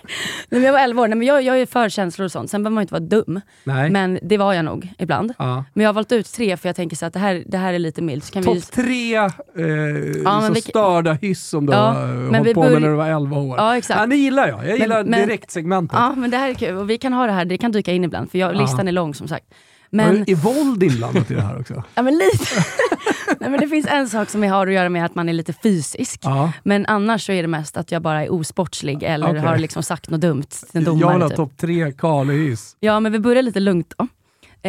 men 0.50 0.62
jag 0.62 0.72
var 0.72 0.80
11 0.80 1.02
år, 1.02 1.08
Nej, 1.08 1.18
men 1.18 1.26
jag, 1.26 1.42
jag 1.42 1.60
är 1.60 1.66
för 1.66 1.88
känslor 1.88 2.24
och 2.24 2.32
sånt. 2.32 2.50
Sen 2.50 2.62
behöver 2.62 2.74
man 2.74 2.82
ju 2.82 2.84
inte 2.84 2.94
vara 2.94 3.22
dum, 3.24 3.40
Nej. 3.64 3.90
men 3.90 4.18
det 4.22 4.36
var 4.38 4.52
jag 4.54 4.64
nog 4.64 4.88
ibland. 4.98 5.32
ja. 5.38 5.64
Men 5.74 5.82
jag 5.84 5.88
har 5.88 5.94
valt 5.94 6.12
ut 6.12 6.32
tre 6.32 6.56
för 6.56 6.68
jag 6.68 6.76
tänker 6.76 6.96
så 6.96 7.06
att 7.06 7.12
det 7.12 7.18
här, 7.18 7.42
det 7.46 7.58
här 7.58 7.72
är 7.74 7.78
lite 7.78 8.02
milt. 8.02 8.30
Kan 8.30 8.42
vi, 8.42 8.60
Topp 8.60 8.72
tre 8.72 9.16
eh, 9.16 9.30
så 9.54 10.40
men 10.40 10.52
vi- 10.52 10.60
störda 10.60 11.12
hyss 11.12 11.42
som 11.48 11.66
du 11.66 11.72
Ja, 11.72 11.78
har 11.78 12.36
hållit 12.38 12.54
på 12.54 12.62
med 12.62 12.82
när 12.82 12.88
du 12.88 12.94
var 12.94 13.08
11 13.08 13.36
år. 13.38 13.56
Ja, 13.58 13.76
exakt. 13.76 14.00
Ja, 14.00 14.06
det 14.06 14.16
gillar 14.16 14.48
jag. 14.48 14.68
Jag 14.68 14.78
gillar 14.78 15.04
men- 15.04 15.28
direktsegmentet. 15.28 15.98
ja, 15.98 16.14
men 16.16 16.30
det 16.30 16.36
här 16.36 16.48
är 16.50 16.54
kul 16.54 16.76
och 16.76 16.90
vi 16.90 16.98
kan 16.98 17.12
ha 17.12 17.26
det 17.26 17.32
här, 17.32 17.44
det 17.44 17.58
kan 17.58 17.72
dyka 17.72 17.92
in 17.92 18.04
ibland 18.04 18.30
för 18.30 18.38
jag, 18.38 18.54
Ja. 18.54 18.60
listan 18.60 18.88
är 18.88 18.92
lång 18.92 19.14
som 19.14 19.28
sagt. 19.28 19.44
Men, 19.92 20.24
Är 20.30 20.34
våld 20.34 20.82
inblandat 20.82 21.30
i 21.30 21.34
det 21.34 21.42
här 21.42 21.60
också? 21.60 21.82
ja, 21.94 22.02
men 22.02 22.14
lite. 22.18 22.44
Nej, 23.40 23.50
men 23.50 23.60
det 23.60 23.68
finns 23.68 23.86
en 23.86 24.08
sak 24.08 24.30
som 24.30 24.42
har 24.42 24.66
att 24.66 24.72
göra 24.72 24.88
med 24.88 25.04
att 25.04 25.14
man 25.14 25.28
är 25.28 25.32
lite 25.32 25.52
fysisk. 25.52 26.20
Ja. 26.24 26.52
Men 26.62 26.86
annars 26.86 27.26
så 27.26 27.32
är 27.32 27.42
det 27.42 27.48
mest 27.48 27.76
att 27.76 27.92
jag 27.92 28.02
bara 28.02 28.24
är 28.24 28.32
osportslig 28.32 29.02
eller 29.02 29.28
Okej. 29.30 29.40
har 29.40 29.58
liksom 29.58 29.82
sagt 29.82 30.10
något 30.10 30.20
dumt 30.20 30.42
till 30.42 30.68
en 30.72 30.82
Jag 30.84 30.92
vill 30.92 31.00
domare. 31.00 31.22
ha 31.22 31.28
Typ. 31.28 31.36
topp 31.36 31.52
tre 31.56 31.92
Karlehyss. 31.92 32.76
Ja, 32.80 33.00
men 33.00 33.12
vi 33.12 33.18
börjar 33.18 33.42
lite 33.42 33.60
lugnt 33.60 33.94
då. 33.98 34.06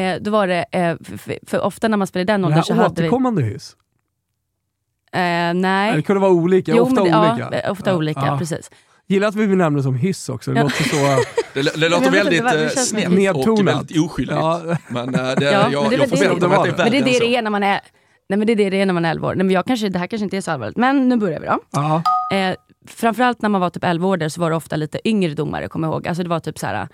Eh, 0.02 0.16
då 0.22 0.32
var 0.32 0.48
det, 0.48 0.66
eh, 0.72 0.96
för, 1.18 1.38
för, 1.48 1.60
ofta 1.62 1.88
när 1.88 1.98
man 1.98 2.08
spelar 2.08 2.22
i 2.22 2.26
den 2.26 2.46
åldern 2.46 2.64
så 2.64 2.74
hade 2.74 3.02
vi... 3.02 3.08
återkommande 3.08 3.42
hyss? 3.44 3.76
Eh, 5.14 5.54
nej. 5.54 5.96
Det 5.96 6.02
kunde 6.02 6.20
vara 6.20 6.32
olika, 6.32 6.72
Jo, 6.76 6.84
ofta 6.84 6.96
det- 6.96 7.02
olika. 7.02 7.48
Ja, 7.52 7.58
eh, 7.58 7.72
ofta 7.72 7.90
Ja, 7.90 7.96
olika, 7.98 8.38
precis. 8.38 8.72
Gillar 9.12 9.28
att 9.28 9.36
vi 9.36 9.48
benämner 9.48 9.78
det 9.78 9.84
som 9.84 9.96
hyss 9.96 10.30
också. 10.30 10.52
Det 10.54 10.60
Ja. 10.60 10.64
låter 10.64 10.84
så... 10.84 10.96
Det, 11.54 11.62
det 11.82 11.90
låter 11.90 12.12
väldigt 12.12 12.44
det 12.44 12.64
eh, 12.64 12.70
snett 12.70 13.06
en- 13.06 13.12
och 13.12 13.18
Nedtonat. 13.18 13.76
väldigt 13.76 14.00
oskyldigt. 14.06 14.38
Ja. 14.38 14.62
Men 14.88 15.12
det, 15.12 15.36
Ja, 15.42 15.70
jag, 15.72 15.82
men 15.82 15.90
det 15.90 15.96
är 15.96 16.00
jag 16.00 16.00
det- 16.00 16.04
att 16.04 16.40
det 16.40 16.46
är 16.46 16.50
värre 16.50 16.74
Men 16.78 16.92
det 16.92 16.98
är 16.98 17.04
det 17.04 17.10
än 17.12 17.14
så. 17.20 17.24
det 17.24 17.36
är 17.36 17.42
när 17.42 17.50
man 17.52 17.64
är, 17.64 17.80
nej, 18.30 18.38
men 18.40 18.48
det 18.48 18.54
är, 18.54 18.56
det 18.56 18.70
det 18.70 18.82
är 18.82 18.86
när 18.86 18.94
man 18.94 19.06
är 19.06 19.12
11 19.12 19.28
år. 19.28 19.36
Nej, 19.36 19.46
men 19.46 19.54
jag 19.54 19.66
kanske, 19.66 19.90
det 19.90 20.00
här 20.00 20.08
kanske 20.08 20.24
inte 20.24 20.38
är 20.38 20.42
så 20.42 20.52
allvarligt, 20.52 20.78
men 20.78 21.10
nu 21.10 21.18
börjar 21.18 21.40
vi 21.40 21.46
då. 21.48 21.60
Ja. 21.72 22.04
Eh, 22.34 22.56
framförallt 22.88 23.42
när 23.42 23.50
man 23.50 23.62
var 23.62 23.70
typ 23.70 23.84
11 23.84 24.08
år 24.08 24.18
där 24.18 24.30
så 24.30 24.42
var 24.42 24.50
det 24.50 24.56
ofta 24.56 24.76
lite 24.76 25.08
yngre 25.10 25.34
domare, 25.34 25.68
kommer 25.68 25.88
jag 25.88 25.94
ihåg. 25.94 26.08
Alltså 26.08 26.24
det 26.24 26.30
var 26.30 26.40
typ 26.40 26.60
så 26.60 26.68
här, 26.68 26.88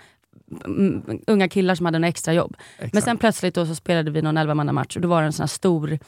mm, 0.64 1.02
unga 1.26 1.48
killar 1.48 1.74
som 1.74 1.86
hade 1.86 1.96
en 1.96 2.04
extra 2.04 2.32
jobb. 2.34 2.56
Men 2.78 2.86
Exakt. 2.86 3.04
sen 3.04 3.16
plötsligt 3.18 3.54
då 3.54 3.66
så 3.66 3.74
spelade 3.74 4.10
vi 4.10 4.22
någon 4.22 4.36
11 4.36 4.54
match 4.54 4.96
och 4.96 5.02
då 5.02 5.08
var 5.08 5.20
det 5.20 5.26
en 5.26 5.32
sån 5.32 5.42
här 5.42 5.48
stor 5.48 5.98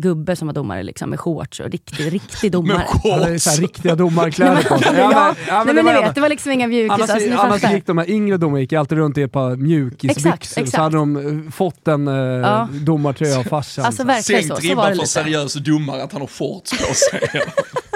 gubbe 0.00 0.36
som 0.36 0.48
var 0.48 0.52
domare 0.54 0.82
liksom, 0.82 1.10
med 1.10 1.20
shorts 1.20 1.60
och 1.60 1.70
riktig, 1.70 2.12
riktig 2.12 2.52
domare. 2.52 2.84
Ja, 3.04 3.28
är 3.28 3.38
så 3.38 3.50
här 3.50 3.56
riktiga 3.56 3.94
domarkläder 3.94 4.62
på 4.62 4.78
sig. 4.78 4.94
ja, 4.98 5.34
men- 5.48 5.66
nej, 5.66 5.84
men 5.84 5.84
ni 5.94 6.00
vet, 6.02 6.14
det 6.14 6.20
var 6.20 6.28
liksom 6.28 6.52
inga 6.52 6.66
mjukisar. 6.66 6.94
Annars, 6.94 7.10
Alltså, 7.10 7.38
annars 7.38 7.72
gick 7.72 7.86
de 7.86 7.98
här 7.98 8.10
yngre 8.10 8.36
domarna 8.36 8.60
gick 8.60 8.72
alltid 8.72 8.98
runt 8.98 9.18
i 9.18 9.22
ett 9.22 9.32
par 9.32 9.56
mjukisbyxor, 9.56 10.30
Exakt, 10.32 10.70
så 10.70 10.80
hade 10.80 10.96
de 10.96 11.16
eh, 11.46 11.50
fått 11.52 11.88
en 11.88 12.08
eh, 12.08 12.14
Ja. 12.14 12.68
domartröja 12.72 13.38
av 13.38 13.42
farsan. 13.44 13.84
Alltså 13.84 14.04
Sänkt 14.22 14.60
ribban 14.62 14.96
för 14.96 15.04
seriös 15.06 15.54
domare 15.54 16.02
att 16.02 16.12
han 16.12 16.20
har 16.20 16.28
shorts 16.28 16.70
på 16.88 16.94
sig. 16.94 17.20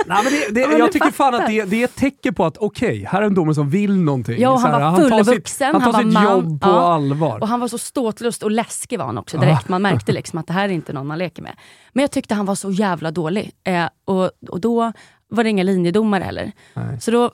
Nej, 0.07 0.25
men 0.25 0.33
det, 0.33 0.55
det, 0.55 0.61
Ja, 0.61 0.69
men 0.69 0.79
jag 0.79 0.93
tycker 0.93 1.11
fan 1.11 1.13
fattar. 1.33 1.41
att 1.45 1.47
det, 1.51 1.65
det 1.65 1.81
är 1.81 1.85
ett 1.85 1.97
tecken 1.97 2.35
på 2.35 2.45
att 2.45 2.57
okej, 2.59 3.05
här 3.11 3.23
är 3.23 3.27
en 3.27 3.35
domare 3.35 3.55
som 3.55 3.71
vill 3.71 3.97
någonting. 3.97 4.41
Ja, 4.41 4.57
han 4.57 4.73
här, 4.73 4.81
var 4.81 5.09
tar 5.09 5.25
sitt, 5.25 5.61
han 5.61 5.73
tar 5.83 5.93
han 5.93 6.05
sitt 6.05 6.13
man. 6.13 6.25
jobb 6.25 6.61
på 6.61 6.69
Ja. 6.69 6.95
allvar. 6.95 7.39
Och 7.41 7.49
han 7.49 7.61
var 7.61 7.69
så 7.69 7.79
ståtlust 7.79 8.43
och 8.43 8.51
läskig 8.51 8.99
var 8.99 9.07
han 9.07 9.19
också 9.19 9.39
direkt. 9.39 9.69
Man 9.69 9.83
märkte 9.83 10.13
liksom 10.13 10.39
att 10.39 10.47
det 10.47 10.53
här 10.53 10.65
är 10.69 10.73
inte 10.73 10.93
någon 10.93 11.07
man 11.07 11.19
leker 11.19 11.43
med. 11.43 11.57
Men 11.93 12.03
jag 12.03 12.11
tyckte 12.11 12.35
han 12.35 12.47
var 12.47 12.55
så 12.55 12.71
jävla 12.71 13.11
dålig. 13.11 13.51
Eh, 13.65 13.85
och, 14.05 14.31
och 14.49 14.61
då 14.61 14.93
var 15.29 15.45
det 15.45 15.51
inga 15.51 15.63
linjedomare 15.63 16.25
heller. 16.25 16.53
Nej. 16.75 17.01
Så 17.01 17.11
då, 17.11 17.31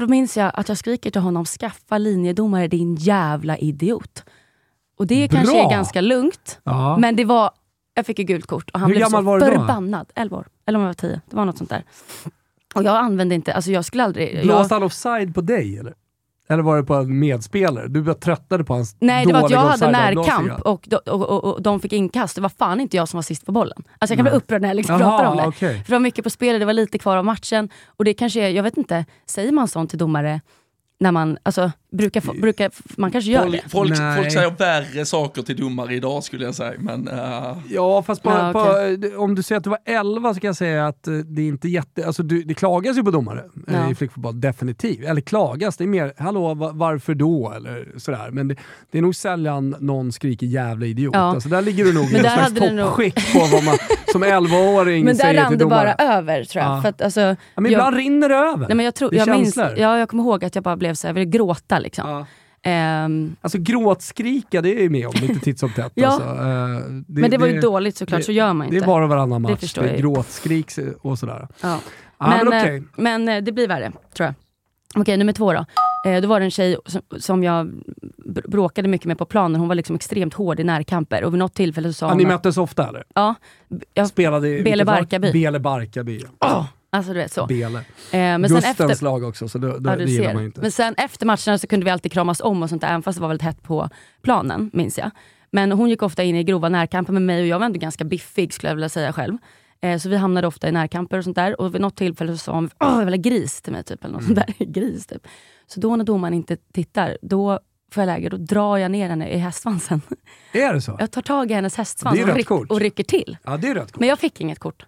då 0.00 0.06
minns 0.06 0.36
jag 0.36 0.50
att 0.54 0.68
jag 0.68 0.78
skriker 0.78 1.10
till 1.10 1.20
honom, 1.20 1.44
skaffa 1.44 1.98
linjedomare 1.98 2.68
din 2.68 2.94
jävla 2.94 3.58
idiot. 3.58 4.24
Och 4.98 5.06
det 5.06 5.30
Bra. 5.30 5.38
kanske 5.38 5.64
är 5.64 5.70
ganska 5.70 6.00
lugnt, 6.00 6.58
Ja. 6.64 6.96
men 6.98 7.16
det 7.16 7.24
var, 7.24 7.50
jag 7.94 8.06
fick 8.06 8.18
ju 8.18 8.24
gult 8.24 8.46
kort 8.46 8.70
och 8.70 8.80
han 8.80 8.90
Hur 8.90 8.96
blev 8.96 9.06
så 9.06 9.20
var 9.20 9.40
förbannad. 9.40 10.06
11 10.14 10.36
år, 10.36 10.46
eller 10.66 10.78
om 10.78 10.82
jag 10.82 10.88
var 10.88 10.94
10. 10.94 11.20
Det 11.30 11.36
var 11.36 11.44
något 11.44 11.58
sånt 11.58 11.70
där. 11.70 11.84
Och 12.74 12.82
jag 12.84 12.96
använde 12.96 13.34
inte, 13.34 13.54
alltså 13.54 13.70
jag 13.70 13.84
skulle 13.84 14.04
aldrig... 14.04 14.34
Jag, 14.34 14.44
Blåste 14.44 14.74
han 14.74 14.82
offside 14.82 15.34
på 15.34 15.40
dig 15.40 15.78
eller? 15.78 15.94
Eller 16.48 16.62
var 16.62 16.76
det 16.76 16.82
på 16.82 16.94
en 16.94 17.18
medspelare? 17.18 17.88
Du 17.88 18.02
bara 18.02 18.14
tröttnade 18.14 18.64
på 18.64 18.74
hans 18.74 18.96
Nej, 19.00 19.26
det 19.26 19.32
var 19.32 19.44
att 19.44 19.50
jag 19.50 19.60
hade 19.60 19.90
närkamp 19.90 20.60
och, 20.60 20.88
och, 21.06 21.22
och, 21.22 21.44
och 21.44 21.62
de 21.62 21.80
fick 21.80 21.92
inkast. 21.92 22.34
Det 22.34 22.40
var 22.40 22.48
fan 22.48 22.80
inte 22.80 22.96
jag 22.96 23.08
som 23.08 23.16
var 23.18 23.22
sist 23.22 23.46
på 23.46 23.52
bollen. 23.52 23.84
Alltså 23.98 24.12
jag 24.12 24.18
kan 24.18 24.24
bli 24.24 24.30
Nej. 24.30 24.36
upprörd 24.38 24.62
när 24.62 24.68
jag 24.68 24.76
liksom 24.76 25.00
Jaha, 25.00 25.10
pratar 25.18 25.30
om 25.30 25.36
det. 25.36 25.46
okej. 25.46 25.74
För 25.74 25.86
det 25.86 25.92
var 25.92 26.00
mycket 26.00 26.24
på 26.24 26.30
spel, 26.30 26.58
det 26.60 26.66
var 26.66 26.72
lite 26.72 26.98
kvar 26.98 27.16
av 27.16 27.24
matchen. 27.24 27.68
Och 27.86 28.04
det 28.04 28.14
kanske 28.14 28.40
är, 28.40 28.48
jag 28.48 28.62
vet 28.62 28.76
inte, 28.76 29.04
säger 29.26 29.52
man 29.52 29.68
sånt 29.68 29.90
till 29.90 29.98
domare 29.98 30.40
när 31.00 31.12
man, 31.12 31.38
alltså 31.42 31.72
brukar, 31.96 32.40
brukar 32.40 32.70
man 33.00 33.10
kanske 33.10 33.30
gör 33.30 33.48
det? 33.50 33.60
Folk, 33.68 33.96
folk, 34.16 34.32
säger 34.32 34.50
värre 34.58 35.04
saker 35.06 35.42
till 35.42 35.56
domare 35.56 35.94
idag 35.94 36.24
skulle 36.24 36.44
jag 36.44 36.54
säga, 36.54 36.72
men 36.78 37.08
eh, 37.08 37.56
Ja, 37.70 38.02
fast 38.02 38.22
på, 38.22 38.30
Ja, 38.30 38.52
på, 38.52 39.22
om 39.22 39.34
du 39.34 39.42
säger 39.42 39.58
att 39.58 39.64
du 39.64 39.70
var 39.70 39.78
11 39.84 40.34
så 40.34 40.40
kan 40.40 40.48
jag 40.48 40.56
säga 40.56 40.86
att 40.86 41.06
eh, 41.08 41.14
det 41.14 41.42
är 41.42 41.46
inte 41.46 41.68
jätte... 41.68 42.06
Alltså 42.06 42.22
du, 42.22 42.42
det 42.42 42.54
klagas 42.54 42.96
ju 42.98 43.02
på 43.04 43.10
domare 43.10 43.38
eh, 43.68 43.74
Ja. 43.74 43.90
i 43.90 43.94
flickfotboll, 43.94 44.40
definitivt. 44.40 45.04
Eller 45.04 45.20
klagas, 45.20 45.76
det 45.76 45.84
är 45.84 45.88
mer 45.88 46.12
“hallå, 46.18 46.54
va- 46.54 46.70
varför 46.74 47.14
då?” 47.14 47.52
eller 47.56 47.88
sådär. 47.96 48.28
Men 48.32 48.48
det, 48.48 48.56
det 48.90 48.98
är 48.98 49.02
nog 49.02 49.14
sällan 49.16 49.76
någon 49.80 50.12
skriker 50.12 50.46
“jävla 50.46 50.86
idiot”. 50.86 51.14
Ja. 51.14 51.20
Alltså 51.20 51.48
där 51.48 51.62
ligger 51.62 51.84
du 51.84 51.92
nog 51.94 52.04
i 52.10 52.12
någon 52.12 52.22
där 52.22 52.30
slags 52.46 52.54
toppskikt 52.84 53.32
på 53.32 53.38
vad 53.52 53.64
man 53.64 53.74
som 54.12 54.24
11-åring 54.24 55.04
Men 55.04 55.16
där 55.16 55.24
säger 55.24 55.40
rann 55.40 55.48
till 55.50 55.58
det 55.58 55.64
domare. 55.64 55.94
bara 55.98 56.14
över 56.16 56.44
tror 56.44 56.64
jag. 56.64 56.72
Ja. 56.76 56.82
För 56.82 56.88
att, 56.88 57.02
alltså, 57.02 57.20
Ja, 57.20 57.36
men 57.54 57.64
jag, 57.64 57.72
ibland 57.78 57.96
rinner 57.96 58.28
det 58.28 58.34
över. 58.34 58.66
nej, 58.68 58.76
men 58.76 58.84
jag, 58.84 58.94
tror, 58.94 59.10
Det 59.10 59.16
är 59.18 59.26
jag, 59.26 59.36
minns, 59.38 59.54
känslor. 59.54 59.78
ja, 59.78 59.98
jag 59.98 60.08
kommer 60.08 60.22
ihåg 60.22 60.44
att 60.44 60.54
jag 60.54 60.64
bara 60.64 60.76
blev 60.76 60.94
så 60.94 61.06
här, 61.06 61.08
jag 61.10 61.14
ville 61.14 61.26
gråta 61.30 61.78
liksom. 61.84 62.10
Ja. 62.10 62.26
Ehm, 62.70 63.36
Alltså 63.40 63.58
gråtskrika, 63.58 64.62
det 64.62 64.68
är 64.78 64.82
ju 64.82 64.90
med 64.90 65.06
om 65.06 65.12
lite 65.20 65.40
titt 65.40 65.58
som 65.58 65.70
tätt. 65.70 65.92
Ja. 65.94 66.06
alltså. 66.08 66.28
Eh, 66.28 66.90
det, 67.06 67.20
men 67.20 67.30
det 67.30 67.38
var 67.38 67.46
ju 67.46 67.60
dåligt 67.60 67.96
såklart, 67.96 68.20
det- 68.20 68.24
så 68.24 68.32
gör 68.32 68.52
man 68.52 68.70
Det 68.70 68.74
inte. 68.76 68.86
är 68.86 68.88
var 68.88 69.02
och 69.02 69.08
varannan 69.08 69.42
match. 69.42 69.74
Det 69.74 69.80
jag 69.86 69.90
ju. 69.96 69.96
gråtskrik 70.02 70.70
och 71.00 71.18
sådär. 71.18 71.48
Ja. 71.62 71.78
Ja, 72.18 72.26
men, 72.44 72.48
men, 72.48 72.76
eh, 72.76 72.82
men 72.96 73.28
eh, 73.28 73.42
det 73.42 73.52
blir 73.52 73.68
värre, 73.68 73.92
tror 74.16 74.26
jag. 74.26 74.34
Okej, 75.00 75.16
nummer 75.16 75.32
två 75.32 75.52
då. 75.52 75.64
Eh, 76.06 76.20
då 76.20 76.28
var 76.28 76.40
det 76.40 76.46
en 76.46 76.50
tjej 76.50 76.76
som, 76.86 77.00
som 77.18 77.44
jag 77.44 77.66
br- 78.26 78.50
bråkade 78.50 78.88
mycket 78.88 79.06
med 79.06 79.18
på 79.18 79.24
planen. 79.26 79.60
Hon 79.60 79.68
var 79.68 79.74
liksom 79.74 79.96
extremt 79.96 80.34
hård 80.34 80.60
i 80.60 80.64
närkamper. 80.64 81.24
Och 81.24 81.32
vid 81.34 81.38
något 81.38 81.54
tillfälle 81.54 81.88
så 81.88 81.92
sa 81.92 82.06
Ja, 82.06 82.10
hon... 82.10 82.18
ni 82.18 82.26
möttes 82.26 82.56
ofta 82.56 82.88
eller? 82.88 83.04
Ja, 83.14 83.34
jag, 83.94 84.08
Spelade 84.08 84.48
i... 84.48 84.62
Bele? 84.62 84.84
Barkarby. 84.84 85.32
Bele 85.32 85.60
Barkarby. 85.60 86.20
ja. 86.40 86.66
Alltså 86.94 87.12
du 87.12 87.18
vet 87.18 87.32
så. 87.32 87.46
Bele. 87.46 87.78
Eh, 87.78 87.84
men 88.12 88.48
sen 88.48 88.56
Gustens 88.56 88.80
efter, 88.80 89.04
lag 89.04 89.24
också, 89.24 89.48
så 89.48 89.58
det, 89.58 89.80
det, 89.80 89.90
ja, 89.90 89.96
det 89.96 90.04
gillar 90.04 90.34
man 90.34 90.44
inte. 90.44 90.60
Men 90.60 90.72
sen 90.72 90.94
efter 90.96 91.26
matcherna 91.26 91.58
så 91.58 91.66
kunde 91.66 91.84
vi 91.84 91.90
alltid 91.90 92.12
kramas 92.12 92.40
om 92.40 92.62
och 92.62 92.68
sånt 92.68 92.80
där, 92.80 92.88
även 92.88 93.02
fast 93.02 93.18
det 93.18 93.22
var 93.22 93.28
väldigt 93.28 93.44
hett 93.44 93.62
på 93.62 93.88
planen, 94.22 94.70
minns 94.72 94.98
jag. 94.98 95.10
Men 95.50 95.72
hon 95.72 95.88
gick 95.90 96.02
ofta 96.02 96.22
in 96.22 96.36
i 96.36 96.44
grova 96.44 96.68
närkamper 96.68 97.12
med 97.12 97.22
mig 97.22 97.40
och 97.40 97.46
jag 97.46 97.58
var 97.58 97.66
ändå 97.66 97.78
ganska 97.78 98.04
biffig 98.04 98.52
skulle 98.52 98.70
jag 98.70 98.74
vilja 98.74 98.88
säga 98.88 99.12
själv. 99.12 99.36
Eh, 99.80 99.98
så 99.98 100.08
vi 100.08 100.16
hamnade 100.16 100.46
ofta 100.46 100.68
i 100.68 100.72
närkamper 100.72 101.18
och 101.18 101.24
sånt 101.24 101.36
där. 101.36 101.60
Och 101.60 101.74
vid 101.74 101.80
något 101.80 101.96
tillfälle 101.96 102.32
så 102.32 102.38
sa 102.38 102.52
hon 102.52 102.70
Åh, 102.80 102.98
jag 102.98 103.04
vill 103.04 103.14
ha 103.14 103.20
gris 103.20 103.62
till 103.62 103.72
mig, 103.72 103.84
typ, 103.84 104.04
eller 104.04 104.14
något 104.14 104.24
sånt 104.24 104.36
där. 104.36 104.54
gris, 104.58 105.06
typ. 105.06 105.26
Så 105.66 105.80
då 105.80 105.96
när 105.96 106.04
domaren 106.04 106.34
inte 106.34 106.56
tittar, 106.56 107.18
då 107.22 107.60
får 107.92 108.00
jag 108.00 108.06
läge, 108.06 108.28
då 108.28 108.36
drar 108.36 108.76
jag 108.76 108.90
ner 108.90 109.08
henne 109.08 109.28
i 109.28 109.38
hästsvansen. 109.38 110.00
Är 110.52 110.74
det 110.74 110.80
så? 110.80 110.96
Jag 111.00 111.10
tar 111.10 111.22
tag 111.22 111.50
i 111.50 111.54
hennes 111.54 111.76
hästsvans 111.76 112.20
och, 112.20 112.34
ryck, 112.34 112.50
och 112.50 112.80
rycker 112.80 113.04
till. 113.04 113.36
Ja, 113.44 113.56
det 113.56 113.68
är 113.68 113.74
rött 113.74 113.92
kort. 113.92 114.00
Men 114.00 114.08
jag 114.08 114.18
fick 114.18 114.40
inget 114.40 114.58
kort. 114.58 114.86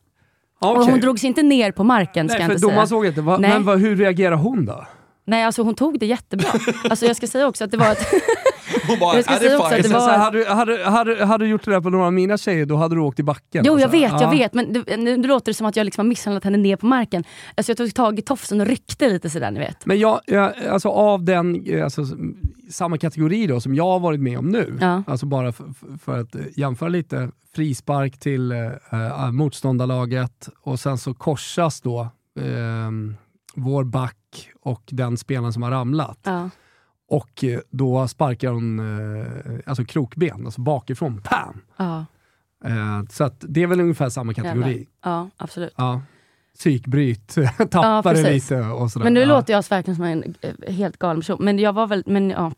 Ja, 0.60 0.70
Och 0.78 0.84
hon 0.84 1.00
drogs 1.00 1.24
inte 1.24 1.42
ner 1.42 1.72
på 1.72 1.84
marken, 1.84 2.28
ska 2.28 2.38
Nej, 2.38 2.42
jag 2.42 2.46
för 2.48 2.52
inte 2.54 2.60
säga. 2.60 2.70
domaren 2.70 2.88
såg 2.88 3.06
inte. 3.06 3.20
Va, 3.20 3.36
Nej. 3.38 3.50
men 3.50 3.64
vad, 3.64 3.80
hur 3.80 3.96
reagerar 3.96 4.36
hon 4.36 4.64
då? 4.66 4.86
Nej, 5.26 5.44
alltså 5.44 5.62
hon 5.62 5.74
tog 5.74 5.98
det 5.98 6.06
jättebra. 6.06 6.48
Alltså 6.90 7.06
jag 7.06 7.16
ska 7.16 7.26
säga 7.26 7.46
också 7.46 7.64
att 7.64 7.70
det 7.70 7.76
var 7.76 7.92
ett... 7.92 8.06
hon 8.88 8.98
bara, 8.98 9.14
Jag 9.16 9.24
ska 9.24 9.32
ja, 9.34 9.38
det 9.38 9.44
säga 9.44 9.52
är 9.52 9.58
också 9.60 9.74
att 9.74 9.82
det 9.82 9.88
Så, 9.88 9.94
var- 9.94 10.18
hade, 10.18 10.38
du- 10.38 10.44
hade, 10.46 10.84
hade, 10.84 11.24
hade 11.24 11.44
du 11.44 11.48
gjort 11.48 11.64
det 11.64 11.70
där 11.70 11.80
på 11.80 11.90
några 11.90 12.06
av 12.06 12.12
mina 12.12 12.38
tjejer, 12.38 12.66
då 12.66 12.76
hade 12.76 12.94
du 12.94 13.00
åkt 13.00 13.18
i 13.18 13.22
backen. 13.22 13.64
Jo, 13.66 13.72
jag 13.72 13.82
alltså. 13.82 13.98
vet, 13.98 14.12
Ja. 14.12 14.22
jag 14.22 14.30
vet. 14.30 14.54
Men 14.54 14.72
det, 14.72 14.96
nu, 14.96 15.16
nu 15.16 15.28
låter 15.28 15.46
det 15.52 15.54
som 15.54 15.66
att 15.66 15.76
jag 15.76 15.84
liksom 15.84 16.04
har 16.04 16.08
misshandlat 16.08 16.44
henne 16.44 16.56
ner 16.58 16.76
på 16.76 16.86
marken. 16.86 17.24
Alltså 17.54 17.70
jag 17.70 17.76
tog 17.76 17.94
tag 17.94 18.18
i 18.18 18.22
tofsen 18.22 18.60
och 18.60 18.66
ryckte 18.66 19.08
lite 19.08 19.30
sådär, 19.30 19.50
ni 19.50 19.58
vet. 19.60 19.86
Men 19.86 19.98
jag, 19.98 20.20
jag, 20.26 20.52
alltså 20.70 20.88
av 20.88 21.24
den, 21.24 21.66
eh, 21.66 21.84
alltså, 21.84 22.02
samma 22.70 22.98
kategori 22.98 23.46
då 23.46 23.60
som 23.60 23.74
jag 23.74 23.84
har 23.84 24.00
varit 24.00 24.20
med 24.20 24.38
om 24.38 24.48
nu, 24.48 24.78
Ja. 24.80 25.02
alltså 25.06 25.26
bara 25.26 25.52
för, 25.52 25.64
för 26.04 26.18
att 26.20 26.34
eh, 26.34 26.40
jämföra 26.56 26.88
lite, 26.88 27.30
frispark 27.56 28.18
till 28.18 28.52
eh, 28.52 28.58
eh, 28.92 29.30
motståndarlaget 29.32 30.48
och 30.62 30.80
sen 30.80 30.98
så 30.98 31.14
korsas 31.14 31.80
då 31.80 32.00
eh, 32.40 32.90
vår 33.54 33.84
back 33.84 34.16
och 34.60 34.82
den 34.86 35.16
spelaren 35.16 35.52
som 35.52 35.62
har 35.62 35.70
ramlat. 35.70 36.18
Ja. 36.22 36.50
Och 37.08 37.44
eh, 37.44 37.60
då 37.70 38.08
sparkar 38.08 38.50
hon 38.50 38.78
eh, 38.78 39.60
alltså 39.66 39.84
krokben, 39.84 40.44
alltså 40.46 40.60
bakifrån. 40.60 41.20
Pam! 41.24 41.60
Ja, 41.76 42.04
Eh, 42.64 43.02
så 43.10 43.24
att 43.24 43.44
det 43.48 43.62
är 43.62 43.66
väl 43.66 43.80
ungefär 43.80 44.08
samma 44.08 44.34
kategori. 44.34 44.70
jävlar. 44.70 44.86
ja 45.04 45.30
absolut. 45.36 45.74
Ja. 45.76 46.02
Psykbryt, 46.54 47.34
tappar 47.70 48.02
precis. 48.02 48.50
lite 48.50 48.60
och 48.62 48.90
sådär. 48.90 49.04
Men 49.04 49.14
nu 49.14 49.20
ja. 49.20 49.26
låter 49.26 49.52
jag 49.52 49.64
verkligen 49.70 49.96
som 49.96 50.04
en 50.04 50.34
helt 50.68 50.98
galen 50.98 51.20
person. 51.20 51.38
Men 51.40 51.58
jag 51.58 51.72
var 51.72 51.86
väl, 51.86 52.02
men 52.06 52.30
ja. 52.30 52.52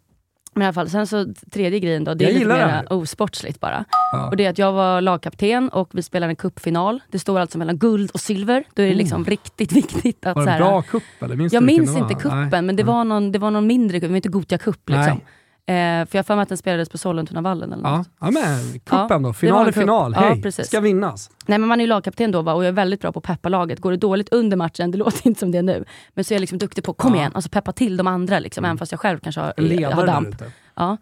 Men 0.55 0.63
i 0.63 0.67
alla 0.67 0.73
fall, 0.73 0.91
sen 0.91 1.07
så 1.07 1.27
tredje 1.53 1.81
grejen 1.81 2.05
då, 2.05 2.15
det 2.15 2.25
Jag 2.25 2.31
är 2.31 2.35
lite 2.35 2.47
mer 2.49 2.93
osportsligt 2.93 3.61
bara. 3.61 3.85
Ja. 4.13 4.29
Och 4.29 4.37
det 4.37 4.45
är 4.45 4.51
att 4.51 4.59
jag 4.59 4.73
var 4.73 5.01
lagkapten 5.01 5.69
och 5.69 5.89
vi 5.93 6.03
spelade 6.03 6.33
en 6.33 6.37
cupfinal. 6.37 7.01
Det 7.11 7.19
står 7.19 7.41
alltså 7.41 7.59
mellan 7.59 7.79
guld 7.79 8.11
och 8.11 8.21
silver. 8.21 8.65
Då 8.75 8.83
är 8.83 8.87
det 8.89 8.95
liksom 8.95 9.25
riktigt 9.25 9.73
viktigt 9.77 10.27
att 10.27 10.37
Var 10.37 10.47
det 10.47 10.53
en 10.53 10.59
bra 10.59 10.83
cup 10.83 11.03
eller? 11.21 11.37
Minns 11.37 11.53
Jag 11.53 11.63
minns 11.63 11.97
inte 11.97 12.15
kuppen, 12.15 12.67
men 12.67 12.77
det 12.77 12.83
Mm. 12.83 12.95
var, 12.95 13.05
någon, 13.05 13.33
det 13.33 13.39
var 13.39 13.51
någon 13.51 13.67
mindre 13.67 13.97
cup, 14.01 14.03
det 14.09 14.13
var 14.13 14.17
inte 14.17 14.29
Gothia 14.29 14.59
Cup. 14.59 14.89
Liksom. 14.89 15.05
Nej. 15.05 15.25
Eh, 15.69 15.75
för 15.75 16.09
jag 16.11 16.19
har 16.19 16.23
för 16.23 16.35
mig 16.37 16.43
att 16.43 16.49
den 16.49 16.59
spelades 16.59 16.89
på 16.89 16.99
Sollentunavallen 16.99 17.73
eller 17.73 17.89
Ja, 17.89 17.97
något. 17.97 18.09
ja 18.21 18.31
men 18.31 18.73
kuppen 18.81 19.07
Ja, 19.11 19.19
då. 19.19 19.33
Final 19.33 19.69
är 19.69 19.73
final. 19.73 20.13
Ja, 20.17 20.21
Hej, 20.21 20.43
precis. 20.43 20.67
ska 20.67 20.81
vinnas. 20.81 21.31
Nej 21.47 21.59
men 21.59 21.69
man 21.69 21.81
är 21.81 21.85
ju 21.85 21.89
lagkapten 21.89 22.31
då 22.31 22.43
va? 22.43 22.55
och 22.55 22.65
jag 22.65 22.69
är 22.69 22.73
väldigt 22.73 23.01
bra 23.01 23.13
på 23.13 23.19
att 23.19 23.25
peppa 23.25 23.49
laget. 23.49 23.81
Går 23.81 23.91
det 23.91 23.97
dåligt 23.97 24.29
under 24.33 24.57
matchen, 24.57 24.91
det 24.91 24.99
låter 25.05 25.27
inte 25.27 25.41
som 25.41 25.51
det 25.53 25.63
nu. 25.63 25.85
Men 26.15 26.25
så 26.25 26.35
är 26.35 26.37
jag 26.37 26.41
liksom 26.41 26.59
duktig 26.59 26.85
på, 26.85 26.93
kom 26.93 27.13
Ja. 27.15 27.19
igen, 27.21 27.33
alltså 27.35 27.51
peppa 27.51 27.73
till 27.73 27.97
de 27.97 28.07
andra. 28.07 28.39
Liksom, 28.39 28.65
Även 28.65 28.79
fast 28.79 28.93
jag 28.93 29.01
själv 29.01 29.19
kanske 29.19 29.41
har, 29.41 29.93
har 29.95 30.07
damp. 30.07 30.43
Ja. 30.75 30.97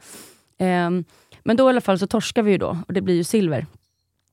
Ehm, 0.59 1.05
men 1.45 1.57
då 1.57 1.67
i 1.67 1.71
alla 1.71 1.81
fall 1.81 1.99
så 1.99 2.07
torskar 2.07 2.43
vi 2.43 2.51
ju 2.51 2.59
då 2.59 2.79
och 2.89 2.95
det 2.95 3.01
blir 3.01 3.15
ju 3.15 3.25
silver. 3.25 3.67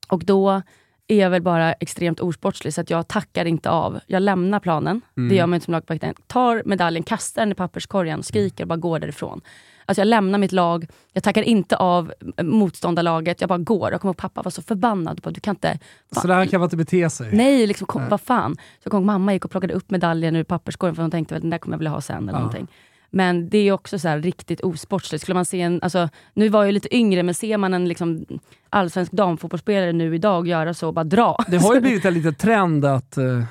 Och 0.08 0.24
då 0.24 0.62
är 1.08 1.16
jag 1.18 1.30
väl 1.30 1.42
bara 1.42 1.72
extremt 1.72 2.20
osportslig 2.20 2.74
så 2.74 2.80
att 2.80 2.90
jag 2.90 3.08
tackar 3.08 3.44
inte 3.44 3.70
av. 3.70 4.00
Jag 4.06 4.22
lämnar 4.22 4.60
planen, 4.60 5.00
Mm. 5.16 5.28
det 5.28 5.34
gör 5.34 5.46
man 5.46 5.54
inte 5.54 5.64
som 5.64 5.72
lagkapten. 5.72 6.14
Tar 6.26 6.62
medaljen, 6.66 7.02
kastar 7.02 7.42
den 7.42 7.52
i 7.52 7.54
papperskorgen, 7.54 8.22
skriker 8.22 8.64
och 8.64 8.68
bara 8.68 8.76
går 8.76 8.98
därifrån. 8.98 9.40
Alltså 9.86 10.00
jag 10.00 10.06
lämnar 10.06 10.38
mitt 10.38 10.52
lag, 10.52 10.86
jag 11.12 11.22
tackar 11.22 11.42
inte 11.42 11.76
av 11.76 12.12
motståndarlaget, 12.42 13.40
jag 13.40 13.48
bara 13.48 13.58
går. 13.58 13.90
Jag 13.92 14.00
kommer 14.00 14.10
ihåg 14.10 14.16
pappa 14.16 14.42
var 14.42 14.50
så 14.50 14.62
förbannad. 14.62 15.20
Bara, 15.22 15.30
du 15.30 15.40
kan 15.40 15.54
inte... 15.54 15.78
Så 16.10 16.26
där 16.26 16.46
kan 16.46 16.60
man 16.60 16.66
inte 16.66 16.76
bete 16.76 17.10
sig. 17.10 17.32
Nej, 17.36 17.66
liksom, 17.66 17.86
kom, 17.86 18.00
Nej. 18.02 18.10
vad 18.10 18.20
fan. 18.20 18.56
Så 18.84 18.90
kom 18.90 19.06
mamma 19.06 19.32
gick 19.32 19.44
och 19.44 19.50
plockade 19.50 19.74
upp 19.74 19.90
medaljen 19.90 20.36
ur 20.36 20.44
papperskorgen 20.44 20.94
för 20.94 21.02
hon 21.02 21.10
tänkte 21.10 21.36
att 21.36 21.40
den 21.42 21.50
där 21.50 21.58
kommer 21.58 21.74
jag 21.74 21.78
vilja 21.78 21.90
ha 21.90 22.00
sen. 22.00 22.22
Eller 22.28 22.32
Ja. 22.32 22.38
någonting. 22.38 22.66
Men 23.14 23.48
det 23.48 23.58
är 23.58 23.72
också 23.72 23.98
så 23.98 24.08
här 24.08 24.18
riktigt 24.20 24.60
osportsligt. 24.60 25.22
Skulle 25.22 25.34
man 25.34 25.44
se 25.44 25.60
en, 25.60 25.78
alltså, 25.82 26.08
nu 26.34 26.48
var 26.48 26.64
jag 26.64 26.72
lite 26.72 26.96
yngre, 26.96 27.22
men 27.22 27.34
ser 27.34 27.58
man 27.58 27.74
en 27.74 27.88
liksom, 27.88 28.24
allsvensk 28.70 29.12
damfotbollsspelare 29.12 29.92
nu 29.92 30.14
idag 30.14 30.48
göra 30.48 30.74
så, 30.74 30.92
bara 30.92 31.04
dra. 31.04 31.36
Det 31.48 31.56
har 31.56 31.74
ju 31.74 31.80
blivit 31.86 32.04
en 32.04 32.14
liten 32.14 32.34
trend 32.34 32.84
att 32.84 33.16
eh, 33.16 33.42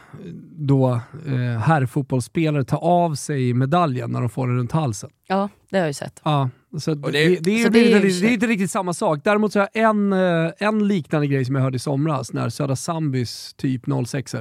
då 0.56 0.92
eh, 1.28 1.60
herrfotbollsspelare 1.60 2.64
tar 2.64 2.78
av 2.84 3.16
sig 3.16 3.54
medaljen 3.54 4.12
när 4.12 4.20
de 4.20 4.30
får 4.30 4.48
den 4.48 4.58
runt 4.58 4.72
halsen. 4.72 5.10
Ja, 5.28 5.50
det 5.70 5.78
har 5.78 5.82
jag 5.82 5.90
ju 5.90 5.94
sett. 5.94 6.22
Ja, 6.24 6.50
så 6.80 6.94
det, 6.94 7.12
det- 7.12 7.40
det, 7.44 7.52
är, 7.62 7.64
så 7.64 7.70
det, 7.70 7.80
det 7.80 7.94
är 7.94 8.02
ju 8.06 8.28
det, 8.28 8.34
inte 8.34 8.48
riktigt 8.48 8.72
samma 8.72 8.94
sak. 8.94 9.20
Däremot 9.24 9.54
så 9.54 9.60
har 9.60 9.70
jag 9.74 9.90
en, 9.90 10.14
eh, 10.14 10.52
en 10.60 10.88
liknande 10.88 11.28
grej 11.28 11.46
som 11.46 11.56
jag 11.56 11.62
hörde 11.62 11.76
i 11.76 11.80
somras 11.80 12.34
när 12.34 12.50
Södra 12.50 12.76
Sambys 12.76 13.54
typ 13.54 13.82
06 14.08 14.36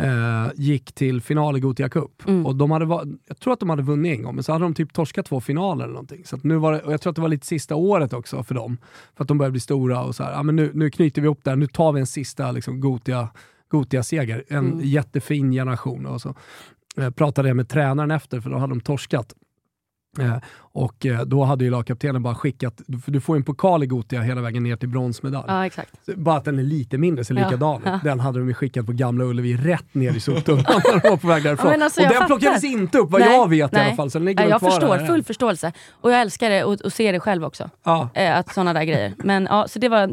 eh, 0.00 0.50
gick 0.54 0.92
till 0.92 1.20
final 1.20 1.56
i 1.56 1.60
Gothia 1.60 1.88
Cup. 1.88 2.28
Mm. 2.28 2.46
Och 2.46 2.56
de 2.56 2.70
hade, 2.70 2.84
va- 2.84 3.04
jag 3.28 3.38
tror 3.40 3.52
att 3.52 3.60
de 3.60 3.70
hade 3.70 3.82
vunnit 3.82 4.16
en 4.18 4.22
gång, 4.22 4.34
men 4.34 4.44
så 4.44 4.52
hade 4.52 4.64
de 4.64 4.74
typ 4.74 4.92
torskat 4.92 5.26
två 5.26 5.40
finaler 5.40 5.84
eller 5.84 5.92
någonting. 5.94 6.24
Så 6.24 6.38
nu 6.42 6.56
var 6.56 6.72
det, 6.72 6.80
och 6.80 6.92
jag 6.92 7.00
tror 7.00 7.10
att 7.10 7.16
det 7.16 7.22
var 7.22 7.28
lite 7.28 7.46
sista 7.46 7.74
året 7.74 8.12
också 8.12 8.42
för 8.42 8.54
dem. 8.54 8.78
För 9.16 9.24
att 9.24 9.28
de 9.28 9.38
började 9.38 9.52
bli 9.52 9.60
stora 9.60 10.02
och 10.04 10.14
så 10.14 10.22
här, 10.24 10.32
ja, 10.32 10.42
men 10.42 10.56
nu, 10.56 10.70
nu 10.74 10.90
knyter 10.90 11.22
vi 11.22 11.28
upp 11.28 11.44
där, 11.44 11.56
nu 11.56 11.66
tar 11.66 11.92
vi 11.92 12.00
en 12.00 12.06
sista 12.06 12.52
liksom, 12.52 12.80
Gothia, 12.80 13.28
Gothia-seger. 13.68 14.44
En 14.48 14.58
Mm. 14.72 14.80
jättefin 14.84 15.52
generation. 15.52 16.06
Och 16.06 16.20
så 16.20 16.34
eh, 16.96 17.10
pratade 17.10 17.48
jag 17.48 17.56
med 17.56 17.68
tränaren 17.68 18.10
efter, 18.10 18.40
för 18.40 18.50
då 18.50 18.58
hade 18.58 18.72
de 18.72 18.80
torskat. 18.80 19.34
Eh, 20.18 20.36
och 20.72 21.06
eh, 21.06 21.20
då 21.20 21.44
hade 21.44 21.64
ju 21.64 21.70
lagkaptenen 21.70 22.22
bara 22.22 22.34
skickat, 22.34 22.80
för 23.04 23.12
du 23.12 23.20
får 23.20 23.36
ju 23.36 23.38
en 23.38 23.44
pokal 23.44 23.82
i 23.82 23.86
Gothia 23.86 24.20
hela 24.20 24.40
vägen 24.40 24.62
ner 24.62 24.76
till 24.76 24.88
bronsmedalj. 24.88 25.44
Ja, 25.48 25.66
exakt. 25.66 25.92
Bara 26.16 26.36
att 26.36 26.44
den 26.44 26.58
är 26.58 26.62
lite 26.62 26.98
mindre, 26.98 27.24
ser 27.24 27.34
likadan 27.34 27.82
Ja. 27.84 28.00
Den 28.04 28.20
hade 28.20 28.38
de 28.38 28.48
ju 28.48 28.54
skickat 28.54 28.86
på 28.86 28.92
Gamla 28.92 29.24
Ullevi 29.24 29.56
rätt 29.56 29.94
ner 29.94 30.16
i 30.16 30.20
soptunnan 30.20 30.64
när 30.66 31.00
de 31.00 31.08
var 31.10 31.16
på 31.16 31.28
väg 31.28 31.42
därifrån. 31.42 31.72
Ja, 31.78 31.84
alltså, 31.84 32.00
och 32.00 32.06
den 32.06 32.14
fattar. 32.14 32.26
plockades 32.26 32.64
inte 32.64 32.98
upp 32.98 33.10
vad 33.10 33.20
Nej, 33.20 33.30
jag 33.30 33.48
vet 33.48 33.72
i 33.72 33.76
nej. 33.76 33.86
alla 33.86 33.96
fall. 33.96 34.10
Så 34.10 34.18
den 34.18 34.24
ligger 34.24 34.48
jag 34.48 34.60
förstår, 34.60 34.98
där. 34.98 35.06
full 35.06 35.22
förståelse. 35.22 35.72
Och 35.92 36.12
jag 36.12 36.20
älskar 36.20 36.50
det 36.50 36.64
och, 36.64 36.80
och 36.80 36.92
ser 36.92 37.12
det 37.12 37.20
själv 37.20 37.44
också. 37.44 37.70
Ja. 37.84 38.08
Eh, 38.14 38.36
att 38.38 38.54
sådana 38.54 38.72
där 38.72 38.84
grejer. 38.84 39.14
Men 39.18 39.44
ja, 39.50 39.68
så 39.68 39.78
det 39.78 39.88
var 39.88 40.06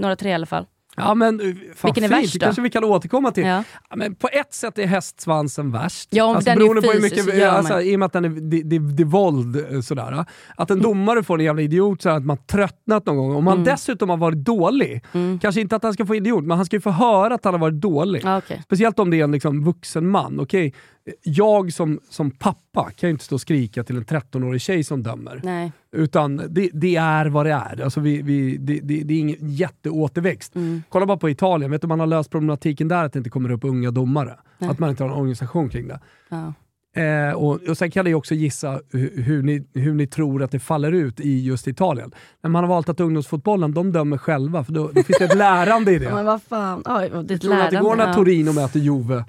några 0.00 0.16
tre 0.16 0.30
i 0.30 0.34
alla 0.34 0.46
fall. 0.46 0.66
Ja, 0.98 1.14
men 1.14 1.40
uh, 1.40 1.54
fan 1.74 1.88
Vilken 1.94 2.04
är 2.04 2.08
fint. 2.08 2.22
värst 2.24 2.32
Det 2.32 2.38
då? 2.38 2.44
kanske 2.44 2.62
vi 2.62 2.70
kan 2.70 2.84
återkomma 2.84 3.30
till. 3.30 3.44
Ja. 3.46 3.64
Ja, 3.90 3.96
men 3.96 4.14
på 4.14 4.28
ett 4.32 4.54
sätt 4.54 4.78
är 4.78 4.86
hästsvansen 4.86 5.72
värst. 5.72 6.08
Ja, 6.12 6.24
om 6.24 6.36
alltså, 6.36 6.50
den 6.50 6.58
är 6.58 6.62
beroende 6.62 6.82
på 6.82 6.88
hur 6.92 7.00
fysisk 7.00 7.16
mycket, 7.16 7.34
så 7.34 7.40
gör 7.40 7.48
alltså, 7.50 7.72
man. 7.72 7.82
I 7.82 7.94
och 7.96 7.98
med 7.98 8.06
att 8.06 8.12
den 8.12 8.24
är, 8.24 8.28
det, 8.28 8.62
det, 8.62 8.78
det 8.78 9.02
är 9.02 9.04
våld. 9.04 9.56
eh, 9.74 9.80
Sådär. 9.80 10.24
Att 10.56 10.70
en 10.70 10.82
domare 10.82 11.22
får 11.22 11.38
en 11.38 11.44
jävla 11.44 11.62
idiot 11.62 12.02
så 12.02 12.08
att 12.10 12.24
man 12.24 12.36
tröttnat 12.36 13.06
någon 13.06 13.16
gång. 13.16 13.34
Om 13.36 13.44
man 13.44 13.52
Mm. 13.58 13.64
dessutom 13.64 14.10
har 14.10 14.16
varit 14.16 14.38
dålig, 14.38 15.04
Mm. 15.12 15.38
kanske 15.38 15.60
inte 15.60 15.76
att 15.76 15.82
han 15.82 15.92
ska 15.92 16.06
få 16.06 16.14
idiot, 16.14 16.44
men 16.44 16.56
han 16.56 16.66
ska 16.66 16.76
ju 16.76 16.80
få 16.80 16.90
höra 16.90 17.34
att 17.34 17.44
han 17.44 17.54
har 17.54 17.58
varit 17.60 17.80
dålig. 17.80 18.22
Ja, 18.24 18.38
okej. 18.38 18.62
Speciellt 18.64 18.98
om 18.98 19.10
det 19.10 19.20
är 19.20 19.24
en 19.24 19.32
liksom 19.32 19.64
vuxen 19.64 20.08
man. 20.08 20.40
Okej, 20.40 20.74
jag 21.22 21.72
som, 21.72 22.00
som 22.08 22.30
pappa 22.30 22.90
kan 22.96 23.08
ju 23.08 23.10
inte 23.10 23.24
stå 23.24 23.34
och 23.34 23.40
skrika 23.40 23.84
till 23.84 23.96
en 23.96 24.04
13-årig 24.04 24.60
tjej 24.60 24.84
som 24.84 25.02
dömer. 25.02 25.40
Nej. 25.44 25.72
Utan 25.92 26.36
det, 26.36 26.70
det, 26.72 26.96
är 26.96 27.26
vad 27.26 27.46
det 27.46 27.52
är. 27.52 27.82
Alltså 27.82 28.00
vi, 28.00 28.22
vi, 28.22 28.56
det, 28.56 28.80
det, 28.80 29.02
det 29.02 29.14
är 29.14 29.18
ingen 29.18 29.36
jätteåterväxt. 29.40 30.54
Mm. 30.54 30.82
Kolla 30.88 31.06
bara 31.06 31.18
på 31.18 31.30
Italien, 31.30 31.70
vet 31.70 31.82
du 31.82 31.88
man 31.88 32.00
har 32.00 32.06
löst 32.06 32.30
problematiken 32.30 32.88
där 32.88 33.04
att 33.04 33.12
det 33.12 33.18
inte 33.18 33.30
kommer 33.30 33.50
upp 33.50 33.64
unga 33.64 33.90
domare? 33.90 34.38
Nej. 34.58 34.70
Att 34.70 34.78
man 34.78 34.90
inte 34.90 35.02
har 35.02 35.10
en 35.10 35.16
organisation 35.16 35.68
kring 35.68 35.88
det. 35.88 36.00
Ja. 36.28 36.52
Eh, 36.96 37.32
och, 37.32 37.68
och 37.68 37.78
Sen 37.78 37.90
kan 37.90 38.04
ni 38.04 38.14
också 38.14 38.34
gissa 38.34 38.80
hur, 38.92 39.22
hur, 39.22 39.42
ni, 39.42 39.66
hur 39.74 39.94
ni 39.94 40.06
tror 40.06 40.42
att 40.42 40.50
det 40.50 40.58
faller 40.58 40.92
ut 40.92 41.20
i 41.20 41.44
just 41.44 41.68
Italien. 41.68 42.12
Men 42.42 42.52
man 42.52 42.64
har 42.64 42.68
valt 42.68 42.88
att 42.88 43.00
ungdomsfotbollen, 43.00 43.74
de 43.74 43.92
dömer 43.92 44.18
själva, 44.18 44.64
för 44.64 44.72
då, 44.72 44.90
då 44.94 45.02
finns 45.02 45.18
det 45.18 45.24
ett 45.24 45.36
lärande 45.36 45.92
i 45.92 45.98
det. 45.98 46.10
Men 46.10 46.26
vad 46.26 46.42
fan, 46.42 46.82
Oj, 46.84 47.10
det 47.24 47.38
tror 47.38 47.50
lärande, 47.50 47.64
att 47.64 47.70
det 47.70 47.80
går 47.80 47.96
när 47.96 48.14
Torino 48.14 48.52
möter 48.52 48.80
Juve? 48.80 49.24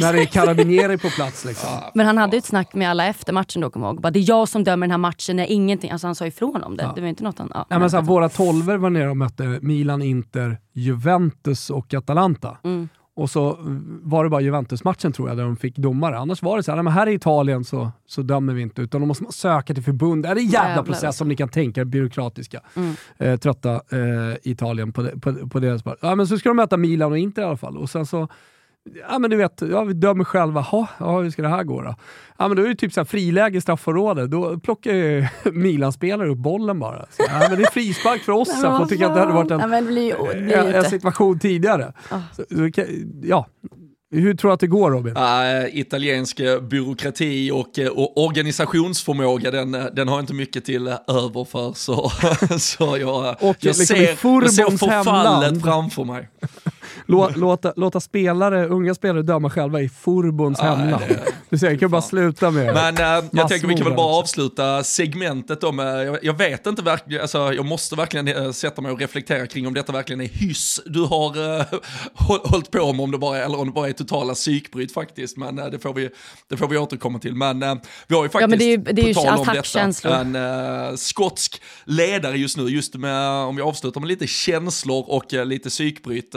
När 0.00 0.12
det 0.12 0.22
är 0.22 0.26
Carabinieri 0.26 0.98
på 0.98 1.08
plats. 1.08 1.44
Liksom. 1.44 1.68
Men 1.94 2.06
han 2.06 2.18
hade 2.18 2.36
ett 2.36 2.44
snack 2.44 2.74
med 2.74 2.90
alla 2.90 3.06
efter 3.06 3.32
matchen 3.32 3.60
då, 3.62 3.70
kommer 3.70 3.86
jag 3.86 3.94
ihåg. 3.94 4.02
Bara, 4.02 4.10
det 4.10 4.18
är 4.18 4.28
jag 4.28 4.48
som 4.48 4.64
dömer 4.64 4.86
den 4.86 4.90
här 4.90 4.98
matchen, 4.98 5.38
är 5.38 5.46
ingenting. 5.46 5.90
Alltså 5.90 6.06
han 6.06 6.14
sa 6.14 6.26
ifrån 6.26 6.62
om 6.62 6.76
det. 6.76 6.82
Ja. 6.82 6.92
Det 6.94 7.00
var 7.00 7.08
inte 7.08 7.24
något 7.24 7.38
han... 7.38 7.50
Ja, 7.54 7.66
Nej, 7.70 7.78
men 7.78 7.90
så 7.90 7.96
här, 7.96 8.04
våra 8.04 8.28
tolver 8.28 8.76
var 8.76 8.90
nere 8.90 9.10
och 9.10 9.16
mötte 9.16 9.58
Milan, 9.62 10.02
Inter, 10.02 10.58
Juventus 10.72 11.70
och 11.70 11.94
Atalanta. 11.94 12.58
Mm. 12.64 12.88
Och 13.14 13.30
så 13.30 13.56
var 14.02 14.24
det 14.24 14.30
bara 14.30 14.40
Juventus-matchen 14.40 15.12
tror 15.12 15.28
jag, 15.28 15.36
där 15.36 15.44
de 15.44 15.56
fick 15.56 15.76
domare. 15.76 16.18
Annars 16.18 16.42
var 16.42 16.56
det 16.56 16.62
så 16.62 16.72
här, 16.72 16.82
men 16.82 16.92
här 16.92 17.06
i 17.06 17.14
Italien 17.14 17.64
så, 17.64 17.90
så 18.06 18.22
dömer 18.22 18.54
vi 18.54 18.62
inte, 18.62 18.82
utan 18.82 19.00
då 19.00 19.06
måste 19.06 19.22
man 19.22 19.32
söka 19.32 19.74
till 19.74 19.82
förbund. 19.82 20.22
Det 20.22 20.28
är 20.28 20.36
en 20.36 20.46
jävla 20.46 20.68
Jävlar. 20.68 20.82
process 20.82 21.16
som 21.16 21.28
ni 21.28 21.36
kan 21.36 21.48
tänka 21.48 21.80
er, 21.80 21.84
byråkratiska. 21.84 22.60
Mm. 22.74 22.94
Eh, 23.18 23.36
trötta 23.38 23.74
eh, 23.74 24.36
Italien 24.42 24.92
på, 24.92 25.08
på, 25.20 25.48
på 25.48 25.60
deras 25.60 25.82
part. 25.82 25.98
Ja, 26.00 26.14
men 26.14 26.26
så 26.26 26.38
ska 26.38 26.48
de 26.48 26.56
möta 26.56 26.76
Milan 26.76 27.12
och 27.12 27.18
Inter 27.18 27.42
i 27.42 27.44
alla 27.44 27.56
fall. 27.56 27.76
Och 27.76 27.90
sen 27.90 28.06
så 28.06 28.28
Ja 29.08 29.18
men 29.18 29.30
du 29.30 29.36
vet, 29.36 29.62
ja, 29.70 29.84
vi 29.84 29.92
dömer 29.92 30.24
själva. 30.24 30.60
Ha, 30.60 30.86
ja, 30.98 31.20
hur 31.20 31.30
ska 31.30 31.42
det 31.42 31.48
här 31.48 31.64
gå 31.64 31.82
då? 31.82 31.94
Ja 32.38 32.48
men 32.48 32.56
då 32.56 32.62
är 32.62 32.68
det 32.68 32.74
typ 32.74 32.92
så 32.92 33.00
här 33.00 33.04
friläge 33.04 33.58
i 33.58 33.60
straffområdet. 33.60 34.30
Då 34.30 34.58
plockar 34.58 34.92
ju 34.92 35.26
Milan-spelare 35.52 36.28
upp 36.28 36.38
bollen 36.38 36.78
bara. 36.78 37.06
Så, 37.10 37.22
ja, 37.28 37.46
men 37.48 37.58
det 37.58 37.64
är 37.64 37.70
frispark 37.70 38.22
för 38.22 38.32
oss. 38.32 38.48
Jag 38.62 38.88
tycker 38.88 39.06
att 39.06 39.14
det 39.14 39.20
hade 39.20 39.32
varit 39.32 39.50
en, 39.50 39.60
ja, 39.60 39.66
blir, 39.66 40.42
blir 40.42 40.56
en, 40.56 40.74
en 40.74 40.84
situation 40.84 41.38
tidigare. 41.38 41.92
Oh. 42.10 42.18
Så, 42.36 42.44
så, 42.48 42.84
ja, 43.22 43.46
hur 44.14 44.34
tror 44.34 44.50
du 44.50 44.54
att 44.54 44.60
det 44.60 44.66
går 44.66 44.90
Robin? 44.90 45.16
Uh, 45.16 45.78
italiensk 45.78 46.40
byråkrati 46.62 47.50
och, 47.50 47.78
och, 47.78 48.24
organisationsförmåga, 48.24 49.50
den, 49.50 49.70
den 49.92 50.08
har 50.08 50.20
inte 50.20 50.34
mycket 50.34 50.64
till 50.64 50.88
över 50.88 51.44
för. 51.44 51.72
Så, 51.72 52.12
så 52.58 52.98
jag, 53.00 53.36
och 53.40 53.56
jag, 53.60 53.78
liksom 53.78 53.96
ser, 53.96 54.02
jag 54.32 54.52
ser 54.52 54.70
förfallet 54.70 55.44
hemland. 55.44 55.62
framför 55.62 56.04
mig. 56.04 56.28
Låta, 57.06 57.72
låta 57.76 58.00
spelare, 58.00 58.66
unga 58.66 58.94
spelare 58.94 59.22
döma 59.22 59.50
själva 59.50 59.80
i 59.80 59.88
Furbons 59.88 60.60
ah, 60.60 60.74
hemland. 60.74 61.04
Du 61.50 61.58
ser, 61.58 61.70
jag 61.70 61.80
kan 61.80 61.90
bara 61.90 62.02
sluta 62.02 62.50
med 62.50 62.74
Men 62.74 62.96
äh, 62.96 63.24
jag 63.32 63.48
tänker 63.48 63.68
vi 63.68 63.74
kan 63.74 63.84
väl 63.84 63.96
bara 63.96 64.14
avsluta 64.14 64.84
segmentet 64.84 65.60
då 65.60 65.72
med, 65.72 66.06
jag, 66.06 66.18
jag 66.22 66.38
vet 66.38 66.66
inte 66.66 66.82
verkligen, 66.82 67.22
alltså, 67.22 67.52
jag 67.52 67.64
måste 67.64 67.96
verkligen 67.96 68.28
äh, 68.28 68.50
sätta 68.50 68.82
mig 68.82 68.92
och 68.92 69.00
reflektera 69.00 69.46
kring 69.46 69.66
om 69.66 69.74
detta 69.74 69.92
verkligen 69.92 70.20
är 70.20 70.28
hyss 70.28 70.80
du 70.86 71.00
har 71.00 71.58
äh, 71.60 71.66
hållit 72.14 72.70
på 72.70 72.92
med, 72.92 73.00
om 73.00 73.10
det 73.10 73.18
bara, 73.18 73.38
eller 73.38 73.60
om 73.60 73.66
det 73.66 73.72
bara 73.72 73.88
är 73.88 73.92
totala 73.92 74.34
psykbryt 74.34 74.92
faktiskt. 74.92 75.36
Men 75.36 75.58
äh, 75.58 75.66
det, 75.66 75.78
får 75.78 75.94
vi, 75.94 76.10
det 76.48 76.56
får 76.56 76.68
vi 76.68 76.76
återkomma 76.76 77.18
till. 77.18 77.34
Men 77.34 77.62
äh, 77.62 77.74
vi 78.06 78.14
har 78.14 78.22
ju 78.22 78.28
faktiskt, 78.28 78.40
ja, 78.40 78.46
men 78.46 78.58
det 78.58 78.90
är, 78.90 78.94
det 78.94 79.10
är 79.10 79.14
på 79.14 79.20
tal 79.20 79.38
om 79.38 79.46
detta, 79.46 80.20
en 80.20 80.36
äh, 80.90 80.96
skotsk 80.96 81.62
ledare 81.84 82.36
just 82.36 82.56
nu, 82.56 82.68
just 82.68 82.94
med, 82.94 83.28
om 83.28 83.56
vi 83.56 83.62
avslutar 83.62 84.00
med 84.00 84.08
lite 84.08 84.26
känslor 84.26 85.04
och 85.08 85.34
äh, 85.34 85.46
lite 85.46 85.68
psykbryt. 85.68 86.34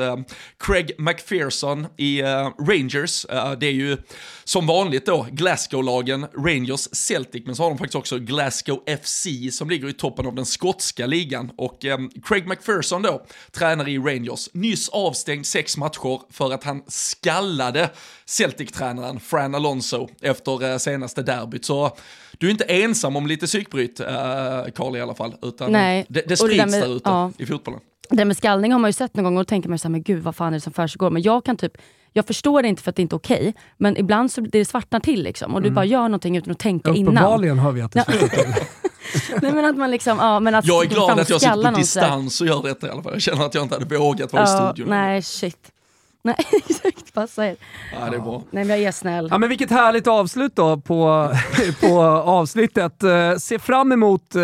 Craig 0.58 0.92
McPherson 0.98 1.88
i 1.98 2.22
uh, 2.22 2.28
Rangers. 2.60 3.26
Uh, 3.34 3.52
det 3.52 3.68
är 3.68 3.72
ju 3.72 3.98
som 4.44 4.68
vanligt 4.68 5.06
då 5.06 5.28
Glasgow-lagen 5.32 6.28
Rangers 6.38 6.88
Celtic, 6.92 7.46
men 7.46 7.56
så 7.56 7.64
har 7.64 7.70
de 7.70 7.78
faktiskt 7.78 7.96
också 7.96 8.20
Glasgow 8.20 8.84
FC 9.04 9.28
som 9.52 9.70
ligger 9.70 9.90
i 9.90 9.94
toppen 9.94 10.28
av 10.28 10.36
den 10.36 10.46
skotska 10.46 11.06
ligan. 11.06 11.52
Och 11.58 11.86
um, 11.86 12.12
Craig 12.24 12.48
McPherson 12.48 13.02
då, 13.02 13.26
tränare 13.52 13.92
i 13.92 13.98
Rangers, 13.98 14.50
nyss 14.54 14.90
avstängd 14.90 15.46
sex 15.46 15.78
matcher 15.78 16.22
för 16.34 16.54
att 16.54 16.64
han 16.64 16.84
skallade 16.88 17.90
Celtic-tränaren 18.26 19.20
Fran 19.20 19.56
Alonso 19.56 20.10
efter 20.22 20.78
senaste 20.78 21.22
derbyt. 21.22 21.66
Så 21.66 21.98
du 22.38 22.48
är 22.48 22.52
inte 22.52 22.64
ensam 22.64 23.16
om 23.16 23.28
lite 23.28 23.46
psykbryt, 23.46 23.98
Karl 24.76 24.98
i 24.98 25.02
alla 25.02 25.16
fall, 25.16 25.36
utan 25.42 25.72
Nej. 25.72 26.06
det, 26.10 26.22
det 26.28 26.38
sprids 26.38 26.74
det 26.74 26.80
där 26.80 26.96
ute 26.96 27.10
ja. 27.10 27.32
i 27.38 27.46
fotbollen. 27.46 27.80
Det 28.10 28.26
med 28.26 28.38
skallning 28.38 28.72
har 28.72 28.80
man 28.80 28.90
ju 28.90 28.94
sett 28.94 29.16
någon 29.16 29.24
gång 29.24 29.38
och 29.38 29.44
då 29.44 29.46
tänker 29.46 29.70
man 29.70 29.80
så 29.80 29.88
här, 29.88 29.92
men 29.92 30.04
gud 30.04 30.24
vad 30.24 30.36
fan 30.36 30.48
är 30.48 30.52
det 30.52 30.62
som 30.62 30.74
försiggår? 30.74 31.10
Men 31.10 31.22
jag 31.22 31.46
kan 31.46 31.58
typ, 31.58 31.78
jag 32.14 32.28
förstår 32.28 32.62
det 32.62 32.68
inte 32.68 32.84
för 32.84 32.90
att 32.90 32.96
det 32.96 33.02
inte 33.02 33.16
är 33.16 33.18
okej, 33.18 33.40
okay, 33.40 33.54
men 33.78 33.98
ibland 33.98 34.32
så 34.32 34.42
det 34.42 34.66
svartnar 34.66 35.00
till 35.00 35.24
liksom 35.24 35.56
och 35.56 35.62
du 35.62 35.68
mm. 35.68 35.76
bara 35.76 35.86
gör 35.86 36.02
någonting 36.02 36.38
utan 36.38 36.52
att 36.52 36.60
tänka 36.60 36.90
innan. 36.90 37.14
Uppenbarligen 37.14 37.60
hör 37.60 37.72
vi 37.72 37.82
att 37.82 37.92
det 37.92 38.04
svartnar 38.04 38.28
till. 38.28 38.54
Nej, 39.42 39.52
men 39.54 39.66
att 39.66 39.78
man 39.78 39.92
liksom, 39.92 40.18
ja, 40.18 40.40
men 40.40 40.56
att 40.56 40.66
jag 40.66 40.84
är 40.84 40.90
glad 40.90 41.20
att 41.20 41.30
jag 41.30 41.42
sitter 41.42 41.72
på 41.72 41.78
distans 41.78 42.42
och 42.42 42.48
gör 42.48 42.64
detta 42.64 42.88
i 42.88 42.90
alla 42.90 43.04
fall. 43.04 43.14
Jag 43.14 43.22
känner 43.22 43.46
att 43.46 43.54
jag 43.56 43.64
inte 43.64 43.76
hade 43.76 43.98
vågat 43.98 44.34
vara 44.34 44.44
ja, 44.44 44.70
i 44.70 44.74
studion. 44.74 44.90
Nej, 44.90 45.22
shit. 45.22 45.72
Nej, 46.26 46.36
exakt. 46.70 47.14
Passa 47.14 47.48
er. 47.48 47.56
Ja, 47.94 48.10
det 48.10 48.16
är 48.16 48.22
bra. 48.22 48.44
Nej, 48.52 48.66
men 48.66 48.70
jag 48.78 48.88
är 48.88 48.92
snäll. 48.92 49.28
Ja, 49.32 49.38
men 49.38 49.50
vilket 49.50 49.72
härligt 49.72 50.08
avslut 50.08 50.56
då 50.56 50.82
på, 50.82 51.30
på 51.82 52.02
avsnittet. 52.04 53.04
Uh, 53.04 53.38
se 53.38 53.60
fram 53.60 53.92
emot 53.92 54.36
uh, 54.36 54.42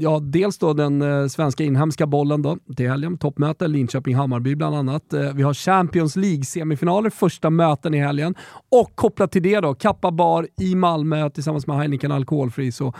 ja, 0.00 0.18
dels 0.22 0.58
då 0.58 0.72
den 0.72 1.02
uh, 1.02 1.28
svenska 1.28 1.64
inhemska 1.64 2.06
bollen 2.06 2.42
då, 2.42 2.58
till 2.76 2.90
helgen. 2.90 3.18
Toppmöte, 3.18 3.66
Linköping-Hammarby 3.66 4.54
bland 4.54 4.76
annat. 4.76 5.02
vi 5.34 5.42
har 5.42 5.54
Champions 5.54 6.16
League-semifinaler, 6.16 7.10
första 7.10 7.50
möten 7.50 7.94
i 7.94 7.98
helgen. 7.98 8.34
Och 8.70 8.96
kopplat 8.96 9.32
till 9.32 9.42
det 9.42 9.60
då, 9.60 9.74
Kappa 9.74 10.10
Bar 10.10 10.48
i 10.60 10.74
Malmö 10.74 11.30
tillsammans 11.30 11.66
med 11.66 11.76
Heineken 11.76 12.12
Alkoholfri 12.12 12.72
så 12.72 12.94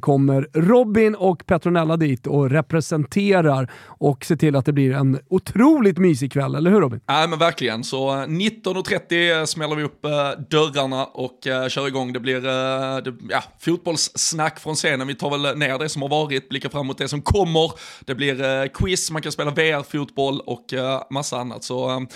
kommer 0.00 0.48
Robin 0.52 1.14
och 1.14 1.46
Petronella 1.46 1.96
dit 1.96 2.26
och 2.26 2.50
representerar 2.50 3.70
och 3.86 4.24
ser 4.24 4.36
till 4.36 4.56
att 4.56 4.66
det 4.66 4.72
blir 4.72 4.94
en 4.94 5.18
otroligt 5.28 5.98
mysig 5.98 6.32
kväll, 6.32 6.54
eller 6.54 6.70
hur 6.70 6.80
Robin? 6.80 7.00
Ja, 7.06 7.26
men 7.30 7.38
verkligen. 7.52 7.84
Så 7.84 8.10
19.30 8.10 9.46
smäller 9.46 9.76
vi 9.76 9.82
upp 9.82 10.04
eh, 10.04 10.10
dörrarna 10.50 11.04
och 11.04 11.46
eh, 11.46 11.68
kör 11.68 11.86
igång. 11.86 12.12
Det 12.12 12.20
blir 12.20 12.46
eh, 12.46 13.12
ja, 13.30 13.42
fotbollssnack 13.60 14.60
från 14.60 14.74
scenen. 14.74 15.06
Vi 15.06 15.14
tar 15.14 15.30
väl 15.30 15.58
ner 15.58 15.78
det 15.78 15.88
som 15.88 16.02
har 16.02 16.08
varit, 16.08 16.48
blickar 16.48 16.68
fram 16.68 16.86
mot 16.86 16.98
det 16.98 17.08
som 17.08 17.22
kommer. 17.22 17.72
Det 18.00 18.14
blir 18.14 18.68
quiz, 18.68 19.10
man 19.10 19.22
kan 19.22 19.32
spela 19.32 19.50
VR-fotboll 19.50 20.40
och 20.40 20.64
massa 21.10 21.38
annat. 21.38 21.64
Så 21.64 22.06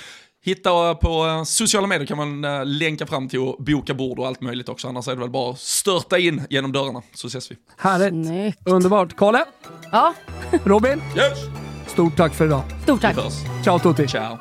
Hitta 0.45 0.95
på 0.95 1.43
sociala 1.47 1.87
medier 1.87 2.07
kan 2.07 2.17
man 2.17 2.43
länka 2.79 3.07
fram 3.07 3.29
till 3.29 3.39
och 3.39 3.65
boka 3.65 3.95
bord 3.95 4.19
och 4.19 4.27
allt 4.27 4.41
möjligt 4.41 4.69
också. 4.69 4.89
Annars 4.89 5.09
är 5.09 5.13
det 5.13 5.21
väl 5.21 5.31
bara 5.31 5.51
att 5.51 5.59
störta 5.59 6.19
in 6.19 6.43
genom 6.51 6.73
dörrarna 6.73 7.03
så 7.15 7.27
ses 7.27 7.51
vi. 7.51 7.57
Härligt. 7.77 8.27
Snyggt. 8.27 8.59
Underbart. 8.65 9.17
Kalle? 9.17 9.45
Ja? 9.93 10.15
Robin? 10.65 11.03
Yes. 11.17 11.39
Stort 11.87 12.17
tack 12.17 12.35
för 12.35 12.47
idag. 12.47 12.63
Stort 12.83 13.01
tack. 13.01 13.17
Ciao 13.65 13.79
tutti. 13.79 14.07
Ciao. 14.07 14.39